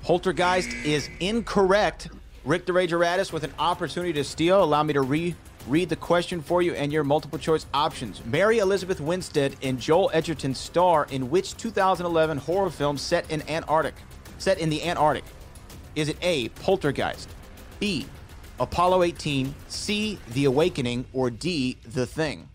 Poltergeist 0.02 0.72
is 0.84 1.10
incorrect. 1.20 2.08
Rick 2.44 2.64
the 2.64 2.72
Rager 2.72 2.98
Radis 2.98 3.32
with 3.32 3.44
an 3.44 3.52
opportunity 3.58 4.12
to 4.14 4.24
steal. 4.24 4.62
Allow 4.62 4.84
me 4.84 4.94
to 4.94 5.02
re 5.02 5.34
read 5.68 5.88
the 5.88 5.96
question 5.96 6.40
for 6.40 6.62
you 6.62 6.72
and 6.74 6.92
your 6.92 7.04
multiple 7.04 7.38
choice 7.38 7.66
options. 7.74 8.24
Mary 8.24 8.58
Elizabeth 8.58 9.00
Winstead 9.00 9.56
and 9.62 9.78
Joel 9.78 10.10
Edgerton 10.12 10.54
star 10.54 11.06
in 11.10 11.30
which 11.30 11.56
2011 11.56 12.38
horror 12.38 12.70
film 12.70 12.96
set 12.96 13.30
in 13.30 13.48
Antarctic? 13.48 13.94
Set 14.38 14.58
in 14.58 14.70
the 14.70 14.82
Antarctic. 14.82 15.24
Is 15.94 16.08
it 16.08 16.16
A. 16.22 16.48
Poltergeist, 16.50 17.28
B. 17.80 18.06
Apollo 18.60 19.02
18, 19.04 19.54
C. 19.68 20.18
The 20.30 20.46
Awakening, 20.46 21.04
or 21.12 21.30
D. 21.30 21.78
The 21.84 22.06
Thing? 22.06 22.48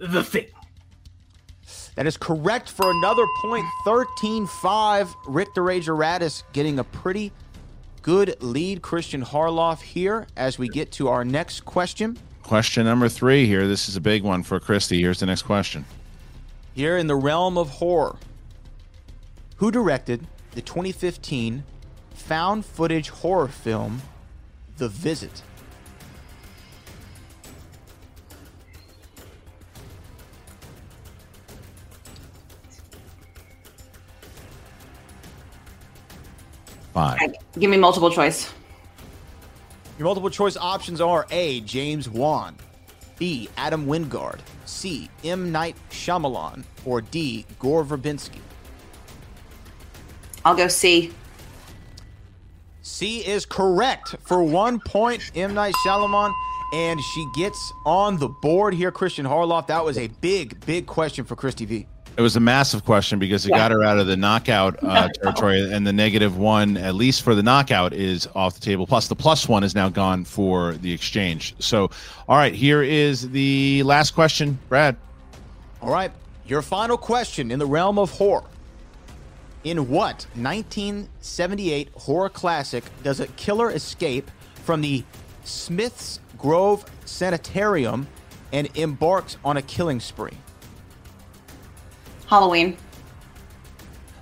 The 0.00 0.22
Thing. 0.22 0.46
That 1.96 2.06
is 2.06 2.16
correct 2.16 2.70
for 2.70 2.90
another 2.92 3.26
point. 3.42 3.64
13 3.84 4.46
5. 4.46 5.14
Rick 5.26 5.52
the 5.54 5.60
Rager 5.60 5.98
Radis 5.98 6.44
getting 6.52 6.78
a 6.78 6.84
pretty 6.84 7.32
good 8.08 8.42
lead. 8.42 8.80
Christian 8.80 9.22
Harloff 9.22 9.82
here 9.82 10.26
as 10.34 10.58
we 10.58 10.66
get 10.66 10.90
to 10.92 11.08
our 11.08 11.26
next 11.26 11.66
question. 11.66 12.16
Question 12.42 12.86
number 12.86 13.06
three 13.06 13.44
here. 13.44 13.68
This 13.68 13.86
is 13.86 13.96
a 13.96 14.00
big 14.00 14.22
one 14.22 14.42
for 14.42 14.58
Christy. 14.58 15.02
Here's 15.02 15.20
the 15.20 15.26
next 15.26 15.42
question. 15.42 15.84
Here 16.72 16.96
in 16.96 17.06
the 17.06 17.14
realm 17.14 17.58
of 17.58 17.68
horror, 17.68 18.16
who 19.56 19.70
directed 19.70 20.26
the 20.52 20.62
2015 20.62 21.64
found 22.14 22.64
footage 22.64 23.10
horror 23.10 23.48
film, 23.48 24.00
The 24.78 24.88
Visit? 24.88 25.42
Five. 36.98 37.20
Give 37.56 37.70
me 37.70 37.76
multiple 37.76 38.10
choice. 38.10 38.52
Your 39.98 40.06
multiple 40.06 40.30
choice 40.30 40.56
options 40.56 41.00
are 41.00 41.28
A. 41.30 41.60
James 41.60 42.08
Wan, 42.08 42.56
B. 43.20 43.48
Adam 43.56 43.86
Wingard, 43.86 44.40
C. 44.64 45.08
M. 45.22 45.52
Night 45.52 45.76
Shyamalan, 45.90 46.64
or 46.84 47.00
D. 47.00 47.46
Gore 47.60 47.84
Verbinski. 47.84 48.40
I'll 50.44 50.56
go 50.56 50.66
C. 50.66 51.12
C 52.82 53.24
is 53.24 53.46
correct 53.46 54.16
for 54.26 54.42
one 54.42 54.80
point. 54.80 55.30
M. 55.36 55.54
Night 55.54 55.74
Shyamalan, 55.86 56.32
and 56.74 57.00
she 57.00 57.24
gets 57.36 57.72
on 57.86 58.18
the 58.18 58.28
board 58.28 58.74
here. 58.74 58.90
Christian 58.90 59.24
Harloff. 59.24 59.68
That 59.68 59.84
was 59.84 59.98
a 59.98 60.08
big, 60.20 60.66
big 60.66 60.86
question 60.86 61.24
for 61.24 61.36
Christy 61.36 61.64
V. 61.64 61.86
It 62.18 62.22
was 62.22 62.34
a 62.34 62.40
massive 62.40 62.84
question 62.84 63.20
because 63.20 63.46
it 63.46 63.50
Yeah. 63.50 63.58
got 63.58 63.70
her 63.70 63.84
out 63.84 64.00
of 64.00 64.08
the 64.08 64.16
knockout 64.16 64.76
uh, 64.82 65.08
territory, 65.08 65.72
and 65.72 65.86
the 65.86 65.92
negative 65.92 66.36
one, 66.36 66.76
at 66.76 66.96
least 66.96 67.22
for 67.22 67.36
the 67.36 67.44
knockout, 67.44 67.92
is 67.92 68.28
off 68.34 68.54
the 68.54 68.60
table. 68.60 68.88
Plus, 68.88 69.06
the 69.06 69.14
plus 69.14 69.48
one 69.48 69.62
is 69.62 69.72
now 69.72 69.88
gone 69.88 70.24
for 70.24 70.72
the 70.74 70.92
exchange. 70.92 71.54
So, 71.60 71.90
all 72.28 72.36
right, 72.36 72.52
here 72.52 72.82
is 72.82 73.30
the 73.30 73.84
last 73.84 74.16
question, 74.16 74.58
Brad. 74.68 74.96
All 75.80 75.92
right, 75.92 76.10
your 76.44 76.60
final 76.60 76.96
question 76.96 77.52
in 77.52 77.60
the 77.60 77.66
realm 77.66 78.00
of 78.00 78.10
horror. 78.10 78.42
In 79.62 79.88
what 79.88 80.26
1978 80.34 81.90
horror 81.94 82.28
classic 82.30 82.82
does 83.04 83.20
a 83.20 83.28
killer 83.28 83.70
escape 83.70 84.28
from 84.64 84.80
the 84.80 85.04
Smith's 85.44 86.18
Grove 86.36 86.84
Sanitarium 87.04 88.08
and 88.52 88.68
embarks 88.76 89.36
on 89.44 89.56
a 89.56 89.62
killing 89.62 90.00
spree? 90.00 90.36
Halloween. 92.28 92.76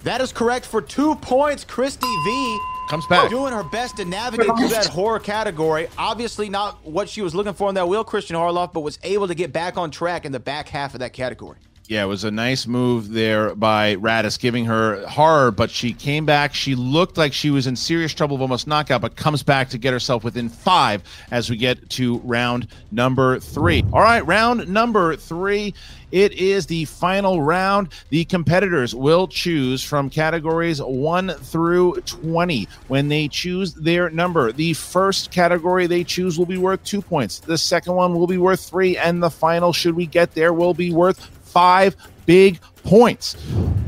That 0.05 0.21
is 0.21 0.33
correct 0.33 0.67
for 0.67 0.81
two 0.81 1.17
points. 1.17 1.65
Christy 1.65 2.07
V 2.07 2.59
comes 2.89 3.05
back, 3.09 3.29
doing 3.29 3.53
her 3.53 3.65
best 3.65 3.97
to 3.97 4.05
navigate 4.05 4.47
through 4.57 4.69
that 4.69 4.87
horror 4.87 5.19
category. 5.19 5.89
Obviously, 5.99 6.49
not 6.49 6.85
what 6.87 7.09
she 7.09 7.23
was 7.23 7.35
looking 7.35 7.55
for 7.55 7.69
in 7.69 7.75
that 7.75 7.89
wheel, 7.89 8.05
Christian 8.05 8.37
Harloff, 8.37 8.73
but 8.73 8.81
was 8.81 9.01
able 9.03 9.27
to 9.27 9.35
get 9.35 9.53
back 9.53 9.77
on 9.77 9.91
track 9.91 10.25
in 10.25 10.31
the 10.31 10.39
back 10.39 10.69
half 10.69 10.95
of 10.95 11.01
that 11.01 11.13
category. 11.13 11.59
Yeah, 11.89 12.03
it 12.03 12.07
was 12.07 12.25
a 12.25 12.33
nice 12.33 12.67
move 12.67 13.13
there 13.13 13.55
by 13.55 13.95
Radis, 13.97 14.41
giving 14.41 14.65
her 14.65 15.07
horror, 15.07 15.53
but 15.53 15.71
she 15.71 15.93
came 15.93 16.27
back. 16.27 16.53
She 16.53 16.75
looked 16.75 17.17
like 17.17 17.33
she 17.33 17.51
was 17.51 17.69
in 17.69 17.77
serious 17.77 18.13
trouble 18.13 18.35
of 18.35 18.43
almost 18.43 18.67
knockout, 18.67 19.01
but 19.01 19.15
comes 19.15 19.45
back 19.45 19.69
to 19.71 19.79
get 19.79 19.93
herself 19.93 20.25
within 20.25 20.49
five 20.49 21.05
as 21.31 21.49
we 21.49 21.57
get 21.57 21.89
to 21.91 22.19
round 22.25 22.67
number 22.91 23.39
three. 23.39 23.85
All 23.93 24.01
right, 24.01 24.27
round 24.27 24.69
number 24.69 25.15
three. 25.15 25.75
It 26.11 26.33
is 26.33 26.67
the 26.67 26.87
final 26.87 27.43
round. 27.43 27.89
The 28.11 28.25
competitors 28.25 28.95
will 28.95 29.29
choose 29.29 29.83
from 29.83 30.11
categories 30.11 30.81
1 30.83 31.31
through 31.31 32.01
20 32.07 32.69
when 32.89 33.09
they 33.09 33.29
choose 33.29 33.75
their 33.75 34.11
number. 34.11 34.51
The 34.51 34.73
first 34.73 35.31
category 35.31 35.87
they 35.87 36.05
choose 36.05 36.39
will 36.39 36.47
be 36.47 36.59
worth 36.59 36.83
two 36.85 37.03
points, 37.03 37.41
the 37.41 37.59
second 37.59 37.95
one 37.95 38.15
will 38.15 38.27
be 38.27 38.39
worth 38.39 38.69
three, 38.69 38.97
and 38.97 39.23
the 39.23 39.31
final, 39.31 39.73
should 39.73 39.95
we 39.95 40.07
get 40.07 40.33
there, 40.35 40.53
will 40.53 40.75
be 40.75 40.93
worth 40.93 41.31
five 41.57 41.97
big 42.27 42.61
points. 42.85 43.35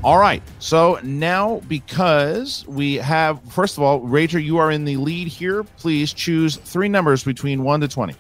All 0.03 0.16
right. 0.16 0.43
So 0.59 0.99
now, 1.03 1.61
because 1.69 2.66
we 2.66 2.95
have, 2.95 3.43
first 3.53 3.77
of 3.77 3.83
all, 3.83 4.01
Rager, 4.01 4.43
you 4.43 4.57
are 4.57 4.71
in 4.71 4.87
the 4.87 4.97
lead 4.97 5.29
here. 5.29 5.64
Please 5.64 6.14
choose 6.14 6.57
three 6.57 6.89
numbers 6.89 7.25
between 7.25 7.62
1 7.62 7.81
to 7.83 7.89
20. 7.89 8.14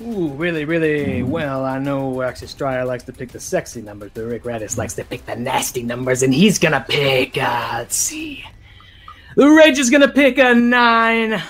Ooh, 0.00 0.28
really, 0.28 0.64
really 0.64 1.22
well. 1.22 1.66
I 1.66 1.78
know 1.78 2.22
actually 2.22 2.46
Striar 2.46 2.86
likes 2.86 3.04
to 3.04 3.12
pick 3.12 3.32
the 3.32 3.40
sexy 3.40 3.82
numbers, 3.82 4.12
but 4.14 4.22
Rick 4.22 4.44
Radis 4.44 4.78
likes 4.78 4.94
to 4.94 5.04
pick 5.04 5.26
the 5.26 5.36
nasty 5.36 5.82
numbers, 5.82 6.22
and 6.22 6.32
he's 6.32 6.58
gonna 6.58 6.84
pick, 6.88 7.36
uh, 7.36 7.74
let's 7.74 7.96
see. 7.96 8.46
The 9.36 9.46
Rage 9.46 9.78
is 9.78 9.90
gonna 9.90 10.08
pick 10.08 10.38
a 10.38 10.54
nine. 10.54 11.42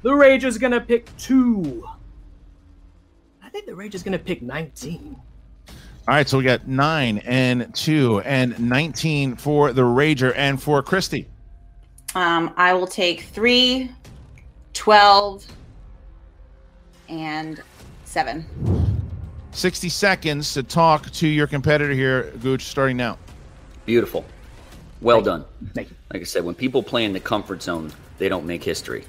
The 0.00 0.14
Rage 0.14 0.44
is 0.44 0.56
gonna 0.56 0.80
pick 0.80 1.14
two. 1.18 1.86
I 3.42 3.50
think 3.50 3.66
the 3.66 3.74
Rage 3.74 3.94
is 3.94 4.02
gonna 4.02 4.18
pick 4.18 4.40
19. 4.40 5.16
All 6.06 6.14
right. 6.14 6.28
So 6.28 6.38
we 6.38 6.44
got 6.44 6.68
9 6.68 7.18
and 7.18 7.74
2 7.74 8.20
and 8.20 8.58
19 8.58 9.36
for 9.36 9.72
the 9.72 9.82
Rager 9.82 10.32
and 10.36 10.62
for 10.62 10.82
Christy. 10.82 11.28
Um, 12.14 12.52
I 12.56 12.74
will 12.74 12.86
take 12.86 13.22
three, 13.22 13.90
12, 14.74 15.46
and 17.08 17.62
seven. 18.04 18.44
60 19.52 19.88
seconds 19.88 20.54
to 20.54 20.62
talk 20.62 21.10
to 21.12 21.28
your 21.28 21.46
competitor 21.46 21.92
here, 21.92 22.32
Gooch, 22.42 22.64
starting 22.64 22.96
now. 22.96 23.18
Beautiful. 23.86 24.24
Well 25.00 25.22
done. 25.22 25.44
Thank 25.74 25.90
you. 25.90 25.96
Like 26.12 26.22
I 26.22 26.24
said, 26.24 26.44
when 26.44 26.54
people 26.54 26.82
play 26.82 27.04
in 27.04 27.12
the 27.12 27.20
comfort 27.20 27.62
zone, 27.62 27.92
they 28.18 28.28
don't 28.28 28.46
make 28.46 28.62
history. 28.62 29.04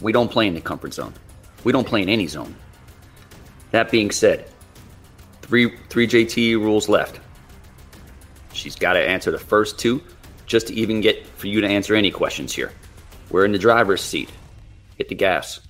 We 0.00 0.12
don't 0.12 0.30
play 0.30 0.46
in 0.46 0.54
the 0.54 0.60
comfort 0.60 0.94
zone. 0.94 1.12
We 1.64 1.72
don't 1.72 1.86
play 1.86 2.02
in 2.02 2.08
any 2.08 2.26
zone. 2.26 2.54
That 3.70 3.90
being 3.90 4.10
said, 4.10 4.48
three 5.48 5.76
three 5.88 6.06
JT 6.06 6.56
rules 6.56 6.88
left. 6.88 7.20
She's 8.52 8.76
got 8.76 8.92
to 8.94 9.00
answer 9.00 9.30
the 9.30 9.38
first 9.38 9.78
two 9.78 10.02
just 10.46 10.68
to 10.68 10.74
even 10.74 11.00
get 11.00 11.26
for 11.26 11.46
you 11.46 11.60
to 11.60 11.66
answer 11.66 11.94
any 11.94 12.10
questions 12.10 12.52
here. 12.52 12.72
We're 13.30 13.44
in 13.44 13.52
the 13.52 13.58
driver's 13.58 14.02
seat. 14.02 14.30
Hit 14.96 15.08
the 15.08 15.14
gas. 15.14 15.60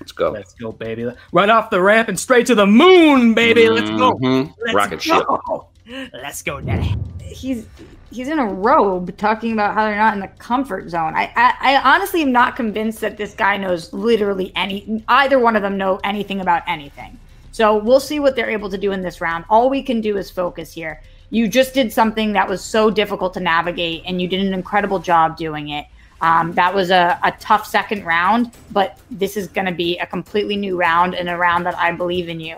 Let's 0.00 0.12
go. 0.12 0.30
Let's 0.30 0.54
go, 0.54 0.72
baby. 0.72 1.10
Run 1.32 1.50
off 1.50 1.70
the 1.70 1.80
ramp 1.80 2.08
and 2.08 2.18
straight 2.18 2.46
to 2.46 2.54
the 2.54 2.66
moon, 2.66 3.34
baby. 3.34 3.68
Let's 3.68 3.90
go. 3.90 4.14
Mhm. 4.14 4.54
Let's 4.60 4.74
Rocket 4.74 5.04
go. 5.04 5.68
Let's 6.12 6.42
go, 6.42 6.60
daddy. 6.60 6.94
he's 7.20 7.66
he's 8.10 8.28
in 8.28 8.38
a 8.38 8.46
robe 8.46 9.16
talking 9.16 9.52
about 9.52 9.74
how 9.74 9.84
they're 9.84 9.96
not 9.96 10.14
in 10.14 10.20
the 10.20 10.28
comfort 10.28 10.88
zone. 10.88 11.14
I, 11.14 11.32
I 11.36 11.76
I 11.76 11.94
honestly 11.94 12.22
am 12.22 12.32
not 12.32 12.56
convinced 12.56 13.00
that 13.00 13.16
this 13.16 13.34
guy 13.34 13.56
knows 13.56 13.92
literally 13.92 14.52
any 14.56 15.04
either 15.08 15.38
one 15.38 15.56
of 15.56 15.62
them 15.62 15.76
know 15.76 16.00
anything 16.02 16.40
about 16.40 16.62
anything. 16.66 17.18
So 17.52 17.76
we'll 17.76 18.00
see 18.00 18.20
what 18.20 18.36
they're 18.36 18.50
able 18.50 18.70
to 18.70 18.78
do 18.78 18.92
in 18.92 19.02
this 19.02 19.20
round. 19.20 19.44
All 19.50 19.68
we 19.68 19.82
can 19.82 20.00
do 20.00 20.16
is 20.16 20.30
focus 20.30 20.72
here. 20.72 21.02
You 21.30 21.48
just 21.48 21.74
did 21.74 21.92
something 21.92 22.32
that 22.32 22.48
was 22.48 22.62
so 22.62 22.90
difficult 22.90 23.34
to 23.34 23.40
navigate, 23.40 24.02
and 24.06 24.20
you 24.20 24.28
did 24.28 24.40
an 24.40 24.52
incredible 24.52 24.98
job 24.98 25.36
doing 25.36 25.68
it. 25.70 25.86
Um, 26.20 26.52
that 26.52 26.74
was 26.74 26.90
a, 26.90 27.18
a 27.22 27.32
tough 27.32 27.66
second 27.66 28.04
round, 28.04 28.52
but 28.72 28.98
this 29.10 29.36
is 29.36 29.48
going 29.48 29.66
to 29.66 29.72
be 29.72 29.98
a 29.98 30.06
completely 30.06 30.56
new 30.56 30.76
round 30.76 31.14
and 31.14 31.28
a 31.28 31.36
round 31.36 31.64
that 31.66 31.76
I 31.78 31.92
believe 31.92 32.28
in 32.28 32.40
you. 32.40 32.56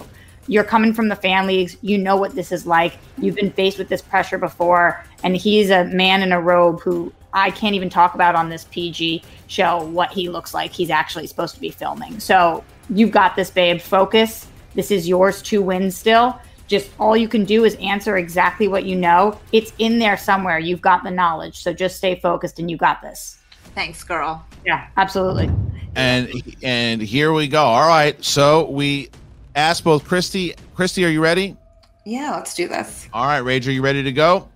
You're 0.48 0.64
coming 0.64 0.92
from 0.92 1.08
the 1.08 1.14
fan 1.14 1.46
leagues. 1.46 1.76
You 1.82 1.98
know 1.98 2.16
what 2.16 2.34
this 2.34 2.50
is 2.50 2.66
like. 2.66 2.98
You've 3.18 3.36
been 3.36 3.52
faced 3.52 3.78
with 3.78 3.88
this 3.88 4.02
pressure 4.02 4.38
before, 4.38 5.04
and 5.22 5.36
he's 5.36 5.70
a 5.70 5.84
man 5.84 6.22
in 6.22 6.32
a 6.32 6.40
robe 6.40 6.80
who 6.80 7.12
I 7.32 7.50
can't 7.50 7.74
even 7.74 7.88
talk 7.88 8.14
about 8.14 8.34
on 8.34 8.48
this 8.48 8.64
PG 8.64 9.22
show 9.46 9.84
what 9.84 10.10
he 10.10 10.28
looks 10.28 10.52
like. 10.52 10.72
He's 10.72 10.90
actually 10.90 11.26
supposed 11.26 11.54
to 11.54 11.60
be 11.60 11.70
filming. 11.70 12.18
So 12.18 12.64
you've 12.90 13.12
got 13.12 13.36
this, 13.36 13.50
babe. 13.50 13.80
Focus. 13.80 14.48
This 14.74 14.90
is 14.90 15.08
yours 15.08 15.42
to 15.42 15.62
win 15.62 15.90
still. 15.90 16.38
Just 16.66 16.90
all 16.98 17.16
you 17.16 17.28
can 17.28 17.44
do 17.44 17.64
is 17.64 17.74
answer 17.76 18.16
exactly 18.16 18.68
what 18.68 18.84
you 18.84 18.96
know. 18.96 19.38
It's 19.52 19.72
in 19.78 19.98
there 19.98 20.16
somewhere. 20.16 20.58
You've 20.58 20.80
got 20.80 21.04
the 21.04 21.10
knowledge. 21.10 21.62
So 21.62 21.72
just 21.72 21.96
stay 21.96 22.18
focused 22.20 22.58
and 22.58 22.70
you 22.70 22.76
got 22.76 23.02
this. 23.02 23.38
Thanks, 23.74 24.02
girl. 24.04 24.44
Yeah, 24.64 24.88
absolutely. 24.96 25.50
And 25.94 26.30
and 26.62 27.02
here 27.02 27.32
we 27.32 27.48
go. 27.48 27.62
All 27.62 27.86
right. 27.86 28.22
So 28.24 28.70
we 28.70 29.10
asked 29.54 29.84
both 29.84 30.04
Christy. 30.04 30.54
Christy, 30.74 31.04
are 31.04 31.10
you 31.10 31.22
ready? 31.22 31.56
Yeah, 32.04 32.34
let's 32.34 32.54
do 32.54 32.68
this. 32.68 33.08
All 33.12 33.26
right, 33.26 33.38
Rage, 33.38 33.68
are 33.68 33.72
you 33.72 33.82
ready 33.82 34.02
to 34.02 34.12
go? 34.12 34.48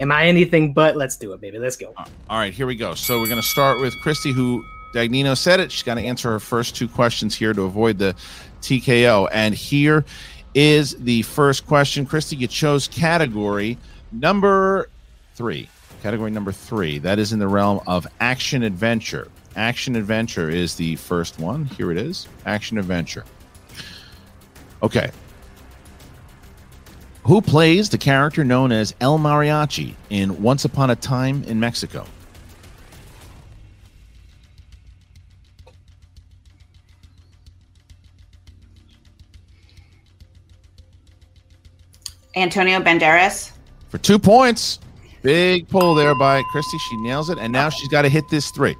Am 0.00 0.10
I 0.10 0.26
anything 0.26 0.72
but? 0.72 0.96
Let's 0.96 1.16
do 1.16 1.32
it, 1.32 1.40
baby. 1.40 1.58
Let's 1.58 1.76
go. 1.76 1.92
All 1.96 2.06
right, 2.38 2.52
here 2.52 2.66
we 2.66 2.74
go. 2.74 2.94
So 2.94 3.20
we're 3.20 3.28
going 3.28 3.40
to 3.40 3.46
start 3.46 3.80
with 3.80 3.94
Christy, 4.00 4.32
who 4.32 4.64
Dagnino 4.94 5.36
said 5.36 5.60
it. 5.60 5.70
She's 5.70 5.82
got 5.82 5.94
to 5.94 6.00
answer 6.00 6.30
her 6.30 6.40
first 6.40 6.74
two 6.74 6.88
questions 6.88 7.36
here 7.36 7.52
to 7.52 7.62
avoid 7.62 7.98
the 7.98 8.14
TKO. 8.62 9.28
And 9.32 9.54
here 9.54 10.04
is 10.54 10.94
the 10.96 11.22
first 11.22 11.66
question. 11.66 12.06
Christy, 12.06 12.36
you 12.36 12.46
chose 12.46 12.88
category 12.88 13.78
number 14.12 14.88
three. 15.34 15.68
Category 16.02 16.30
number 16.30 16.52
three. 16.52 16.98
That 16.98 17.18
is 17.18 17.32
in 17.32 17.38
the 17.38 17.48
realm 17.48 17.80
of 17.86 18.06
action 18.20 18.62
adventure. 18.62 19.28
Action 19.56 19.96
adventure 19.96 20.48
is 20.48 20.76
the 20.76 20.96
first 20.96 21.38
one. 21.38 21.64
Here 21.64 21.90
it 21.90 21.98
is. 21.98 22.28
Action 22.46 22.78
adventure. 22.78 23.24
Okay. 24.82 25.10
Who 27.24 27.42
plays 27.42 27.90
the 27.90 27.98
character 27.98 28.44
known 28.44 28.72
as 28.72 28.94
El 29.00 29.18
Mariachi 29.18 29.94
in 30.08 30.40
Once 30.42 30.64
Upon 30.64 30.90
a 30.90 30.96
Time 30.96 31.42
in 31.44 31.60
Mexico? 31.60 32.06
Antonio 42.42 42.80
Banderas. 42.80 43.52
For 43.88 43.98
two 43.98 44.18
points. 44.18 44.78
Big 45.22 45.68
pull 45.68 45.94
there 45.94 46.14
by 46.14 46.42
Christy. 46.52 46.78
She 46.78 46.96
nails 46.98 47.28
it. 47.28 47.38
And 47.38 47.52
now 47.52 47.68
she's 47.68 47.88
got 47.88 48.02
to 48.02 48.08
hit 48.08 48.28
this 48.30 48.50
three. 48.50 48.76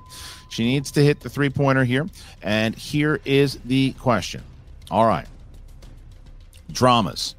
She 0.50 0.64
needs 0.64 0.90
to 0.92 1.04
hit 1.04 1.20
the 1.20 1.28
three 1.28 1.50
pointer 1.50 1.84
here. 1.84 2.06
And 2.42 2.74
here 2.74 3.20
is 3.24 3.58
the 3.64 3.92
question. 3.92 4.42
All 4.90 5.06
right. 5.06 5.26
Dramas. 6.72 7.34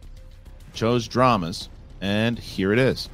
Chose 0.73 1.07
dramas. 1.07 1.69
And 2.01 2.37
here 2.37 2.73
it 2.73 2.79
is. 2.79 3.09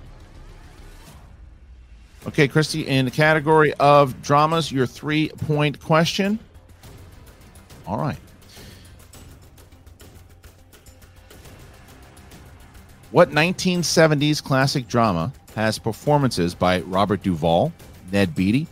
Okay, 2.28 2.48
Christy, 2.48 2.88
in 2.88 3.06
the 3.06 3.12
category 3.12 3.74
of 3.76 4.20
dramas, 4.24 4.72
your 4.72 4.88
three 4.88 5.30
point 5.30 5.80
question. 5.80 6.40
All 7.86 7.98
right. 7.98 8.18
What 13.12 13.30
1970s 13.32 14.44
classic 14.44 14.88
drama 14.88 15.32
has 15.56 15.80
performances 15.80 16.54
by 16.54 16.82
Robert 16.82 17.24
Duvall, 17.24 17.72
Ned 18.12 18.36
Beatty, 18.36 18.68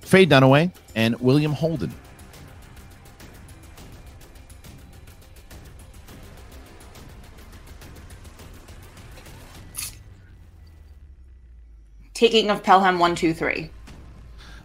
Faye 0.00 0.26
Dunaway, 0.26 0.72
and 0.96 1.18
William 1.20 1.52
Holden? 1.52 1.92
Taking 12.14 12.50
of 12.50 12.62
Pelham 12.62 12.98
one 12.98 13.14
two 13.14 13.34
three. 13.34 13.70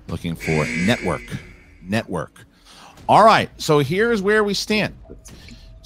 Looking 0.08 0.36
for 0.36 0.66
network. 0.86 1.22
Network. 1.82 2.46
All 3.08 3.24
right. 3.24 3.50
So 3.62 3.80
here's 3.80 4.22
where 4.22 4.44
we 4.44 4.54
stand. 4.54 4.96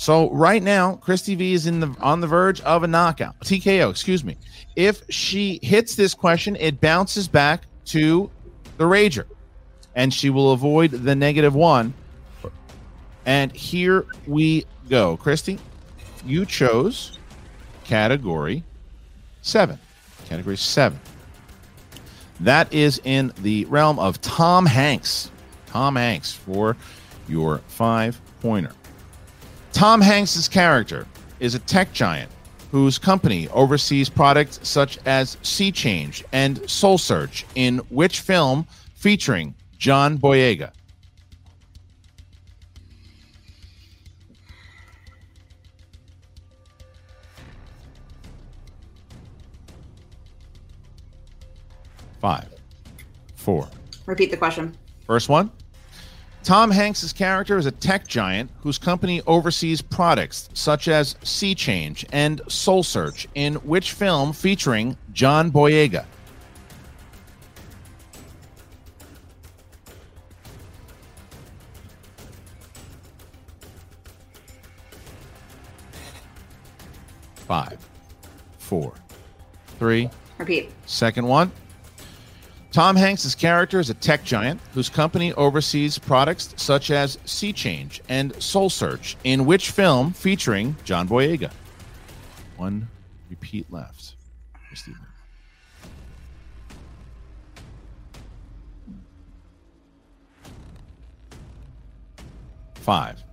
So 0.03 0.29
right 0.31 0.61
now, 0.61 0.97
Christy 0.97 1.33
V 1.33 1.53
is 1.53 1.65
in 1.65 1.79
the 1.79 1.95
on 2.01 2.19
the 2.19 2.27
verge 2.27 2.59
of 2.59 2.83
a 2.83 2.87
knockout. 2.87 3.39
TKO, 3.39 3.89
excuse 3.89 4.21
me. 4.21 4.35
If 4.75 5.01
she 5.09 5.61
hits 5.63 5.95
this 5.95 6.13
question, 6.13 6.57
it 6.57 6.81
bounces 6.81 7.29
back 7.29 7.63
to 7.85 8.29
the 8.75 8.83
Rager. 8.83 9.23
And 9.95 10.13
she 10.13 10.29
will 10.29 10.51
avoid 10.51 10.91
the 10.91 11.15
negative 11.15 11.55
one. 11.55 11.93
And 13.25 13.53
here 13.53 14.05
we 14.27 14.65
go. 14.89 15.15
Christy, 15.15 15.57
you 16.25 16.45
chose 16.45 17.17
category 17.85 18.65
seven. 19.41 19.79
Category 20.25 20.57
seven. 20.57 20.99
That 22.41 22.73
is 22.73 22.99
in 23.05 23.31
the 23.37 23.63
realm 23.69 23.99
of 23.99 24.19
Tom 24.19 24.65
Hanks. 24.65 25.31
Tom 25.67 25.95
Hanks 25.95 26.33
for 26.33 26.75
your 27.29 27.59
five 27.69 28.19
pointer. 28.41 28.73
Tom 29.73 30.01
Hanks's 30.01 30.47
character 30.47 31.07
is 31.39 31.55
a 31.55 31.59
tech 31.59 31.91
giant 31.93 32.31
whose 32.71 32.99
company 32.99 33.49
oversees 33.49 34.07
products 34.07 34.59
such 34.61 34.99
as 35.05 35.35
SeeChange 35.37 36.23
and 36.31 36.69
Soul 36.69 36.99
Search 36.99 37.43
in 37.55 37.79
which 37.89 38.21
film 38.21 38.67
featuring 38.93 39.55
John 39.79 40.17
Boyega? 40.19 40.71
Five, 52.21 52.47
four, 53.35 53.67
Repeat 54.05 54.31
the 54.31 54.37
question. 54.37 54.77
First 55.05 55.27
one. 55.29 55.51
Tom 56.43 56.71
Hanks's 56.71 57.13
character 57.13 57.57
is 57.57 57.65
a 57.65 57.71
tech 57.71 58.05
giant 58.05 58.51
whose 58.59 58.77
company 58.77 59.21
oversees 59.25 59.81
products 59.81 60.49
such 60.53 60.89
as 60.89 61.13
SeeChange 61.23 62.03
and 62.11 62.41
Soul 62.49 62.83
Search 62.83 63.29
in 63.33 63.55
which 63.55 63.93
film 63.93 64.33
featuring 64.33 64.97
John 65.13 65.49
Boyega? 65.49 66.05
Five, 77.47 77.77
four, 78.57 78.93
three, 79.79 80.09
Repeat. 80.37 80.71
Second 80.87 81.25
one. 81.27 81.51
Tom 82.73 82.95
Hanks' 82.95 83.35
character 83.35 83.79
is 83.79 83.91
a 83.91 83.93
tech 83.93 84.23
giant 84.23 84.59
whose 84.73 84.89
company 84.89 85.31
oversees 85.33 85.99
products 85.99 86.55
such 86.57 86.89
as 86.89 87.17
SeeChange 87.17 88.01
and 88.09 88.41
Soul 88.41 88.67
Search, 88.67 89.15
in 89.23 89.45
which 89.45 89.69
film 89.69 90.11
featuring 90.11 90.75
John 90.83 91.07
Boyega? 91.07 91.51
One 92.57 92.87
repeat 93.29 93.71
left. 93.71 94.15
Christy. 94.67 94.91
Five, 102.73 103.23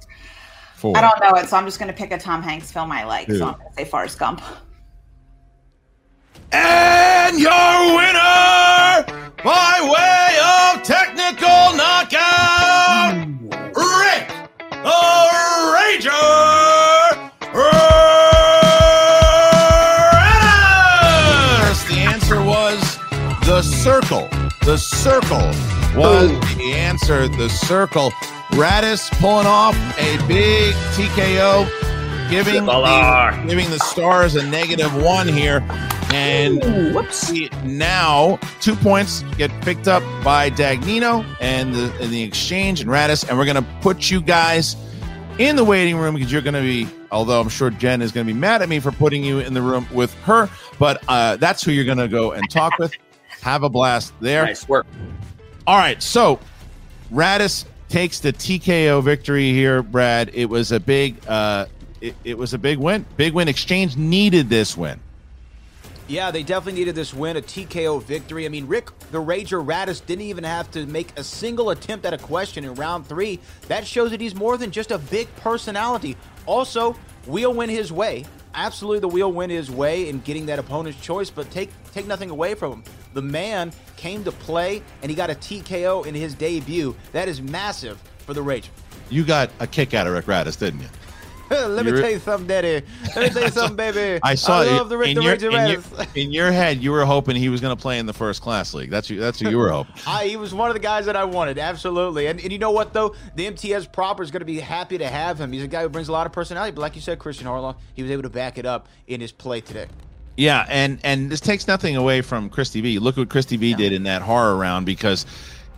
four, 0.76 0.96
I 0.96 1.00
don't 1.00 1.18
know 1.18 1.40
it, 1.40 1.48
so 1.48 1.56
I'm 1.56 1.64
just 1.64 1.80
going 1.80 1.90
to 1.90 1.96
pick 1.96 2.12
a 2.12 2.18
Tom 2.18 2.42
Hanks 2.42 2.70
film 2.70 2.92
I 2.92 3.04
like. 3.04 3.26
Two. 3.26 3.38
So 3.38 3.46
I'm 3.46 3.54
going 3.54 3.68
to 3.70 3.74
say 3.74 3.84
Forrest 3.86 4.18
Gump. 4.18 4.42
And 6.52 7.40
your 7.40 7.96
winner 7.96 8.69
by 9.42 9.80
way 9.80 10.38
of 10.76 10.82
technical 10.82 11.74
knockout, 11.76 13.14
Rick 13.74 14.28
the 14.70 15.00
Rager 15.72 17.30
Radis. 20.50 21.88
The 21.88 22.00
answer 22.00 22.42
was 22.42 22.98
the 23.46 23.62
circle. 23.62 24.28
The 24.64 24.76
circle 24.76 25.38
was 25.98 26.30
the 26.56 26.72
answer. 26.74 27.28
The 27.28 27.48
circle. 27.48 28.10
Radis 28.52 29.10
pulling 29.20 29.46
off 29.46 29.76
a 29.98 30.18
big 30.26 30.74
TKO, 30.94 31.68
giving 32.30 32.64
the, 32.64 33.44
giving 33.46 33.70
the 33.70 33.78
stars 33.78 34.34
a 34.34 34.44
negative 34.44 34.92
one 35.02 35.28
here. 35.28 35.60
And 36.12 36.94
whoops. 36.94 37.30
now 37.64 38.38
two 38.60 38.74
points 38.74 39.22
get 39.36 39.50
picked 39.62 39.86
up 39.86 40.02
by 40.24 40.50
Dagnino 40.50 41.24
and 41.40 41.74
the, 41.74 42.02
in 42.02 42.10
the 42.10 42.22
exchange 42.22 42.80
and 42.80 42.90
Radis. 42.90 43.28
And 43.28 43.38
we're 43.38 43.44
going 43.44 43.62
to 43.62 43.66
put 43.80 44.10
you 44.10 44.20
guys 44.20 44.76
in 45.38 45.56
the 45.56 45.64
waiting 45.64 45.96
room 45.96 46.14
because 46.14 46.30
you're 46.30 46.42
going 46.42 46.54
to 46.54 46.60
be, 46.60 46.88
although 47.10 47.40
I'm 47.40 47.48
sure 47.48 47.70
Jen 47.70 48.02
is 48.02 48.12
going 48.12 48.26
to 48.26 48.32
be 48.32 48.38
mad 48.38 48.60
at 48.60 48.68
me 48.68 48.80
for 48.80 48.92
putting 48.92 49.24
you 49.24 49.38
in 49.38 49.54
the 49.54 49.62
room 49.62 49.86
with 49.92 50.12
her, 50.24 50.50
but 50.78 51.02
uh, 51.08 51.36
that's 51.36 51.62
who 51.62 51.72
you're 51.72 51.84
going 51.84 51.98
to 51.98 52.08
go 52.08 52.32
and 52.32 52.48
talk 52.50 52.78
with. 52.78 52.92
Have 53.40 53.62
a 53.62 53.68
blast 53.68 54.12
there. 54.20 54.44
Nice 54.44 54.68
work. 54.68 54.86
All 55.66 55.78
right. 55.78 56.02
So 56.02 56.40
Radis 57.12 57.64
takes 57.88 58.20
the 58.20 58.32
TKO 58.32 59.02
victory 59.02 59.52
here, 59.52 59.82
Brad. 59.82 60.30
It 60.34 60.46
was 60.46 60.72
a 60.72 60.80
big, 60.80 61.16
uh, 61.26 61.66
it, 62.00 62.14
it 62.24 62.36
was 62.36 62.52
a 62.52 62.58
big 62.58 62.78
win. 62.78 63.06
Big 63.16 63.32
win. 63.32 63.48
Exchange 63.48 63.96
needed 63.96 64.48
this 64.50 64.76
win. 64.76 65.00
Yeah, 66.10 66.32
they 66.32 66.42
definitely 66.42 66.80
needed 66.80 66.96
this 66.96 67.14
win, 67.14 67.36
a 67.36 67.40
TKO 67.40 68.02
victory. 68.02 68.44
I 68.44 68.48
mean, 68.48 68.66
Rick 68.66 68.90
the 69.12 69.22
Rager 69.22 69.64
Radis 69.64 70.04
didn't 70.04 70.24
even 70.24 70.42
have 70.42 70.68
to 70.72 70.84
make 70.86 71.16
a 71.16 71.22
single 71.22 71.70
attempt 71.70 72.04
at 72.04 72.12
a 72.12 72.18
question 72.18 72.64
in 72.64 72.74
round 72.74 73.06
three. 73.06 73.38
That 73.68 73.86
shows 73.86 74.10
that 74.10 74.20
he's 74.20 74.34
more 74.34 74.58
than 74.58 74.72
just 74.72 74.90
a 74.90 74.98
big 74.98 75.32
personality. 75.36 76.16
Also, 76.46 76.96
wheel 77.28 77.54
win 77.54 77.70
his 77.70 77.92
way. 77.92 78.24
Absolutely, 78.54 78.98
the 78.98 79.06
wheel 79.06 79.30
win 79.30 79.50
his 79.50 79.70
way 79.70 80.08
in 80.08 80.18
getting 80.22 80.46
that 80.46 80.58
opponent's 80.58 81.00
choice, 81.00 81.30
but 81.30 81.48
take 81.52 81.70
take 81.92 82.08
nothing 82.08 82.30
away 82.30 82.54
from 82.54 82.72
him. 82.72 82.84
The 83.14 83.22
man 83.22 83.72
came 83.96 84.24
to 84.24 84.32
play, 84.32 84.82
and 85.02 85.10
he 85.10 85.14
got 85.14 85.30
a 85.30 85.36
TKO 85.36 86.06
in 86.06 86.14
his 86.16 86.34
debut. 86.34 86.96
That 87.12 87.28
is 87.28 87.40
massive 87.40 88.02
for 88.26 88.34
the 88.34 88.42
Rager. 88.42 88.70
You 89.10 89.24
got 89.24 89.50
a 89.60 89.66
kick 89.68 89.94
out 89.94 90.08
of 90.08 90.12
Rick 90.12 90.26
Radis, 90.26 90.58
didn't 90.58 90.80
you? 90.80 90.88
Let 91.68 91.84
me 91.84 91.90
tell 91.90 92.08
you 92.08 92.20
something, 92.20 92.46
Daddy. 92.46 92.86
Let 93.16 93.16
me 93.16 93.28
tell 93.30 93.42
you 93.42 93.50
something, 93.50 93.76
baby. 93.76 94.20
I 94.24 94.36
saw 94.36 94.60
I 94.60 94.66
love 94.66 94.88
the 94.88 94.96
Rick 94.96 95.08
in 95.08 95.14
the 95.16 95.22
your, 95.22 95.34
in, 95.34 95.68
your, 95.68 95.82
in 96.14 96.30
your 96.30 96.52
head. 96.52 96.80
You 96.80 96.92
were 96.92 97.04
hoping 97.04 97.34
he 97.34 97.48
was 97.48 97.60
going 97.60 97.76
to 97.76 97.80
play 97.80 97.98
in 97.98 98.06
the 98.06 98.12
first 98.12 98.40
class 98.40 98.72
league. 98.72 98.88
That's 98.88 99.10
you. 99.10 99.18
That's 99.18 99.40
who 99.40 99.50
you 99.50 99.58
were 99.58 99.72
hoping. 99.72 99.94
I, 100.06 100.28
he 100.28 100.36
was 100.36 100.54
one 100.54 100.70
of 100.70 100.74
the 100.74 100.80
guys 100.80 101.06
that 101.06 101.16
I 101.16 101.24
wanted, 101.24 101.58
absolutely. 101.58 102.28
And, 102.28 102.38
and 102.38 102.52
you 102.52 102.60
know 102.60 102.70
what, 102.70 102.92
though? 102.92 103.16
The 103.34 103.46
MTS 103.48 103.86
proper 103.86 104.22
is 104.22 104.30
going 104.30 104.42
to 104.42 104.46
be 104.46 104.60
happy 104.60 104.96
to 104.98 105.08
have 105.08 105.40
him. 105.40 105.50
He's 105.50 105.64
a 105.64 105.68
guy 105.68 105.82
who 105.82 105.88
brings 105.88 106.08
a 106.08 106.12
lot 106.12 106.24
of 106.24 106.32
personality. 106.32 106.72
But 106.72 106.82
like 106.82 106.94
you 106.94 107.02
said, 107.02 107.18
Christian 107.18 107.48
Harloff, 107.48 107.76
he 107.94 108.02
was 108.02 108.12
able 108.12 108.22
to 108.22 108.30
back 108.30 108.56
it 108.56 108.64
up 108.64 108.86
in 109.08 109.20
his 109.20 109.32
play 109.32 109.60
today. 109.60 109.88
Yeah, 110.36 110.64
and 110.68 111.00
and 111.02 111.30
this 111.30 111.40
takes 111.40 111.66
nothing 111.66 111.96
away 111.96 112.22
from 112.22 112.48
Christy 112.48 112.80
V. 112.80 112.98
Look 113.00 113.16
what 113.16 113.28
Christy 113.28 113.56
V 113.56 113.74
did 113.74 113.92
in 113.92 114.04
that 114.04 114.22
horror 114.22 114.56
round 114.56 114.86
because 114.86 115.26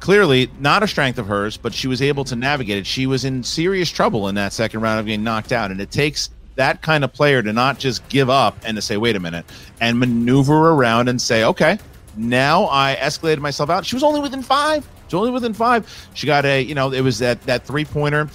clearly 0.03 0.50
not 0.59 0.82
a 0.82 0.88
strength 0.88 1.16
of 1.16 1.28
hers, 1.28 1.57
but 1.57 1.72
she 1.72 1.86
was 1.86 2.03
able 2.03 2.24
to 2.24 2.34
navigate 2.34 2.76
it. 2.76 2.86
She 2.86 3.07
was 3.07 3.24
in 3.24 3.44
serious 3.44 3.88
trouble 3.88 4.26
in 4.26 4.34
that 4.34 4.53
second 4.53 4.80
round 4.80 4.98
of 4.98 5.07
getting 5.07 5.22
knocked 5.22 5.53
out, 5.53 5.70
and 5.70 5.80
it 5.80 5.92
takes 5.92 6.28
that 6.57 6.82
kind 6.82 7.05
of 7.05 7.12
player 7.12 7.40
to 7.40 7.53
not 7.53 7.78
just 7.78 8.07
give 8.09 8.28
up 8.28 8.59
and 8.64 8.74
to 8.74 8.82
say, 8.82 8.96
"Wait 8.96 9.14
a 9.14 9.20
minute," 9.20 9.46
and 9.80 10.00
maneuver 10.00 10.70
around 10.70 11.09
and 11.09 11.22
say, 11.22 11.44
"Okay, 11.44 11.78
now 12.16 12.64
I 12.68 12.96
escalated 13.00 13.38
myself 13.38 13.70
out." 13.70 13.86
She 13.86 13.94
was 13.94 14.03
only 14.03 14.20
within 14.20 14.42
five. 14.42 14.84
She 15.07 15.14
was 15.14 15.20
only 15.20 15.30
within 15.30 15.55
five. 15.55 15.86
She 16.14 16.26
got 16.26 16.44
a, 16.44 16.61
you 16.61 16.74
know, 16.74 16.90
it 16.90 17.03
was 17.03 17.20
that 17.20 17.40
that 17.42 17.64
three 17.64 17.84
pointer 17.84 18.28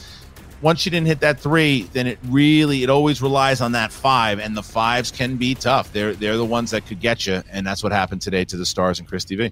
once 0.61 0.79
she 0.79 0.89
didn't 0.89 1.07
hit 1.07 1.19
that 1.19 1.39
three, 1.39 1.83
then 1.91 2.07
it 2.07 2.17
really 2.29 2.83
it 2.83 2.89
always 2.89 3.21
relies 3.21 3.59
on 3.59 3.73
that 3.73 3.91
five, 3.91 4.39
and 4.39 4.55
the 4.55 4.63
fives 4.63 5.11
can 5.11 5.35
be 5.35 5.53
tough. 5.53 5.91
They're 5.91 6.13
they're 6.13 6.37
the 6.37 6.45
ones 6.45 6.71
that 6.71 6.85
could 6.87 7.01
get 7.01 7.27
you, 7.27 7.43
and 7.51 7.67
that's 7.67 7.83
what 7.83 7.91
happened 7.91 8.21
today 8.21 8.45
to 8.45 8.55
the 8.55 8.65
Stars 8.65 8.99
and 8.99 9.07
Christy 9.07 9.35
V. 9.35 9.51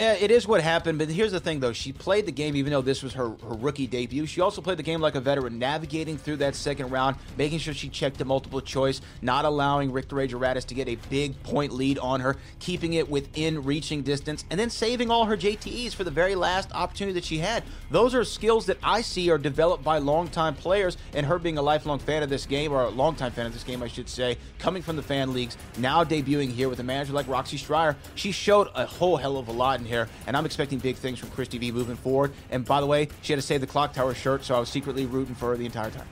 Yeah, 0.00 0.14
it 0.14 0.30
is 0.30 0.48
what 0.48 0.62
happened, 0.62 0.98
but 0.98 1.10
here's 1.10 1.32
the 1.32 1.40
thing, 1.40 1.60
though. 1.60 1.74
She 1.74 1.92
played 1.92 2.24
the 2.24 2.32
game, 2.32 2.56
even 2.56 2.72
though 2.72 2.80
this 2.80 3.02
was 3.02 3.12
her, 3.12 3.28
her 3.28 3.54
rookie 3.56 3.86
debut. 3.86 4.24
She 4.24 4.40
also 4.40 4.62
played 4.62 4.78
the 4.78 4.82
game 4.82 5.02
like 5.02 5.14
a 5.14 5.20
veteran, 5.20 5.58
navigating 5.58 6.16
through 6.16 6.36
that 6.36 6.54
second 6.54 6.88
round, 6.88 7.16
making 7.36 7.58
sure 7.58 7.74
she 7.74 7.90
checked 7.90 8.16
the 8.16 8.24
multiple 8.24 8.62
choice, 8.62 9.02
not 9.20 9.44
allowing 9.44 9.92
Rick 9.92 10.08
the 10.08 10.16
Rager 10.16 10.40
Radis 10.40 10.64
to 10.68 10.74
get 10.74 10.88
a 10.88 10.94
big 11.10 11.40
point 11.42 11.74
lead 11.74 11.98
on 11.98 12.20
her, 12.20 12.36
keeping 12.60 12.94
it 12.94 13.10
within 13.10 13.62
reaching 13.62 14.00
distance, 14.00 14.46
and 14.48 14.58
then 14.58 14.70
saving 14.70 15.10
all 15.10 15.26
her 15.26 15.36
JTEs 15.36 15.94
for 15.94 16.04
the 16.04 16.10
very 16.10 16.34
last 16.34 16.72
opportunity 16.72 17.12
that 17.12 17.24
she 17.26 17.36
had. 17.36 17.62
Those 17.90 18.14
are 18.14 18.24
skills 18.24 18.64
that 18.66 18.78
I 18.82 19.02
see 19.02 19.30
are 19.30 19.36
developed 19.36 19.84
by 19.84 19.98
longtime 19.98 20.54
players, 20.54 20.96
and 21.12 21.26
her 21.26 21.38
being 21.38 21.58
a 21.58 21.62
lifelong 21.62 21.98
fan 21.98 22.22
of 22.22 22.30
this 22.30 22.46
game, 22.46 22.72
or 22.72 22.84
a 22.84 22.88
longtime 22.88 23.32
fan 23.32 23.44
of 23.44 23.52
this 23.52 23.64
game, 23.64 23.82
I 23.82 23.88
should 23.88 24.08
say, 24.08 24.38
coming 24.58 24.80
from 24.80 24.96
the 24.96 25.02
fan 25.02 25.34
leagues, 25.34 25.58
now 25.76 26.04
debuting 26.04 26.50
here 26.50 26.70
with 26.70 26.80
a 26.80 26.84
manager 26.84 27.12
like 27.12 27.28
Roxy 27.28 27.58
Striar. 27.58 27.98
She 28.14 28.32
showed 28.32 28.68
a 28.74 28.86
whole 28.86 29.18
hell 29.18 29.36
of 29.36 29.48
a 29.48 29.52
lot 29.52 29.78
in 29.78 29.89
here, 29.90 30.08
and 30.26 30.36
I'm 30.36 30.46
expecting 30.46 30.78
big 30.78 30.96
things 30.96 31.18
from 31.18 31.28
Christy 31.30 31.58
V 31.58 31.70
moving 31.72 31.96
forward. 31.96 32.32
And 32.50 32.64
by 32.64 32.80
the 32.80 32.86
way, 32.86 33.08
she 33.20 33.32
had 33.32 33.40
to 33.40 33.46
save 33.46 33.60
the 33.60 33.66
Clock 33.66 33.92
Tower 33.92 34.14
shirt, 34.14 34.44
so 34.44 34.54
I 34.54 34.60
was 34.60 34.70
secretly 34.70 35.04
rooting 35.04 35.34
for 35.34 35.50
her 35.50 35.56
the 35.56 35.66
entire 35.66 35.90
time. 35.90 36.06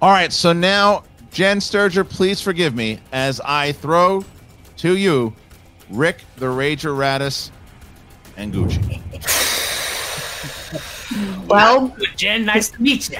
All 0.00 0.10
right, 0.10 0.32
so 0.32 0.52
now 0.52 1.02
Jen 1.32 1.58
Sturger, 1.58 2.08
please 2.08 2.40
forgive 2.40 2.74
me 2.74 3.00
as 3.10 3.40
I 3.40 3.72
throw 3.72 4.24
to 4.78 4.96
you 4.96 5.34
Rick 5.90 6.22
the 6.36 6.46
Rager 6.46 6.96
Radis 6.96 7.50
and 8.36 8.54
Gucci. 8.54 9.02
Well, 11.48 11.96
Jen, 12.16 12.44
nice 12.44 12.68
to 12.70 12.82
meet 12.82 13.10
you. 13.10 13.18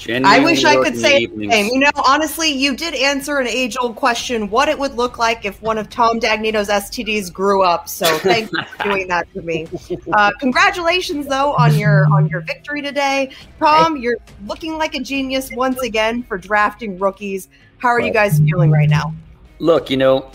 Jen, 0.00 0.24
I 0.24 0.38
wish 0.38 0.64
I 0.64 0.76
could 0.76 0.96
say 0.96 1.26
the 1.26 1.50
same. 1.50 1.66
You 1.66 1.80
know, 1.80 1.90
honestly, 2.06 2.48
you 2.48 2.74
did 2.74 2.94
answer 2.94 3.38
an 3.38 3.46
age-old 3.46 3.96
question: 3.96 4.48
what 4.48 4.70
it 4.70 4.78
would 4.78 4.94
look 4.94 5.18
like 5.18 5.44
if 5.44 5.60
one 5.60 5.76
of 5.76 5.90
Tom 5.90 6.18
Dagnino's 6.18 6.68
STDs 6.68 7.30
grew 7.30 7.62
up. 7.62 7.86
So, 7.86 8.06
thank 8.20 8.50
you 8.50 8.62
for 8.62 8.84
doing 8.84 9.08
that 9.08 9.28
for 9.30 9.42
me. 9.42 9.68
Uh, 10.12 10.30
congratulations, 10.40 11.26
though, 11.26 11.52
on 11.54 11.74
your 11.76 12.06
on 12.12 12.28
your 12.28 12.40
victory 12.40 12.80
today, 12.82 13.30
Tom. 13.58 13.96
You're 13.96 14.16
looking 14.46 14.76
like 14.78 14.94
a 14.94 15.00
genius 15.00 15.50
once 15.52 15.80
again 15.82 16.22
for 16.22 16.38
drafting 16.38 16.98
rookies. 16.98 17.48
How 17.78 17.88
are 17.88 18.00
you 18.00 18.12
guys 18.12 18.40
feeling 18.40 18.70
right 18.70 18.88
now? 18.88 19.14
Look, 19.58 19.90
you 19.90 19.96
know, 19.96 20.30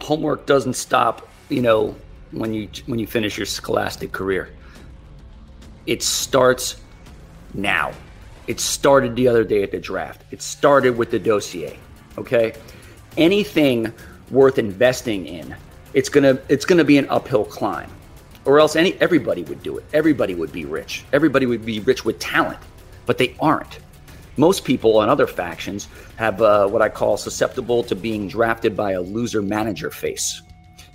homework 0.00 0.46
doesn't 0.46 0.74
stop. 0.74 1.28
You 1.48 1.62
know, 1.62 1.96
when 2.30 2.54
you 2.54 2.68
when 2.86 2.98
you 2.98 3.06
finish 3.06 3.36
your 3.36 3.46
scholastic 3.46 4.12
career, 4.12 4.50
it 5.86 6.02
starts 6.02 6.76
now. 7.52 7.92
It 8.46 8.60
started 8.60 9.16
the 9.16 9.28
other 9.28 9.44
day 9.44 9.62
at 9.62 9.70
the 9.70 9.80
draft. 9.80 10.22
It 10.30 10.42
started 10.42 10.96
with 10.96 11.10
the 11.10 11.18
dossier. 11.18 11.78
Okay, 12.18 12.54
anything 13.16 13.92
worth 14.30 14.58
investing 14.58 15.26
in, 15.26 15.56
it's 15.94 16.08
gonna 16.08 16.38
it's 16.48 16.64
gonna 16.64 16.84
be 16.84 16.98
an 16.98 17.08
uphill 17.08 17.44
climb, 17.44 17.90
or 18.44 18.60
else 18.60 18.76
any 18.76 18.94
everybody 19.00 19.42
would 19.44 19.62
do 19.62 19.78
it. 19.78 19.84
Everybody 19.92 20.34
would 20.34 20.52
be 20.52 20.64
rich. 20.64 21.04
Everybody 21.12 21.46
would 21.46 21.64
be 21.64 21.80
rich 21.80 22.04
with 22.04 22.18
talent, 22.18 22.58
but 23.06 23.18
they 23.18 23.34
aren't. 23.40 23.78
Most 24.36 24.64
people 24.64 25.00
and 25.00 25.10
other 25.10 25.26
factions 25.26 25.88
have 26.16 26.42
uh, 26.42 26.66
what 26.66 26.82
I 26.82 26.88
call 26.88 27.16
susceptible 27.16 27.84
to 27.84 27.94
being 27.94 28.28
drafted 28.28 28.76
by 28.76 28.92
a 28.92 29.00
loser 29.00 29.42
manager 29.42 29.90
face. 29.90 30.42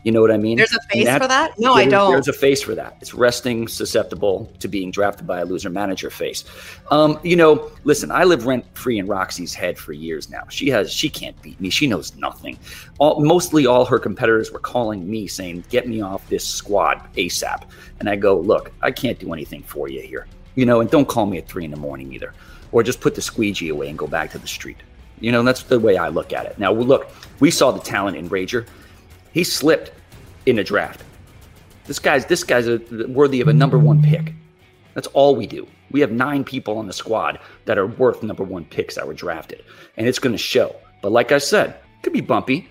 You 0.03 0.13
know 0.13 0.21
what 0.21 0.31
I 0.31 0.37
mean? 0.37 0.57
There's 0.57 0.73
a 0.73 0.81
face 0.81 1.09
for 1.17 1.27
that? 1.27 1.59
No, 1.59 1.73
I 1.73 1.85
don't. 1.85 2.11
There's 2.11 2.29
a 2.29 2.33
face 2.33 2.61
for 2.61 2.73
that. 2.75 2.97
It's 3.01 3.13
resting 3.13 3.67
susceptible 3.67 4.51
to 4.59 4.67
being 4.67 4.91
drafted 4.91 5.27
by 5.27 5.39
a 5.41 5.45
loser 5.45 5.69
manager 5.69 6.09
face. 6.09 6.45
Um, 6.89 7.19
you 7.21 7.35
know, 7.35 7.69
listen, 7.83 8.09
I 8.09 8.23
live 8.23 8.45
rent 8.45 8.65
free 8.75 8.97
in 8.97 9.07
Roxy's 9.07 9.53
head 9.53 9.77
for 9.77 9.91
years 9.91 10.29
now. 10.29 10.43
She 10.49 10.69
has, 10.69 10.91
she 10.91 11.09
can't 11.09 11.39
beat 11.41 11.59
me. 11.59 11.69
She 11.69 11.85
knows 11.85 12.15
nothing. 12.15 12.57
All, 12.97 13.19
mostly 13.19 13.65
all 13.65 13.83
her 13.85 13.99
competitors 13.99 14.51
were 14.51 14.59
calling 14.59 15.09
me 15.09 15.27
saying, 15.27 15.65
"Get 15.69 15.87
me 15.87 16.01
off 16.01 16.27
this 16.29 16.47
squad 16.47 17.01
ASAP." 17.15 17.63
And 17.99 18.09
I 18.09 18.15
go, 18.15 18.39
"Look, 18.39 18.71
I 18.81 18.91
can't 18.91 19.19
do 19.19 19.33
anything 19.33 19.63
for 19.63 19.89
you 19.89 20.01
here. 20.01 20.27
You 20.55 20.65
know, 20.65 20.79
and 20.79 20.89
don't 20.89 21.07
call 21.07 21.25
me 21.25 21.37
at 21.37 21.47
three 21.47 21.65
in 21.65 21.71
the 21.71 21.77
morning 21.77 22.13
either, 22.13 22.33
or 22.71 22.83
just 22.83 23.01
put 23.01 23.15
the 23.15 23.21
squeegee 23.21 23.69
away 23.69 23.89
and 23.89 23.97
go 23.97 24.07
back 24.07 24.31
to 24.31 24.39
the 24.39 24.47
street." 24.47 24.77
You 25.19 25.33
know, 25.33 25.43
that's 25.43 25.63
the 25.63 25.79
way 25.79 25.97
I 25.97 26.07
look 26.07 26.31
at 26.31 26.45
it. 26.45 26.57
Now, 26.57 26.71
look, 26.71 27.09
we 27.41 27.51
saw 27.51 27.71
the 27.71 27.81
talent 27.81 28.15
in 28.15 28.29
Rager. 28.29 28.65
He 29.33 29.43
slipped 29.43 29.91
in 30.45 30.55
the 30.55 30.63
draft. 30.63 31.03
This 31.85 31.99
guy's 31.99 32.25
this 32.25 32.43
guy's 32.43 32.67
a, 32.67 32.77
worthy 33.07 33.41
of 33.41 33.47
a 33.47 33.53
number 33.53 33.77
one 33.79 34.01
pick. 34.03 34.33
That's 34.93 35.07
all 35.07 35.35
we 35.35 35.47
do. 35.47 35.67
We 35.91 36.01
have 36.01 36.11
nine 36.11 36.43
people 36.43 36.77
on 36.77 36.87
the 36.87 36.93
squad 36.93 37.39
that 37.65 37.77
are 37.77 37.87
worth 37.87 38.21
number 38.21 38.43
one 38.43 38.65
picks 38.65 38.95
that 38.95 39.07
were 39.07 39.13
drafted, 39.13 39.63
and 39.97 40.07
it's 40.07 40.19
going 40.19 40.33
to 40.33 40.37
show. 40.37 40.75
But 41.01 41.11
like 41.11 41.31
I 41.31 41.37
said, 41.39 41.69
it 41.69 42.03
could 42.03 42.13
be 42.13 42.21
bumpy, 42.21 42.69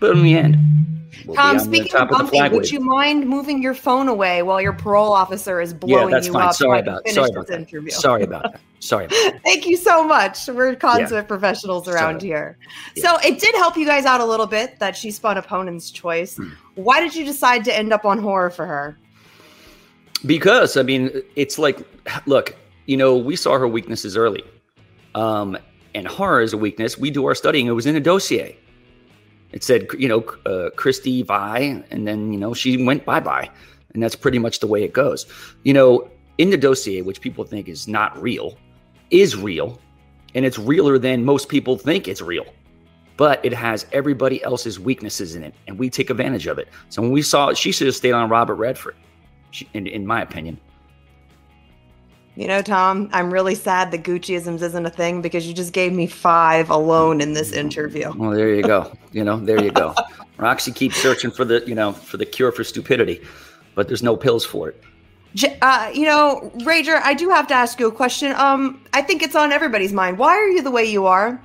but 0.00 0.10
in 0.16 0.22
the 0.22 0.34
end, 0.36 0.56
we'll 1.26 1.36
Tom, 1.36 1.58
speaking 1.60 1.94
of 1.94 2.08
bumpy, 2.08 2.40
would 2.40 2.52
wave. 2.52 2.72
you 2.72 2.80
mind 2.80 3.28
moving 3.28 3.62
your 3.62 3.74
phone 3.74 4.08
away 4.08 4.42
while 4.42 4.60
your 4.60 4.72
parole 4.72 5.12
officer 5.12 5.60
is 5.60 5.72
blowing 5.74 6.10
that's 6.10 6.26
you 6.26 6.32
fine. 6.32 6.42
up? 6.48 6.54
so 6.54 6.64
Sorry 6.64 6.78
I 6.78 6.82
can 6.82 6.88
about- 6.88 7.08
sorry 7.08 7.26
this 7.28 7.36
about 7.36 7.46
that. 7.48 7.58
interview? 7.58 7.90
Sorry 7.90 8.22
about 8.24 8.42
that. 8.52 8.60
Sorry. 8.80 9.08
Thank 9.44 9.66
you 9.66 9.76
so 9.76 10.04
much. 10.04 10.46
We're 10.48 10.74
consummate 10.76 11.26
professionals 11.28 11.88
around 11.88 12.20
So- 12.20 12.26
here. 12.26 12.58
So 12.96 13.16
it 13.24 13.40
did 13.40 13.54
help 13.56 13.76
you 13.76 13.84
guys 13.84 14.04
out 14.04 14.20
a 14.20 14.24
little 14.24 14.46
bit 14.46 14.78
that 14.78 14.96
she 14.96 15.10
spun 15.10 15.36
opponent's 15.36 15.90
choice. 15.90 16.36
Hmm. 16.36 16.50
Why 16.76 17.00
did 17.00 17.14
you 17.14 17.24
decide 17.24 17.64
to 17.64 17.76
end 17.76 17.92
up 17.92 18.04
on 18.04 18.18
horror 18.18 18.50
for 18.50 18.66
her? 18.66 18.96
Because 20.26 20.76
I 20.76 20.82
mean, 20.82 21.10
it's 21.36 21.58
like, 21.58 21.78
look, 22.26 22.56
you 22.86 22.96
know, 22.96 23.16
we 23.16 23.36
saw 23.36 23.58
her 23.58 23.68
weaknesses 23.68 24.16
early, 24.16 24.42
um, 25.14 25.56
and 25.94 26.08
horror 26.08 26.40
is 26.40 26.52
a 26.52 26.58
weakness. 26.58 26.98
We 26.98 27.10
do 27.10 27.24
our 27.26 27.34
studying; 27.34 27.66
it 27.66 27.72
was 27.72 27.86
in 27.86 27.94
a 27.96 28.00
dossier. 28.00 28.56
It 29.52 29.62
said, 29.64 29.86
you 29.96 30.08
know, 30.08 30.20
uh, 30.44 30.70
Christy 30.76 31.22
V, 31.22 31.32
and 31.32 32.06
then, 32.06 32.32
you 32.32 32.38
know, 32.38 32.52
she 32.52 32.84
went 32.84 33.04
bye 33.04 33.20
bye. 33.20 33.48
And 33.94 34.02
that's 34.02 34.14
pretty 34.14 34.38
much 34.38 34.60
the 34.60 34.66
way 34.66 34.82
it 34.84 34.92
goes. 34.92 35.24
You 35.64 35.72
know, 35.72 36.10
in 36.36 36.50
the 36.50 36.56
dossier, 36.56 37.00
which 37.02 37.20
people 37.20 37.44
think 37.44 37.68
is 37.68 37.88
not 37.88 38.20
real, 38.20 38.58
is 39.10 39.36
real. 39.36 39.78
And 40.34 40.44
it's 40.44 40.58
realer 40.58 40.98
than 40.98 41.24
most 41.24 41.48
people 41.48 41.76
think 41.78 42.06
it's 42.06 42.20
real. 42.20 42.46
But 43.16 43.44
it 43.44 43.52
has 43.52 43.86
everybody 43.92 44.42
else's 44.42 44.78
weaknesses 44.78 45.34
in 45.34 45.42
it. 45.42 45.54
And 45.66 45.78
we 45.78 45.90
take 45.90 46.10
advantage 46.10 46.46
of 46.46 46.58
it. 46.58 46.68
So 46.90 47.02
when 47.02 47.10
we 47.10 47.22
saw 47.22 47.48
it, 47.48 47.58
she 47.58 47.72
should 47.72 47.86
have 47.86 47.96
stayed 47.96 48.12
on 48.12 48.28
Robert 48.28 48.54
Redford, 48.54 48.94
she, 49.50 49.68
in, 49.74 49.86
in 49.86 50.06
my 50.06 50.22
opinion. 50.22 50.60
You 52.38 52.46
know, 52.46 52.62
Tom, 52.62 53.10
I'm 53.12 53.32
really 53.32 53.56
sad 53.56 53.90
that 53.90 54.04
Gucciisms 54.04 54.62
isn't 54.62 54.86
a 54.86 54.90
thing 54.90 55.20
because 55.22 55.48
you 55.48 55.52
just 55.52 55.72
gave 55.72 55.92
me 55.92 56.06
five 56.06 56.70
alone 56.70 57.20
in 57.20 57.32
this 57.32 57.50
interview. 57.50 58.12
Well, 58.14 58.30
there 58.30 58.54
you 58.54 58.62
go. 58.62 58.92
You 59.10 59.24
know, 59.24 59.40
there 59.40 59.60
you 59.60 59.72
go. 59.72 59.92
Roxy 60.36 60.70
keeps 60.70 60.94
searching 60.96 61.32
for 61.32 61.44
the, 61.44 61.64
you 61.66 61.74
know, 61.74 61.90
for 61.90 62.16
the 62.16 62.24
cure 62.24 62.52
for 62.52 62.62
stupidity, 62.62 63.20
but 63.74 63.88
there's 63.88 64.04
no 64.04 64.16
pills 64.16 64.44
for 64.44 64.68
it. 64.68 64.80
Uh, 65.60 65.90
you 65.92 66.04
know, 66.04 66.50
Rager, 66.58 67.00
I 67.02 67.14
do 67.14 67.28
have 67.30 67.46
to 67.48 67.54
ask 67.54 67.78
you 67.78 67.86
a 67.88 67.92
question. 67.92 68.32
Um, 68.32 68.84
I 68.92 69.02
think 69.02 69.22
it's 69.22 69.36
on 69.36 69.52
everybody's 69.52 69.92
mind. 69.92 70.18
Why 70.18 70.30
are 70.30 70.48
you 70.48 70.62
the 70.62 70.70
way 70.70 70.84
you 70.84 71.06
are? 71.06 71.40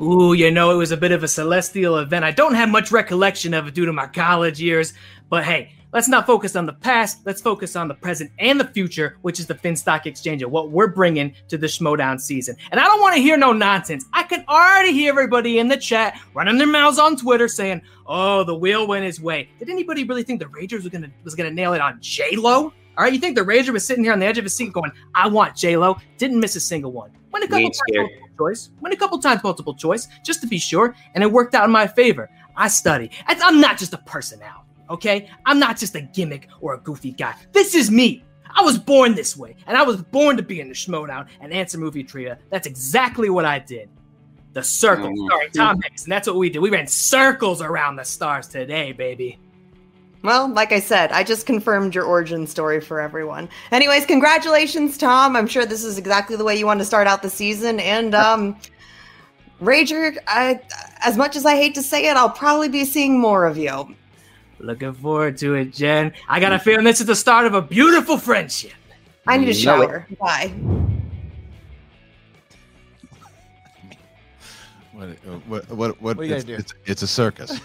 Ooh, 0.00 0.32
you 0.32 0.50
know, 0.50 0.70
it 0.70 0.76
was 0.76 0.90
a 0.90 0.96
bit 0.96 1.12
of 1.12 1.22
a 1.22 1.28
celestial 1.28 1.98
event. 1.98 2.24
I 2.24 2.32
don't 2.32 2.54
have 2.54 2.68
much 2.68 2.90
recollection 2.90 3.54
of 3.54 3.68
it 3.68 3.74
due 3.74 3.86
to 3.86 3.92
my 3.92 4.06
college 4.06 4.60
years, 4.60 4.92
but 5.28 5.44
hey, 5.44 5.72
let's 5.94 6.08
not 6.08 6.26
focus 6.26 6.56
on 6.56 6.66
the 6.66 6.74
past. 6.74 7.20
Let's 7.24 7.40
focus 7.40 7.76
on 7.76 7.88
the 7.88 7.94
present 7.94 8.30
and 8.38 8.60
the 8.60 8.66
future, 8.66 9.16
which 9.22 9.40
is 9.40 9.46
the 9.46 9.54
Finstock 9.54 10.04
Exchange 10.04 10.42
and 10.42 10.52
what 10.52 10.70
we're 10.70 10.88
bringing 10.88 11.34
to 11.48 11.56
the 11.56 11.66
Schmoedown 11.66 12.20
season. 12.20 12.56
And 12.70 12.78
I 12.78 12.84
don't 12.84 13.00
want 13.00 13.14
to 13.14 13.22
hear 13.22 13.38
no 13.38 13.52
nonsense. 13.52 14.04
I 14.12 14.24
can 14.24 14.44
already 14.48 14.92
hear 14.92 15.10
everybody 15.10 15.58
in 15.58 15.68
the 15.68 15.78
chat 15.78 16.20
running 16.34 16.58
their 16.58 16.66
mouths 16.66 16.98
on 16.98 17.16
Twitter 17.16 17.48
saying, 17.48 17.80
"Oh, 18.06 18.44
the 18.44 18.54
wheel 18.54 18.86
went 18.86 19.06
his 19.06 19.20
way." 19.20 19.48
Did 19.58 19.70
anybody 19.70 20.04
really 20.04 20.24
think 20.24 20.40
the 20.40 20.46
Ragers 20.46 20.82
was 20.82 20.88
gonna 20.88 21.10
was 21.22 21.34
gonna 21.34 21.50
nail 21.50 21.72
it 21.72 21.80
on 21.80 21.98
J 22.00 22.36
Lo? 22.36 22.72
All 22.96 23.02
right, 23.02 23.12
you 23.12 23.18
think 23.18 23.34
the 23.36 23.42
Rager 23.42 23.72
was 23.72 23.84
sitting 23.86 24.04
here 24.04 24.12
on 24.12 24.20
the 24.20 24.26
edge 24.26 24.38
of 24.38 24.44
his 24.44 24.56
seat 24.56 24.72
going, 24.72 24.92
"I 25.14 25.28
want 25.28 25.56
J 25.56 25.76
Lo." 25.76 25.96
Didn't 26.18 26.40
miss 26.40 26.56
a 26.56 26.60
single 26.60 26.92
one. 26.92 27.10
Went 27.32 27.44
a 27.44 27.48
couple 27.48 27.70
times 27.70 27.82
multiple 27.88 28.28
choice. 28.38 28.70
Went 28.80 28.94
a 28.94 28.96
couple 28.96 29.18
times 29.18 29.42
multiple 29.42 29.74
choice 29.74 30.08
just 30.24 30.40
to 30.42 30.46
be 30.46 30.58
sure, 30.58 30.94
and 31.14 31.24
it 31.24 31.30
worked 31.30 31.54
out 31.54 31.64
in 31.64 31.70
my 31.70 31.86
favor. 31.86 32.30
I 32.56 32.68
study. 32.68 33.10
I'm 33.26 33.60
not 33.60 33.78
just 33.78 33.94
a 33.94 33.98
personality, 33.98 34.63
okay? 34.94 35.30
I'm 35.46 35.58
not 35.58 35.78
just 35.78 35.94
a 35.94 36.00
gimmick 36.00 36.48
or 36.60 36.74
a 36.74 36.78
goofy 36.78 37.12
guy. 37.12 37.34
This 37.52 37.74
is 37.74 37.90
me. 37.90 38.24
I 38.56 38.62
was 38.62 38.78
born 38.78 39.14
this 39.14 39.36
way, 39.36 39.56
and 39.66 39.76
I 39.76 39.82
was 39.82 40.00
born 40.00 40.36
to 40.36 40.42
be 40.42 40.60
in 40.60 40.68
the 40.68 40.74
Schmoedown 40.74 41.26
and 41.40 41.52
answer 41.52 41.76
movie 41.78 42.04
trivia. 42.04 42.38
That's 42.50 42.66
exactly 42.66 43.28
what 43.28 43.44
I 43.44 43.58
did. 43.58 43.88
The 44.52 44.62
circle, 44.62 45.08
Mm. 45.08 45.26
starring 45.26 45.50
Tom 45.50 45.80
Hanks, 45.82 46.04
and 46.04 46.12
that's 46.12 46.28
what 46.28 46.36
we 46.36 46.48
did. 46.48 46.60
We 46.60 46.70
ran 46.70 46.86
circles 46.86 47.60
around 47.60 47.96
the 47.96 48.04
stars 48.04 48.46
today, 48.46 48.92
baby. 48.92 49.38
Well, 50.22 50.48
like 50.48 50.70
I 50.72 50.78
said, 50.80 51.10
I 51.12 51.22
just 51.24 51.44
confirmed 51.44 51.94
your 51.94 52.04
origin 52.04 52.46
story 52.46 52.80
for 52.80 53.00
everyone. 53.00 53.48
Anyways, 53.72 54.06
congratulations, 54.06 54.96
Tom. 54.96 55.36
I'm 55.36 55.46
sure 55.48 55.66
this 55.66 55.84
is 55.84 55.98
exactly 55.98 56.36
the 56.36 56.44
way 56.44 56.56
you 56.56 56.64
want 56.64 56.78
to 56.80 56.86
start 56.86 57.06
out 57.06 57.20
the 57.20 57.28
season. 57.28 57.78
And 57.80 58.14
um 58.14 58.56
Rager, 59.60 60.16
I 60.26 60.60
as 61.04 61.16
much 61.16 61.36
as 61.36 61.44
I 61.44 61.56
hate 61.56 61.74
to 61.74 61.82
say 61.82 62.06
it, 62.06 62.16
I'll 62.16 62.30
probably 62.30 62.68
be 62.68 62.84
seeing 62.84 63.18
more 63.18 63.44
of 63.46 63.56
you. 63.58 63.94
Looking 64.60 64.92
forward 64.94 65.36
to 65.38 65.54
it, 65.54 65.72
Jen. 65.72 66.12
I 66.28 66.40
got 66.40 66.52
a 66.52 66.58
feeling 66.58 66.84
this 66.84 67.00
is 67.00 67.06
the 67.06 67.16
start 67.16 67.46
of 67.46 67.54
a 67.54 67.62
beautiful 67.62 68.16
friendship. 68.18 68.72
I 69.26 69.36
need 69.36 69.48
a 69.48 69.52
You 69.54 69.66
know 69.66 69.82
it. 69.82 69.86
shower. 69.86 70.06
Bye. 70.20 70.54
What 74.92 75.08
what 75.46 75.68
what, 75.70 76.00
what, 76.00 76.16
What 76.16 76.26
it's. 76.26 76.44
It's, 76.48 76.74
it's 76.86 77.02
a 77.02 77.06
circus. 77.06 77.60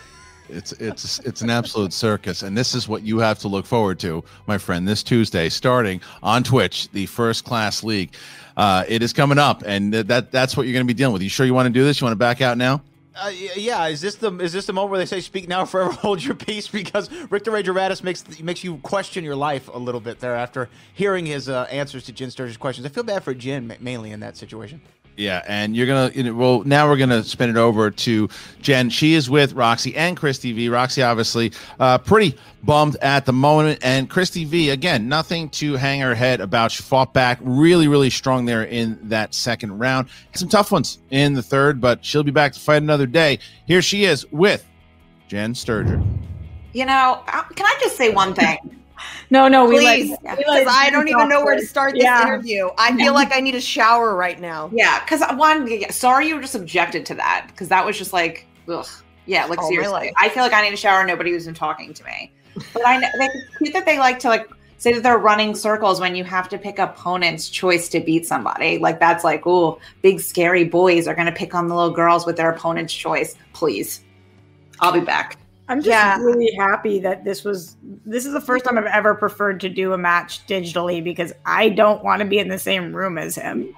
It's 0.49 0.71
it's 0.73 1.19
it's 1.19 1.41
an 1.43 1.51
absolute 1.51 1.93
circus, 1.93 2.41
and 2.41 2.57
this 2.57 2.73
is 2.73 2.87
what 2.87 3.03
you 3.03 3.19
have 3.19 3.37
to 3.39 3.47
look 3.47 3.67
forward 3.67 3.99
to, 3.99 4.23
my 4.47 4.57
friend. 4.57 4.87
This 4.87 5.03
Tuesday, 5.03 5.47
starting 5.47 6.01
on 6.23 6.43
Twitch, 6.43 6.89
the 6.91 7.05
First 7.05 7.45
Class 7.45 7.83
League. 7.83 8.13
Uh, 8.57 8.83
it 8.87 9.03
is 9.03 9.13
coming 9.13 9.37
up, 9.37 9.61
and 9.65 9.93
th- 9.93 10.07
that 10.07 10.31
that's 10.31 10.57
what 10.57 10.65
you're 10.65 10.73
going 10.73 10.85
to 10.85 10.91
be 10.91 10.97
dealing 10.97 11.13
with. 11.13 11.21
You 11.21 11.29
sure 11.29 11.45
you 11.45 11.53
want 11.53 11.67
to 11.67 11.69
do 11.71 11.83
this? 11.83 12.01
You 12.01 12.05
want 12.05 12.13
to 12.13 12.17
back 12.19 12.41
out 12.41 12.57
now? 12.57 12.81
Uh, 13.21 13.29
yeah, 13.55 13.87
is 13.87 14.01
this 14.01 14.15
the 14.15 14.31
is 14.37 14.53
this 14.53 14.65
the 14.65 14.73
moment 14.73 14.91
where 14.91 14.99
they 14.99 15.05
say 15.05 15.19
"Speak 15.19 15.47
now, 15.47 15.65
forever 15.65 15.91
hold 16.01 16.23
your 16.23 16.35
peace"? 16.35 16.69
Because 16.79 17.09
Rick 17.29 17.43
the 17.43 17.51
Rager 17.51 17.75
Radis 17.75 18.03
makes 18.03 18.39
makes 18.41 18.63
you 18.63 18.77
question 18.77 19.23
your 19.23 19.35
life 19.35 19.69
a 19.73 19.77
little 19.77 19.99
bit 19.99 20.19
there 20.19 20.35
after 20.35 20.69
hearing 20.93 21.25
his 21.25 21.49
uh, 21.49 21.63
answers 21.69 22.05
to 22.05 22.11
Jen 22.13 22.29
Sturger's 22.29 22.57
questions. 22.57 22.85
I 22.85 22.89
feel 22.89 23.03
bad 23.03 23.23
for 23.23 23.33
Jen 23.33 23.75
mainly 23.79 24.11
in 24.11 24.19
that 24.21 24.37
situation. 24.37 24.81
Yeah, 25.19 25.43
and 25.49 25.75
you're 25.75 25.85
gonna. 25.85 26.11
You 26.15 26.23
know, 26.23 26.33
well, 26.33 26.63
now 26.63 26.87
we're 26.87 26.95
gonna 26.95 27.25
spin 27.25 27.49
it 27.49 27.57
over 27.57 27.91
to 27.91 28.29
Jen. 28.61 28.89
She 28.89 29.15
is 29.15 29.29
with 29.29 29.51
Roxy 29.51 29.93
and 29.97 30.15
Christy 30.15 30.53
V. 30.53 30.69
Roxy, 30.69 31.03
obviously, 31.03 31.51
uh, 31.77 31.97
pretty 31.97 32.37
bummed 32.63 32.95
at 33.01 33.25
the 33.25 33.33
moment, 33.33 33.79
and 33.83 34.09
Christy 34.09 34.45
V. 34.45 34.69
Again, 34.69 35.09
nothing 35.09 35.49
to 35.49 35.73
hang 35.75 35.99
her 35.99 36.15
head 36.15 36.39
about. 36.39 36.71
She 36.71 36.83
fought 36.83 37.13
back 37.13 37.37
really, 37.41 37.89
really 37.89 38.09
strong 38.09 38.45
there 38.45 38.63
in 38.63 38.97
that 39.09 39.33
second 39.33 39.77
round. 39.77 40.07
Some 40.35 40.47
tough 40.47 40.71
ones 40.71 40.99
in 41.09 41.33
the 41.33 41.43
third, 41.43 41.81
but 41.81 42.05
she'll 42.05 42.23
be 42.23 42.31
back 42.31 42.53
to 42.53 42.59
fight 42.59 42.81
another 42.81 43.05
day. 43.05 43.39
Here 43.65 43.81
she 43.81 44.05
is 44.05 44.25
with 44.31 44.65
Jen 45.27 45.53
Sturger. 45.53 46.01
You 46.71 46.85
know, 46.85 47.21
can 47.27 47.65
I 47.65 47.77
just 47.81 47.97
say 47.97 48.13
one 48.13 48.33
thing? 48.33 48.78
No, 49.31 49.47
no, 49.47 49.65
we 49.65 49.77
Please, 49.77 50.17
because 50.21 50.65
I 50.67 50.89
don't 50.89 51.07
even 51.07 51.29
know 51.29 51.43
where 51.43 51.55
to 51.55 51.65
start 51.65 51.93
this 51.93 52.03
Yeah. 52.03 52.23
interview. 52.25 52.69
I 52.77 52.95
feel 52.95 53.13
like 53.13 53.31
I 53.31 53.39
need 53.39 53.55
a 53.55 53.61
shower 53.61 54.15
right 54.15 54.39
now. 54.39 54.71
Yeah, 54.73 54.99
because 55.01 55.21
uh, 55.21 55.35
one, 55.35 55.67
yeah, 55.67 55.91
sorry 55.91 56.27
you 56.27 56.35
were 56.35 56.41
just 56.41 56.53
subjected 56.53 57.05
to 57.07 57.15
that 57.15 57.45
because 57.47 57.67
that 57.69 57.85
was 57.85 57.97
just 57.97 58.11
like, 58.11 58.47
ugh. 58.67 58.87
Yeah, 59.27 59.45
like 59.45 59.59
oh, 59.59 59.63
All 59.63 59.69
seriously. 59.69 60.11
I 60.17 60.29
feel 60.29 60.41
like 60.41 60.53
I 60.53 60.63
need 60.63 60.73
a 60.73 60.77
shower. 60.77 61.05
Nobody 61.05 61.31
was 61.33 61.43
even 61.43 61.53
talking 61.53 61.93
to 61.93 62.03
me. 62.03 62.31
But 62.73 62.85
I 62.85 62.97
know 62.97 63.07
like, 63.19 63.31
cute 63.59 63.73
that 63.73 63.85
they 63.85 63.99
like 63.99 64.17
to 64.19 64.27
like 64.27 64.49
say 64.77 64.93
that 64.93 65.03
they're 65.03 65.19
running 65.19 65.53
circles 65.53 65.99
when 65.99 66.15
you 66.15 66.23
have 66.23 66.49
to 66.49 66.57
pick 66.57 66.79
opponent's 66.79 67.47
choice 67.47 67.89
to 67.89 67.99
beat 67.99 68.25
somebody. 68.25 68.79
Like 68.79 68.99
that's 68.99 69.23
like, 69.23 69.45
oh, 69.45 69.79
big 70.01 70.19
scary 70.19 70.63
boys 70.63 71.07
are 71.07 71.13
gonna 71.13 71.31
pick 71.31 71.53
on 71.53 71.67
the 71.67 71.75
little 71.75 71.91
girls 71.91 72.25
with 72.25 72.37
their 72.37 72.49
opponent's 72.49 72.93
choice. 72.93 73.35
Please, 73.53 74.03
I'll 74.79 74.91
be 74.91 74.99
back. 74.99 75.37
I'm 75.69 75.83
just 75.83 76.21
really 76.21 76.51
happy 76.57 76.99
that 76.99 77.23
this 77.23 77.43
was 77.43 77.77
this 78.05 78.25
is 78.25 78.33
the 78.33 78.41
first 78.41 78.65
time 78.65 78.77
I've 78.79 78.85
ever 78.85 79.13
preferred 79.13 79.59
to 79.61 79.69
do 79.69 79.93
a 79.93 79.99
match 79.99 80.45
digitally 80.47 81.03
because 81.03 81.31
I 81.45 81.69
don't 81.69 82.03
want 82.03 82.21
to 82.21 82.27
be 82.27 82.39
in 82.39 82.47
the 82.47 82.57
same 82.57 82.93
room 82.93 83.19
as 83.19 83.35
him. 83.35 83.75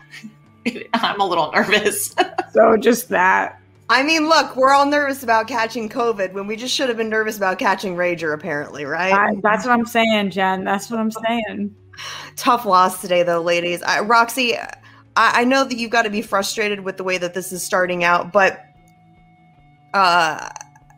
I'm 0.93 1.19
a 1.19 1.25
little 1.25 1.51
nervous. 1.51 2.15
so 2.53 2.77
just 2.77 3.09
that. 3.09 3.59
I 3.89 4.03
mean, 4.03 4.29
look, 4.29 4.55
we're 4.55 4.71
all 4.71 4.85
nervous 4.85 5.21
about 5.21 5.49
catching 5.49 5.89
COVID 5.89 6.31
when 6.31 6.47
we 6.47 6.55
just 6.55 6.73
should 6.73 6.87
have 6.87 6.97
been 6.97 7.09
nervous 7.09 7.35
about 7.35 7.59
catching 7.59 7.97
Rager, 7.97 8.33
apparently, 8.33 8.85
right? 8.85 9.11
I, 9.11 9.35
that's 9.43 9.65
what 9.65 9.73
I'm 9.73 9.85
saying, 9.85 10.31
Jen. 10.31 10.63
That's 10.63 10.89
what 10.89 10.97
I'm 10.97 11.11
saying. 11.11 11.75
Tough 12.37 12.65
loss 12.65 13.01
today, 13.01 13.23
though, 13.23 13.41
ladies. 13.41 13.83
I, 13.83 13.99
Roxy, 13.99 14.55
I, 14.57 14.71
I 15.17 15.43
know 15.43 15.65
that 15.65 15.77
you've 15.77 15.91
got 15.91 16.03
to 16.03 16.09
be 16.09 16.21
frustrated 16.21 16.79
with 16.79 16.95
the 16.95 17.03
way 17.03 17.17
that 17.17 17.33
this 17.33 17.51
is 17.51 17.63
starting 17.63 18.05
out, 18.05 18.31
but 18.31 18.63
uh, 19.93 20.47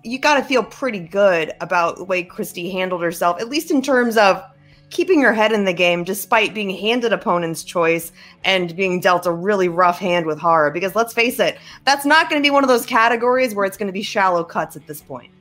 you 0.03 0.19
got 0.19 0.35
to 0.35 0.43
feel 0.43 0.63
pretty 0.63 0.99
good 0.99 1.53
about 1.61 1.97
the 1.97 2.03
way 2.03 2.23
Christy 2.23 2.69
handled 2.69 3.01
herself, 3.01 3.39
at 3.39 3.49
least 3.49 3.71
in 3.71 3.81
terms 3.81 4.17
of 4.17 4.43
keeping 4.89 5.21
her 5.21 5.33
head 5.33 5.51
in 5.51 5.65
the 5.65 5.73
game 5.73 6.03
despite 6.03 6.53
being 6.53 6.69
handed 6.69 7.11
opponent's 7.11 7.63
choice 7.63 8.11
and 8.43 8.75
being 8.75 8.99
dealt 8.99 9.25
a 9.25 9.31
really 9.31 9.67
rough 9.67 9.97
hand 9.97 10.25
with 10.25 10.37
horror. 10.37 10.69
Because 10.69 10.95
let's 10.95 11.13
face 11.13 11.39
it, 11.39 11.57
that's 11.83 12.05
not 12.05 12.29
going 12.29 12.41
to 12.41 12.45
be 12.45 12.51
one 12.51 12.63
of 12.63 12.67
those 12.67 12.85
categories 12.85 13.55
where 13.55 13.65
it's 13.65 13.77
going 13.77 13.87
to 13.87 13.93
be 13.93 14.03
shallow 14.03 14.43
cuts 14.43 14.75
at 14.75 14.85
this 14.85 15.01
point. 15.01 15.31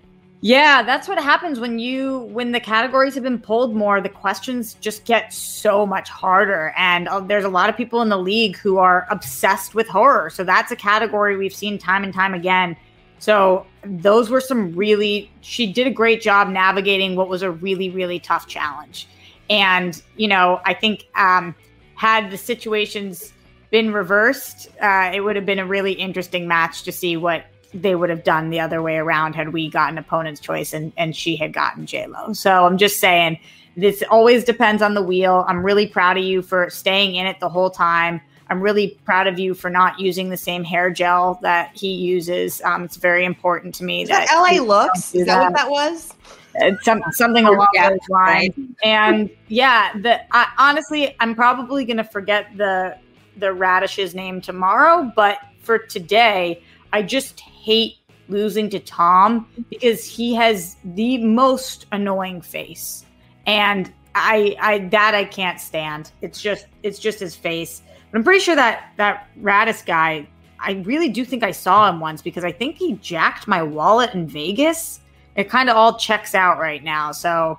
Yeah, 0.44 0.82
that's 0.82 1.06
what 1.06 1.22
happens 1.22 1.60
when 1.60 1.78
you 1.78 2.20
when 2.32 2.50
the 2.50 2.58
categories 2.58 3.14
have 3.14 3.22
been 3.22 3.38
pulled 3.38 3.76
more. 3.76 4.00
The 4.00 4.08
questions 4.08 4.74
just 4.80 5.04
get 5.04 5.32
so 5.32 5.86
much 5.86 6.08
harder, 6.08 6.74
and 6.76 7.06
uh, 7.06 7.20
there's 7.20 7.44
a 7.44 7.48
lot 7.48 7.70
of 7.70 7.76
people 7.76 8.02
in 8.02 8.08
the 8.08 8.18
league 8.18 8.56
who 8.56 8.78
are 8.78 9.06
obsessed 9.08 9.76
with 9.76 9.86
horror. 9.86 10.30
So 10.30 10.42
that's 10.42 10.72
a 10.72 10.76
category 10.76 11.36
we've 11.36 11.54
seen 11.54 11.78
time 11.78 12.02
and 12.02 12.12
time 12.12 12.34
again. 12.34 12.76
So 13.22 13.64
those 13.84 14.30
were 14.30 14.40
some 14.40 14.74
really. 14.74 15.30
She 15.42 15.72
did 15.72 15.86
a 15.86 15.92
great 15.92 16.20
job 16.20 16.48
navigating 16.48 17.14
what 17.14 17.28
was 17.28 17.42
a 17.42 17.52
really 17.52 17.88
really 17.88 18.18
tough 18.18 18.48
challenge, 18.48 19.06
and 19.48 20.02
you 20.16 20.26
know 20.26 20.60
I 20.64 20.74
think 20.74 21.06
um, 21.14 21.54
had 21.94 22.32
the 22.32 22.36
situations 22.36 23.32
been 23.70 23.92
reversed, 23.92 24.68
uh, 24.82 25.12
it 25.14 25.20
would 25.20 25.36
have 25.36 25.46
been 25.46 25.60
a 25.60 25.64
really 25.64 25.92
interesting 25.92 26.48
match 26.48 26.82
to 26.82 26.90
see 26.90 27.16
what 27.16 27.46
they 27.72 27.94
would 27.94 28.10
have 28.10 28.24
done 28.24 28.50
the 28.50 28.58
other 28.58 28.82
way 28.82 28.96
around 28.96 29.36
had 29.36 29.52
we 29.52 29.70
gotten 29.70 29.96
opponent's 29.96 30.40
choice 30.40 30.72
and, 30.72 30.92
and 30.96 31.14
she 31.14 31.36
had 31.36 31.52
gotten 31.52 31.86
Lo. 32.10 32.32
So 32.32 32.66
I'm 32.66 32.76
just 32.76 32.98
saying 32.98 33.38
this 33.76 34.02
always 34.10 34.42
depends 34.42 34.82
on 34.82 34.94
the 34.94 35.02
wheel. 35.02 35.44
I'm 35.46 35.64
really 35.64 35.86
proud 35.86 36.18
of 36.18 36.24
you 36.24 36.42
for 36.42 36.68
staying 36.70 37.14
in 37.14 37.26
it 37.26 37.38
the 37.38 37.48
whole 37.48 37.70
time. 37.70 38.20
I'm 38.52 38.60
really 38.60 38.98
proud 39.06 39.26
of 39.26 39.38
you 39.38 39.54
for 39.54 39.70
not 39.70 39.98
using 39.98 40.28
the 40.28 40.36
same 40.36 40.62
hair 40.62 40.90
gel 40.90 41.38
that 41.40 41.74
he 41.74 41.94
uses. 41.94 42.60
Um, 42.60 42.84
it's 42.84 42.96
very 42.96 43.24
important 43.24 43.74
to 43.76 43.84
me 43.84 44.02
Is 44.02 44.10
that 44.10 44.28
you 44.30 44.60
LA 44.60 44.62
looks? 44.62 45.14
Is 45.14 45.24
that 45.24 45.40
what 45.40 45.54
that 45.54 45.70
was? 45.70 46.12
It's 46.56 46.84
some, 46.84 47.02
something 47.12 47.46
along 47.46 47.68
Yeah, 47.72 47.88
those 47.88 48.08
lines. 48.10 48.54
And 48.84 49.30
yeah, 49.48 49.98
the 49.98 50.20
I, 50.36 50.48
honestly, 50.58 51.16
I'm 51.18 51.34
probably 51.34 51.86
gonna 51.86 52.04
forget 52.04 52.54
the 52.58 52.98
the 53.38 53.54
radish's 53.54 54.14
name 54.14 54.42
tomorrow, 54.42 55.10
but 55.16 55.38
for 55.62 55.78
today, 55.78 56.62
I 56.92 57.02
just 57.02 57.40
hate 57.40 57.94
losing 58.28 58.68
to 58.68 58.80
Tom 58.80 59.48
because 59.70 60.04
he 60.04 60.34
has 60.34 60.76
the 60.84 61.16
most 61.24 61.86
annoying 61.90 62.42
face. 62.42 63.06
And 63.46 63.90
I 64.14 64.56
I 64.60 64.78
that 64.90 65.14
I 65.14 65.24
can't 65.24 65.58
stand. 65.58 66.12
It's 66.20 66.42
just 66.42 66.66
it's 66.82 66.98
just 66.98 67.18
his 67.18 67.34
face. 67.34 67.80
But 68.12 68.18
I'm 68.18 68.24
pretty 68.24 68.40
sure 68.40 68.54
that 68.54 68.92
that 68.98 69.26
Radis 69.40 69.84
guy, 69.84 70.28
I 70.60 70.72
really 70.84 71.08
do 71.08 71.24
think 71.24 71.42
I 71.42 71.50
saw 71.50 71.88
him 71.88 71.98
once 71.98 72.22
because 72.22 72.44
I 72.44 72.52
think 72.52 72.76
he 72.76 72.92
jacked 72.94 73.48
my 73.48 73.62
wallet 73.62 74.14
in 74.14 74.28
Vegas. 74.28 75.00
It 75.34 75.48
kind 75.48 75.68
of 75.70 75.76
all 75.76 75.98
checks 75.98 76.34
out 76.34 76.58
right 76.58 76.84
now. 76.84 77.10
So 77.10 77.58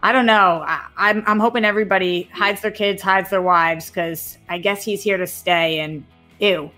I 0.00 0.10
don't 0.10 0.26
know. 0.26 0.64
I, 0.66 0.86
I'm 0.96 1.22
I'm 1.26 1.38
hoping 1.38 1.64
everybody 1.64 2.28
hides 2.34 2.60
their 2.60 2.72
kids, 2.72 3.00
hides 3.00 3.30
their 3.30 3.42
wives, 3.42 3.88
because 3.88 4.36
I 4.48 4.58
guess 4.58 4.84
he's 4.84 5.02
here 5.02 5.16
to 5.16 5.26
stay. 5.26 5.78
And 5.78 6.04
ew. 6.40 6.70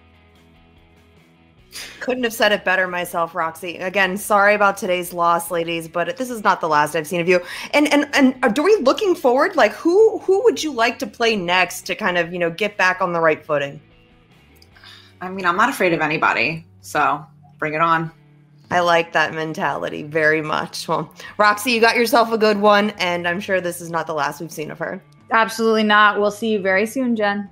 Couldn't 2.00 2.24
have 2.24 2.32
said 2.32 2.52
it 2.52 2.64
better 2.64 2.86
myself, 2.86 3.34
Roxy. 3.34 3.78
Again, 3.78 4.16
sorry 4.16 4.54
about 4.54 4.76
today's 4.76 5.12
loss, 5.12 5.50
ladies, 5.50 5.88
but 5.88 6.16
this 6.16 6.30
is 6.30 6.44
not 6.44 6.60
the 6.60 6.68
last 6.68 6.94
I've 6.94 7.06
seen 7.06 7.20
of 7.20 7.28
you. 7.28 7.40
And 7.72 7.92
and 7.92 8.08
and 8.14 8.36
are 8.42 8.62
we 8.62 8.76
looking 8.76 9.14
forward? 9.14 9.56
Like, 9.56 9.72
who 9.72 10.18
who 10.20 10.42
would 10.44 10.62
you 10.62 10.72
like 10.72 10.98
to 11.00 11.06
play 11.06 11.36
next 11.36 11.82
to 11.86 11.94
kind 11.94 12.18
of 12.18 12.32
you 12.32 12.38
know 12.38 12.50
get 12.50 12.76
back 12.76 13.00
on 13.00 13.12
the 13.12 13.20
right 13.20 13.44
footing? 13.44 13.80
I 15.20 15.30
mean, 15.30 15.46
I'm 15.46 15.56
not 15.56 15.68
afraid 15.68 15.92
of 15.92 16.00
anybody, 16.00 16.66
so 16.80 17.24
bring 17.58 17.74
it 17.74 17.80
on. 17.80 18.10
I 18.70 18.80
like 18.80 19.12
that 19.12 19.34
mentality 19.34 20.02
very 20.02 20.42
much. 20.42 20.88
Well, 20.88 21.12
Roxy, 21.38 21.72
you 21.72 21.80
got 21.80 21.96
yourself 21.96 22.32
a 22.32 22.38
good 22.38 22.58
one, 22.58 22.90
and 22.98 23.28
I'm 23.28 23.40
sure 23.40 23.60
this 23.60 23.80
is 23.80 23.90
not 23.90 24.06
the 24.06 24.14
last 24.14 24.40
we've 24.40 24.50
seen 24.50 24.70
of 24.70 24.78
her. 24.78 25.02
Absolutely 25.30 25.84
not. 25.84 26.20
We'll 26.20 26.30
see 26.30 26.50
you 26.50 26.60
very 26.60 26.86
soon, 26.86 27.16
Jen. 27.16 27.48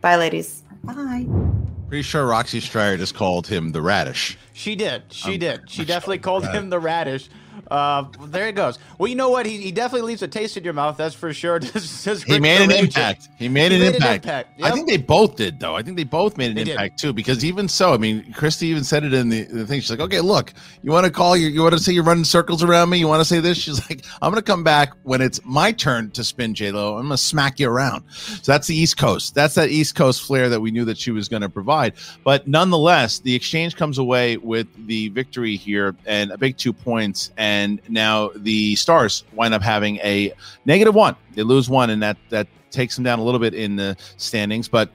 Bye, 0.00 0.16
ladies. 0.16 0.62
Bye. 0.84 1.47
Pretty 1.88 2.02
sure 2.02 2.26
Roxy 2.26 2.60
Striar 2.60 2.98
just 2.98 3.14
called 3.14 3.46
him 3.46 3.72
the 3.72 3.80
radish. 3.80 4.36
She 4.52 4.76
did. 4.76 5.04
She 5.10 5.34
Um, 5.34 5.38
did. 5.38 5.70
She 5.70 5.84
definitely 5.86 6.18
called 6.18 6.44
him 6.46 6.68
the 6.68 6.78
radish. 6.78 7.28
Uh, 7.70 8.04
there 8.26 8.48
it 8.48 8.54
goes. 8.54 8.78
Well, 8.98 9.08
you 9.08 9.16
know 9.16 9.30
what? 9.30 9.46
He, 9.46 9.58
he 9.58 9.72
definitely 9.72 10.06
leaves 10.08 10.22
a 10.22 10.28
taste 10.28 10.56
in 10.56 10.64
your 10.64 10.72
mouth. 10.72 10.96
That's 10.96 11.14
for 11.14 11.32
sure. 11.32 11.58
Just- 11.58 12.04
just 12.04 12.24
He 12.24 12.34
Rick 12.34 12.42
made 12.42 12.60
an 12.60 12.70
impact. 12.70 13.28
He 13.38 13.48
made, 13.48 13.72
an, 13.72 13.82
impact. 13.82 14.26
I 14.26 14.44
Yep. 14.58 14.74
think 14.74 14.88
they 14.88 14.96
both 14.96 15.36
did, 15.36 15.58
though. 15.60 15.76
I 15.76 15.82
think 15.82 15.96
they 15.96 16.04
both 16.04 16.36
made 16.36 16.50
an 16.50 16.56
They 16.56 16.64
did. 16.64 16.72
impact 16.72 16.98
too. 16.98 17.12
Because 17.12 17.44
even 17.44 17.68
so, 17.68 17.92
I 17.92 17.96
mean, 17.96 18.32
Christy 18.32 18.66
even 18.68 18.84
said 18.84 19.04
it 19.04 19.12
in 19.14 19.28
the, 19.28 19.44
the 19.44 19.66
thing. 19.66 19.80
She's 19.80 19.90
like, 19.90 20.00
"Okay, 20.00 20.20
look, 20.20 20.52
you 20.82 20.90
want 20.92 21.04
to 21.06 21.12
call 21.12 21.36
you, 21.36 21.48
you 21.48 21.62
want 21.62 21.74
to 21.74 21.80
say 21.80 21.92
you're 21.92 22.04
running 22.04 22.24
circles 22.24 22.62
around 22.62 22.90
me. 22.90 22.98
You 22.98 23.08
want 23.08 23.20
to 23.20 23.24
say 23.24 23.40
this." 23.40 23.58
She's 23.58 23.78
like, 23.90 24.04
"I'm 24.22 24.30
going 24.30 24.42
to 24.42 24.46
come 24.46 24.62
back 24.64 24.92
when 25.02 25.20
it's 25.20 25.40
my 25.44 25.72
turn 25.72 26.10
to 26.12 26.24
spin 26.24 26.54
J 26.54 26.70
Lo. 26.72 26.94
I'm 26.96 27.02
going 27.06 27.10
to 27.10 27.16
smack 27.16 27.58
you 27.60 27.68
around." 27.68 28.04
So 28.10 28.52
that's 28.52 28.66
the 28.66 28.76
East 28.76 28.96
Coast. 28.98 29.34
That's 29.34 29.54
that 29.54 29.70
East 29.70 29.94
Coast 29.94 30.22
flair 30.22 30.48
that 30.48 30.60
we 30.60 30.70
knew 30.70 30.84
that 30.84 30.98
she 30.98 31.10
was 31.10 31.28
going 31.28 31.42
to 31.42 31.48
provide. 31.48 31.94
But 32.24 32.46
nonetheless, 32.46 33.18
the 33.20 33.34
exchange 33.34 33.76
comes 33.76 33.98
away 33.98 34.36
with 34.36 34.66
the 34.86 35.08
victory 35.10 35.56
here 35.56 35.94
and 36.06 36.30
a 36.30 36.38
big 36.38 36.56
two 36.56 36.72
points. 36.72 37.30
And 37.36 37.47
now 37.88 38.30
the 38.36 38.76
Stars 38.76 39.24
wind 39.34 39.54
up 39.54 39.62
having 39.62 39.96
a 39.98 40.32
negative 40.64 40.94
one. 40.94 41.16
They 41.34 41.42
lose 41.42 41.68
one, 41.68 41.90
and 41.90 42.02
that 42.02 42.16
that 42.30 42.48
takes 42.70 42.94
them 42.94 43.04
down 43.04 43.18
a 43.18 43.24
little 43.24 43.40
bit 43.40 43.54
in 43.54 43.76
the 43.76 43.96
standings. 44.16 44.68
But 44.68 44.90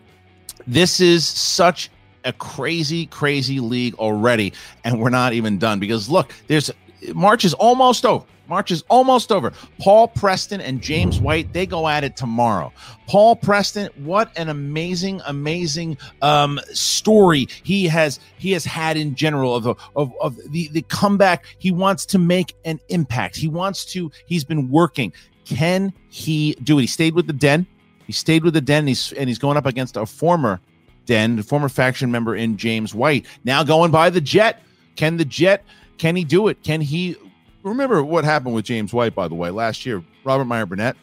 this 0.68 1.00
is 1.00 1.26
such 1.26 1.90
a 2.26 2.34
crazy, 2.34 3.06
crazy 3.08 3.60
league 3.60 3.96
already, 3.96 4.54
and 4.84 5.00
we're 5.00 5.10
not 5.10 5.34
even 5.34 5.58
done 5.58 5.80
because 5.80 6.10
look, 6.10 6.34
there's 6.48 6.72
March 7.14 7.46
is 7.46 7.54
almost 7.54 8.06
over. 8.06 8.26
March 8.48 8.72
is 8.72 8.84
almost 8.90 9.32
over. 9.32 9.52
Paul 9.80 10.08
Preston 10.10 10.60
and 10.60 10.82
James 10.82 11.20
White, 11.20 11.54
they 11.54 11.66
go 11.66 11.88
at 11.88 12.04
it 12.04 12.18
tomorrow. 12.18 12.74
Paul 13.08 13.36
Preston, 13.36 13.90
what 14.04 14.38
an 14.38 14.50
amazing, 14.50 15.22
amazing 15.26 15.98
um, 16.22 16.60
story 16.72 17.48
he 17.64 17.88
has 17.88 18.20
he 18.38 18.52
has 18.52 18.66
had 18.66 18.98
in 18.98 19.16
general 19.16 19.56
of, 19.56 19.66
of 19.96 20.14
of 20.20 20.38
the 20.52 20.68
the 20.70 20.82
comeback. 20.84 21.46
He 21.58 21.72
wants 21.72 22.06
to 22.08 22.20
make 22.20 22.56
an 22.66 22.80
impact. 22.90 23.36
He 23.36 23.48
wants 23.48 23.86
to. 23.86 24.12
He's 24.26 24.44
been 24.44 24.70
working. 24.70 25.14
Can 25.46 25.94
he 26.10 26.54
do 26.64 26.78
it? 26.78 26.82
He 26.82 26.88
stayed 26.88 27.16
with 27.16 27.28
the 27.28 27.34
Den. 27.34 27.68
He 28.08 28.14
stayed 28.14 28.44
with 28.44 28.54
the 28.54 28.62
Den. 28.62 28.80
And 28.80 28.90
he's 28.90 29.14
and 29.14 29.28
he's 29.30 29.40
going 29.40 29.58
up 29.58 29.66
against 29.66 29.98
a 29.98 30.06
former 30.06 30.60
Den, 31.06 31.40
a 31.40 31.44
former 31.44 31.70
faction 31.70 32.12
member 32.12 32.36
in 32.36 32.58
James 32.58 32.94
White. 32.94 33.26
Now 33.44 33.64
going 33.64 33.92
by 33.92 34.10
the 34.10 34.22
Jet. 34.22 34.62
Can 34.96 35.18
the 35.18 35.26
Jet? 35.26 35.64
Can 35.98 36.16
he 36.16 36.24
do 36.24 36.48
it? 36.48 36.62
Can 36.64 36.82
he? 36.82 37.16
Remember 37.64 38.04
what 38.04 38.26
happened 38.26 38.54
with 38.56 38.66
James 38.66 38.94
White, 38.94 39.16
by 39.16 39.28
the 39.28 39.36
way, 39.36 39.50
last 39.50 39.86
year. 39.86 40.04
Robert 40.24 40.46
Meyer 40.46 40.66
Burnett 40.66 40.96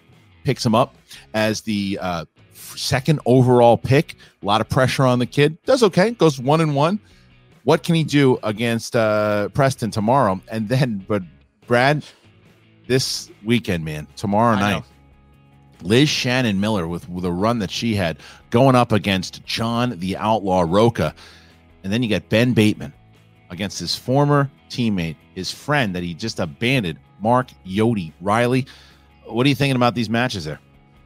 picks 0.45 0.65
him 0.65 0.75
up 0.75 0.95
as 1.35 1.63
the 1.63 1.99
uh, 2.01 2.25
second 2.53 3.21
overall 3.27 3.77
pick. 3.77 4.15
A 4.43 4.47
lot 4.47 4.61
of 4.61 4.69
pressure 4.69 5.05
on 5.05 5.19
the 5.19 5.27
kid. 5.27 5.61
Does 5.65 5.83
okay. 5.83 6.11
Goes 6.13 6.39
one 6.41 6.61
and 6.61 6.75
one. 6.75 7.01
What 7.65 7.83
can 7.83 7.95
he 7.95 8.05
do 8.05 8.39
against 8.43 8.97
uh, 8.97 9.49
Preston 9.51 9.91
tomorrow? 9.91 10.41
And 10.49 10.69
then, 10.69 11.05
but 11.09 11.23
Brad, 11.67 12.05
this 12.87 13.31
weekend, 13.45 13.85
man, 13.85 14.07
tomorrow 14.17 14.57
I 14.57 14.61
night, 14.61 14.73
know. 14.81 14.85
Liz 15.83 16.09
Shannon 16.11 16.61
Miller 16.61 16.87
with, 16.87 17.09
with 17.09 17.23
the 17.23 17.33
run 17.33 17.59
that 17.61 17.71
she 17.71 17.95
had 17.95 18.19
going 18.51 18.75
up 18.75 18.93
against 18.93 19.45
John 19.45 19.99
the 19.99 20.17
Outlaw 20.17 20.65
Rocha. 20.67 21.15
And 21.85 21.93
then 21.93 22.03
you 22.03 22.11
got 22.11 22.29
Ben 22.29 22.53
Bateman 22.53 22.93
against 23.49 23.79
his 23.79 23.97
former 23.97 24.51
teammate, 24.71 25.17
his 25.35 25.51
friend 25.51 25.95
that 25.95 26.03
he 26.03 26.15
just 26.15 26.41
abandoned, 26.41 26.99
Mark 27.21 27.49
Yodi 27.67 28.13
Riley. 28.21 28.67
What 29.25 29.45
are 29.47 29.49
you 29.49 29.55
thinking 29.55 29.77
about 29.77 29.95
these 29.95 30.09
matches 30.09 30.45
there? 30.45 30.61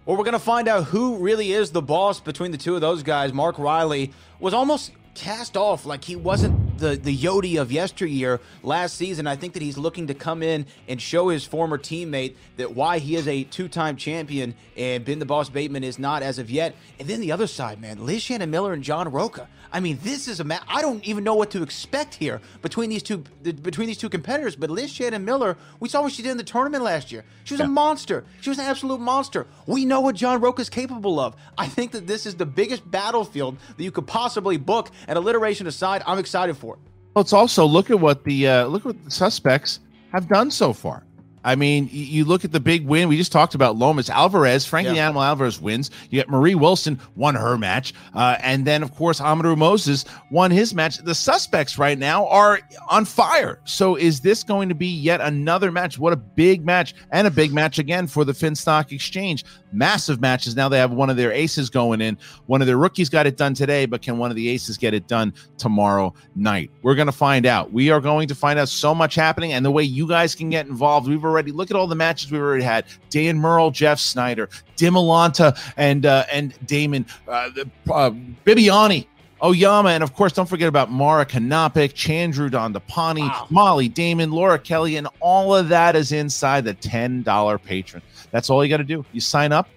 Well, 0.06 0.16
we're 0.16 0.24
going 0.24 0.32
to 0.34 0.38
find 0.38 0.68
out 0.68 0.84
who 0.84 1.16
really 1.16 1.52
is 1.52 1.70
the 1.70 1.82
boss 1.82 2.20
between 2.20 2.50
the 2.50 2.58
two 2.58 2.74
of 2.74 2.80
those 2.80 3.02
guys. 3.02 3.32
Mark 3.32 3.58
Riley 3.58 4.12
was 4.38 4.52
almost 4.52 4.92
cast 5.14 5.56
off 5.56 5.86
like 5.86 6.04
he 6.04 6.16
wasn't 6.16 6.78
the, 6.78 6.96
the 6.96 7.16
Yodi 7.16 7.60
of 7.60 7.72
yesteryear 7.72 8.40
last 8.62 8.96
season. 8.96 9.26
I 9.26 9.36
think 9.36 9.54
that 9.54 9.62
he's 9.62 9.78
looking 9.78 10.08
to 10.08 10.14
come 10.14 10.42
in 10.42 10.66
and 10.88 11.00
show 11.00 11.28
his 11.28 11.44
former 11.44 11.78
teammate 11.78 12.34
that 12.56 12.74
why 12.74 12.98
he 12.98 13.16
is 13.16 13.26
a 13.28 13.44
two 13.44 13.68
time 13.68 13.96
champion 13.96 14.54
and 14.76 15.04
Ben 15.04 15.20
the 15.20 15.24
Boss 15.24 15.48
Bateman 15.48 15.84
is 15.84 15.98
not 15.98 16.22
as 16.22 16.38
of 16.38 16.50
yet. 16.50 16.74
And 16.98 17.08
then 17.08 17.20
the 17.20 17.32
other 17.32 17.46
side, 17.46 17.80
man, 17.80 18.04
Liz 18.04 18.22
Shannon 18.22 18.50
Miller 18.50 18.72
and 18.72 18.82
John 18.82 19.10
Rocha. 19.10 19.48
I 19.74 19.80
mean, 19.80 19.98
this 20.04 20.28
is 20.28 20.38
a 20.38 20.44
match. 20.44 20.62
I 20.68 20.80
don't 20.80 21.04
even 21.04 21.24
know 21.24 21.34
what 21.34 21.50
to 21.50 21.62
expect 21.64 22.14
here 22.14 22.40
between 22.62 22.90
these 22.90 23.02
two 23.02 23.24
the, 23.42 23.52
between 23.52 23.88
these 23.88 23.98
two 23.98 24.08
competitors. 24.08 24.54
But 24.54 24.70
Liz 24.70 24.92
Shannon 24.92 25.24
Miller, 25.24 25.56
we 25.80 25.88
saw 25.88 26.02
what 26.02 26.12
she 26.12 26.22
did 26.22 26.30
in 26.30 26.36
the 26.36 26.44
tournament 26.44 26.84
last 26.84 27.10
year. 27.10 27.24
She 27.42 27.54
was 27.54 27.60
a 27.60 27.66
monster. 27.66 28.24
She 28.40 28.50
was 28.50 28.60
an 28.60 28.66
absolute 28.66 29.00
monster. 29.00 29.48
We 29.66 29.84
know 29.84 30.00
what 30.00 30.14
John 30.14 30.40
Rocha 30.40 30.62
is 30.62 30.70
capable 30.70 31.18
of. 31.18 31.34
I 31.58 31.66
think 31.66 31.90
that 31.90 32.06
this 32.06 32.24
is 32.24 32.36
the 32.36 32.46
biggest 32.46 32.88
battlefield 32.88 33.56
that 33.76 33.82
you 33.82 33.90
could 33.90 34.06
possibly 34.06 34.56
book. 34.58 34.92
And 35.08 35.18
alliteration 35.18 35.66
aside, 35.66 36.04
I'm 36.06 36.20
excited 36.20 36.56
for 36.56 36.74
it. 36.74 36.80
Well, 37.14 37.22
it's 37.22 37.32
also 37.32 37.66
look 37.66 37.90
at 37.90 37.98
what 37.98 38.22
the 38.22 38.46
uh, 38.46 38.66
look 38.66 38.82
at 38.82 38.86
what 38.86 39.04
the 39.04 39.10
suspects 39.10 39.80
have 40.12 40.28
done 40.28 40.52
so 40.52 40.72
far. 40.72 41.03
I 41.44 41.54
mean, 41.54 41.88
you 41.92 42.24
look 42.24 42.44
at 42.44 42.52
the 42.52 42.60
big 42.60 42.86
win. 42.86 43.08
We 43.08 43.16
just 43.16 43.30
talked 43.32 43.54
about 43.54 43.76
Lomas 43.76 44.08
Alvarez. 44.08 44.64
Frankie 44.64 44.94
Yeah. 44.94 45.04
Animal 45.04 45.22
Alvarez 45.22 45.60
wins. 45.60 45.90
You 46.10 46.20
get 46.20 46.28
Marie 46.28 46.54
Wilson 46.54 46.98
won 47.16 47.34
her 47.34 47.56
match, 47.58 47.92
uh, 48.14 48.36
and 48.40 48.64
then 48.64 48.82
of 48.82 48.94
course 48.94 49.20
Amadou 49.20 49.56
Moses 49.56 50.04
won 50.30 50.50
his 50.50 50.74
match. 50.74 50.98
The 50.98 51.14
suspects 51.14 51.78
right 51.78 51.98
now 51.98 52.26
are 52.28 52.60
on 52.88 53.04
fire. 53.04 53.60
So 53.64 53.94
is 53.96 54.20
this 54.20 54.42
going 54.42 54.68
to 54.70 54.74
be 54.74 54.86
yet 54.88 55.20
another 55.20 55.70
match? 55.70 55.98
What 55.98 56.12
a 56.12 56.16
big 56.16 56.64
match 56.64 56.94
and 57.10 57.26
a 57.26 57.30
big 57.30 57.52
match 57.52 57.78
again 57.78 58.06
for 58.06 58.24
the 58.24 58.32
Finstock 58.32 58.90
Exchange. 58.90 59.44
Massive 59.72 60.20
matches. 60.20 60.56
Now 60.56 60.68
they 60.68 60.78
have 60.78 60.92
one 60.92 61.10
of 61.10 61.16
their 61.16 61.32
aces 61.32 61.68
going 61.68 62.00
in. 62.00 62.16
One 62.46 62.60
of 62.60 62.66
their 62.66 62.78
rookies 62.78 63.08
got 63.08 63.26
it 63.26 63.36
done 63.36 63.52
today, 63.54 63.86
but 63.86 64.00
can 64.02 64.16
one 64.18 64.30
of 64.30 64.36
the 64.36 64.48
aces 64.48 64.78
get 64.78 64.94
it 64.94 65.08
done 65.08 65.34
tomorrow 65.58 66.14
night? 66.36 66.70
We're 66.82 66.94
going 66.94 67.06
to 67.06 67.12
find 67.12 67.44
out. 67.44 67.72
We 67.72 67.90
are 67.90 68.00
going 68.00 68.28
to 68.28 68.34
find 68.34 68.58
out 68.58 68.68
so 68.68 68.94
much 68.94 69.14
happening 69.14 69.52
and 69.52 69.64
the 69.64 69.70
way 69.70 69.82
you 69.82 70.06
guys 70.08 70.34
can 70.34 70.48
get 70.48 70.66
involved. 70.66 71.08
We've 71.08 71.24
already 71.24 71.33
look 71.42 71.70
at 71.70 71.76
all 71.76 71.86
the 71.86 71.94
matches 71.94 72.30
we've 72.30 72.40
already 72.40 72.64
had. 72.64 72.84
Dan 73.10 73.38
Murrell, 73.38 73.70
Jeff 73.70 73.98
Snyder, 73.98 74.48
Dimolanta, 74.76 75.58
and 75.76 76.06
uh, 76.06 76.24
and 76.32 76.54
Damon 76.66 77.06
uh, 77.28 77.50
uh, 77.90 78.10
Bibiani. 78.44 79.06
Oyama, 79.42 79.90
and 79.90 80.02
of 80.02 80.14
course, 80.14 80.32
don't 80.32 80.48
forget 80.48 80.68
about 80.68 80.90
Mara 80.90 81.26
Kanapik, 81.26 81.92
Chandru 81.92 82.50
Dondapani, 82.50 83.50
Molly 83.50 83.88
Damon, 83.88 84.30
Laura 84.30 84.58
Kelly, 84.58 84.96
and 84.96 85.06
all 85.20 85.54
of 85.54 85.68
that 85.68 85.96
is 85.96 86.12
inside 86.12 86.64
the 86.64 86.72
$10 86.72 87.62
patron. 87.62 88.02
That's 88.30 88.48
all 88.48 88.64
you 88.64 88.70
got 88.70 88.78
to 88.78 88.84
do. 88.84 89.04
You 89.12 89.20
sign 89.20 89.52
up 89.52 89.68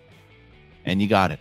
and 0.86 1.02
you 1.02 1.08
got 1.10 1.32
it. 1.32 1.40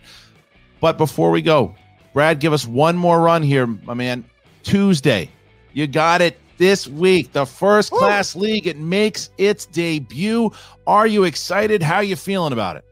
But 0.81 0.97
before 0.97 1.31
we 1.31 1.41
go, 1.41 1.73
Brad, 2.13 2.39
give 2.39 2.51
us 2.51 2.67
one 2.67 2.97
more 2.97 3.21
run 3.21 3.43
here, 3.43 3.65
my 3.65 3.93
man. 3.93 4.25
Tuesday, 4.63 5.31
you 5.71 5.87
got 5.87 6.21
it 6.21 6.37
this 6.57 6.87
week. 6.87 7.31
The 7.31 7.45
first 7.45 7.91
class 7.91 8.35
league, 8.35 8.67
it 8.67 8.77
makes 8.77 9.29
its 9.37 9.65
debut. 9.65 10.51
Are 10.85 11.07
you 11.07 11.23
excited? 11.23 11.81
How 11.81 11.99
you 11.99 12.15
feeling 12.15 12.53
about 12.53 12.77
it? 12.77 12.85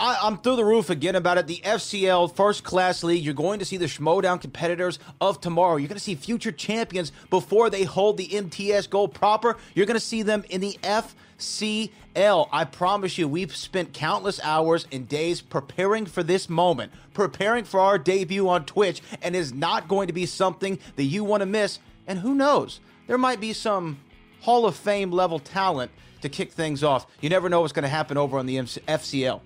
I, 0.00 0.18
I'm 0.22 0.38
through 0.38 0.56
the 0.56 0.64
roof 0.64 0.88
again 0.88 1.14
about 1.14 1.36
it. 1.36 1.46
The 1.46 1.60
FCL 1.62 2.34
First 2.34 2.64
Class 2.64 3.04
League. 3.04 3.22
You're 3.22 3.34
going 3.34 3.58
to 3.58 3.66
see 3.66 3.76
the 3.76 3.84
Schmoedown 3.84 4.40
competitors 4.40 4.98
of 5.20 5.42
tomorrow. 5.42 5.76
You're 5.76 5.88
going 5.88 5.98
to 5.98 6.02
see 6.02 6.14
future 6.14 6.52
champions 6.52 7.12
before 7.28 7.68
they 7.68 7.84
hold 7.84 8.16
the 8.16 8.34
MTS 8.34 8.86
Gold 8.86 9.12
proper. 9.12 9.58
You're 9.74 9.84
going 9.84 9.98
to 9.98 10.00
see 10.00 10.22
them 10.22 10.42
in 10.48 10.62
the 10.62 10.78
FCL. 10.82 12.48
I 12.50 12.64
promise 12.64 13.18
you, 13.18 13.28
we've 13.28 13.54
spent 13.54 13.92
countless 13.92 14.40
hours 14.42 14.86
and 14.90 15.06
days 15.06 15.42
preparing 15.42 16.06
for 16.06 16.22
this 16.22 16.48
moment, 16.48 16.92
preparing 17.12 17.64
for 17.64 17.80
our 17.80 17.98
debut 17.98 18.48
on 18.48 18.64
Twitch, 18.64 19.02
and 19.20 19.36
is 19.36 19.52
not 19.52 19.86
going 19.86 20.06
to 20.06 20.14
be 20.14 20.24
something 20.24 20.78
that 20.96 21.04
you 21.04 21.24
want 21.24 21.42
to 21.42 21.46
miss. 21.46 21.78
And 22.06 22.20
who 22.20 22.34
knows? 22.34 22.80
There 23.10 23.18
might 23.18 23.40
be 23.40 23.52
some 23.52 23.98
Hall 24.40 24.66
of 24.66 24.76
Fame 24.76 25.10
level 25.10 25.40
talent 25.40 25.90
to 26.22 26.28
kick 26.28 26.52
things 26.52 26.84
off. 26.84 27.08
You 27.20 27.28
never 27.28 27.48
know 27.48 27.60
what's 27.60 27.72
going 27.72 27.82
to 27.82 27.88
happen 27.88 28.16
over 28.16 28.38
on 28.38 28.46
the 28.46 28.54
FCL. 28.54 29.40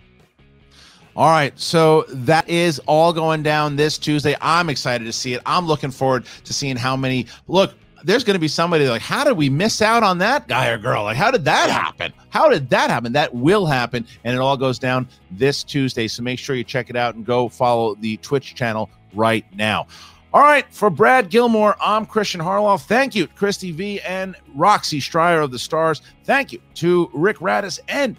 All 1.16 1.30
right, 1.30 1.58
so 1.58 2.04
that 2.08 2.46
is 2.46 2.78
all 2.80 3.10
going 3.14 3.42
down 3.42 3.76
this 3.76 3.96
Tuesday. 3.96 4.36
I'm 4.42 4.68
excited 4.68 5.06
to 5.06 5.14
see 5.14 5.32
it. 5.32 5.40
I'm 5.46 5.66
looking 5.66 5.90
forward 5.90 6.26
to 6.44 6.52
seeing 6.52 6.76
how 6.76 6.94
many. 6.94 7.26
Look, 7.48 7.72
there's 8.02 8.22
going 8.22 8.34
to 8.34 8.38
be 8.38 8.48
somebody 8.48 8.86
like, 8.86 9.00
how 9.00 9.24
did 9.24 9.38
we 9.38 9.48
miss 9.48 9.80
out 9.80 10.02
on 10.02 10.18
that 10.18 10.46
guy 10.46 10.68
or 10.68 10.76
girl? 10.76 11.04
Like, 11.04 11.16
how 11.16 11.30
did 11.30 11.46
that 11.46 11.70
happen? 11.70 12.12
How 12.28 12.50
did 12.50 12.68
that 12.68 12.90
happen? 12.90 13.14
That 13.14 13.34
will 13.34 13.64
happen, 13.64 14.06
and 14.24 14.36
it 14.36 14.40
all 14.40 14.58
goes 14.58 14.78
down 14.78 15.08
this 15.30 15.64
Tuesday. 15.64 16.06
So 16.06 16.22
make 16.22 16.38
sure 16.38 16.54
you 16.54 16.64
check 16.64 16.90
it 16.90 16.96
out 16.96 17.14
and 17.14 17.24
go 17.24 17.48
follow 17.48 17.94
the 17.94 18.18
Twitch 18.18 18.54
channel 18.54 18.90
right 19.14 19.46
now. 19.54 19.86
All 20.34 20.42
right, 20.42 20.66
for 20.74 20.90
Brad 20.90 21.30
Gilmore, 21.30 21.76
I'm 21.80 22.04
Christian 22.04 22.40
Harloff. 22.40 22.86
Thank 22.86 23.14
you, 23.14 23.28
Christy 23.28 23.70
V 23.70 24.00
and 24.00 24.34
Roxy 24.52 24.98
Striar 24.98 25.40
of 25.40 25.52
the 25.52 25.60
Stars. 25.60 26.02
Thank 26.24 26.52
you 26.52 26.60
to 26.74 27.08
Rick 27.14 27.38
Radis 27.38 27.78
and 27.86 28.16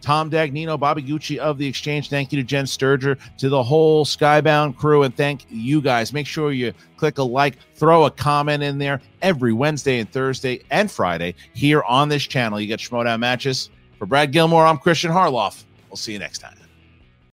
Tom 0.00 0.32
Dagnino, 0.32 0.76
Bobby 0.76 1.00
Gucci 1.00 1.38
of 1.38 1.56
the 1.56 1.66
Exchange. 1.68 2.10
Thank 2.10 2.32
you 2.32 2.40
to 2.40 2.44
Jen 2.44 2.64
Sturger, 2.64 3.16
to 3.38 3.48
the 3.48 3.62
whole 3.62 4.04
Skybound 4.04 4.76
crew, 4.76 5.04
and 5.04 5.16
thank 5.16 5.46
you 5.48 5.80
guys. 5.80 6.12
Make 6.12 6.26
sure 6.26 6.50
you 6.50 6.72
click 6.96 7.18
a 7.18 7.22
like, 7.22 7.56
throw 7.76 8.04
a 8.04 8.10
comment 8.10 8.64
in 8.64 8.78
there 8.78 9.00
every 9.22 9.52
Wednesday 9.52 10.00
and 10.00 10.10
Thursday 10.10 10.60
and 10.72 10.90
Friday 10.90 11.36
here 11.52 11.84
on 11.84 12.08
this 12.08 12.24
channel. 12.24 12.58
You 12.58 12.66
get 12.66 12.80
Schmoedown 12.80 13.20
matches. 13.20 13.70
For 14.00 14.06
Brad 14.06 14.32
Gilmore, 14.32 14.66
I'm 14.66 14.76
Christian 14.76 15.12
Harloff. 15.12 15.62
We'll 15.88 15.98
see 15.98 16.14
you 16.14 16.18
next 16.18 16.38
time. 16.38 16.63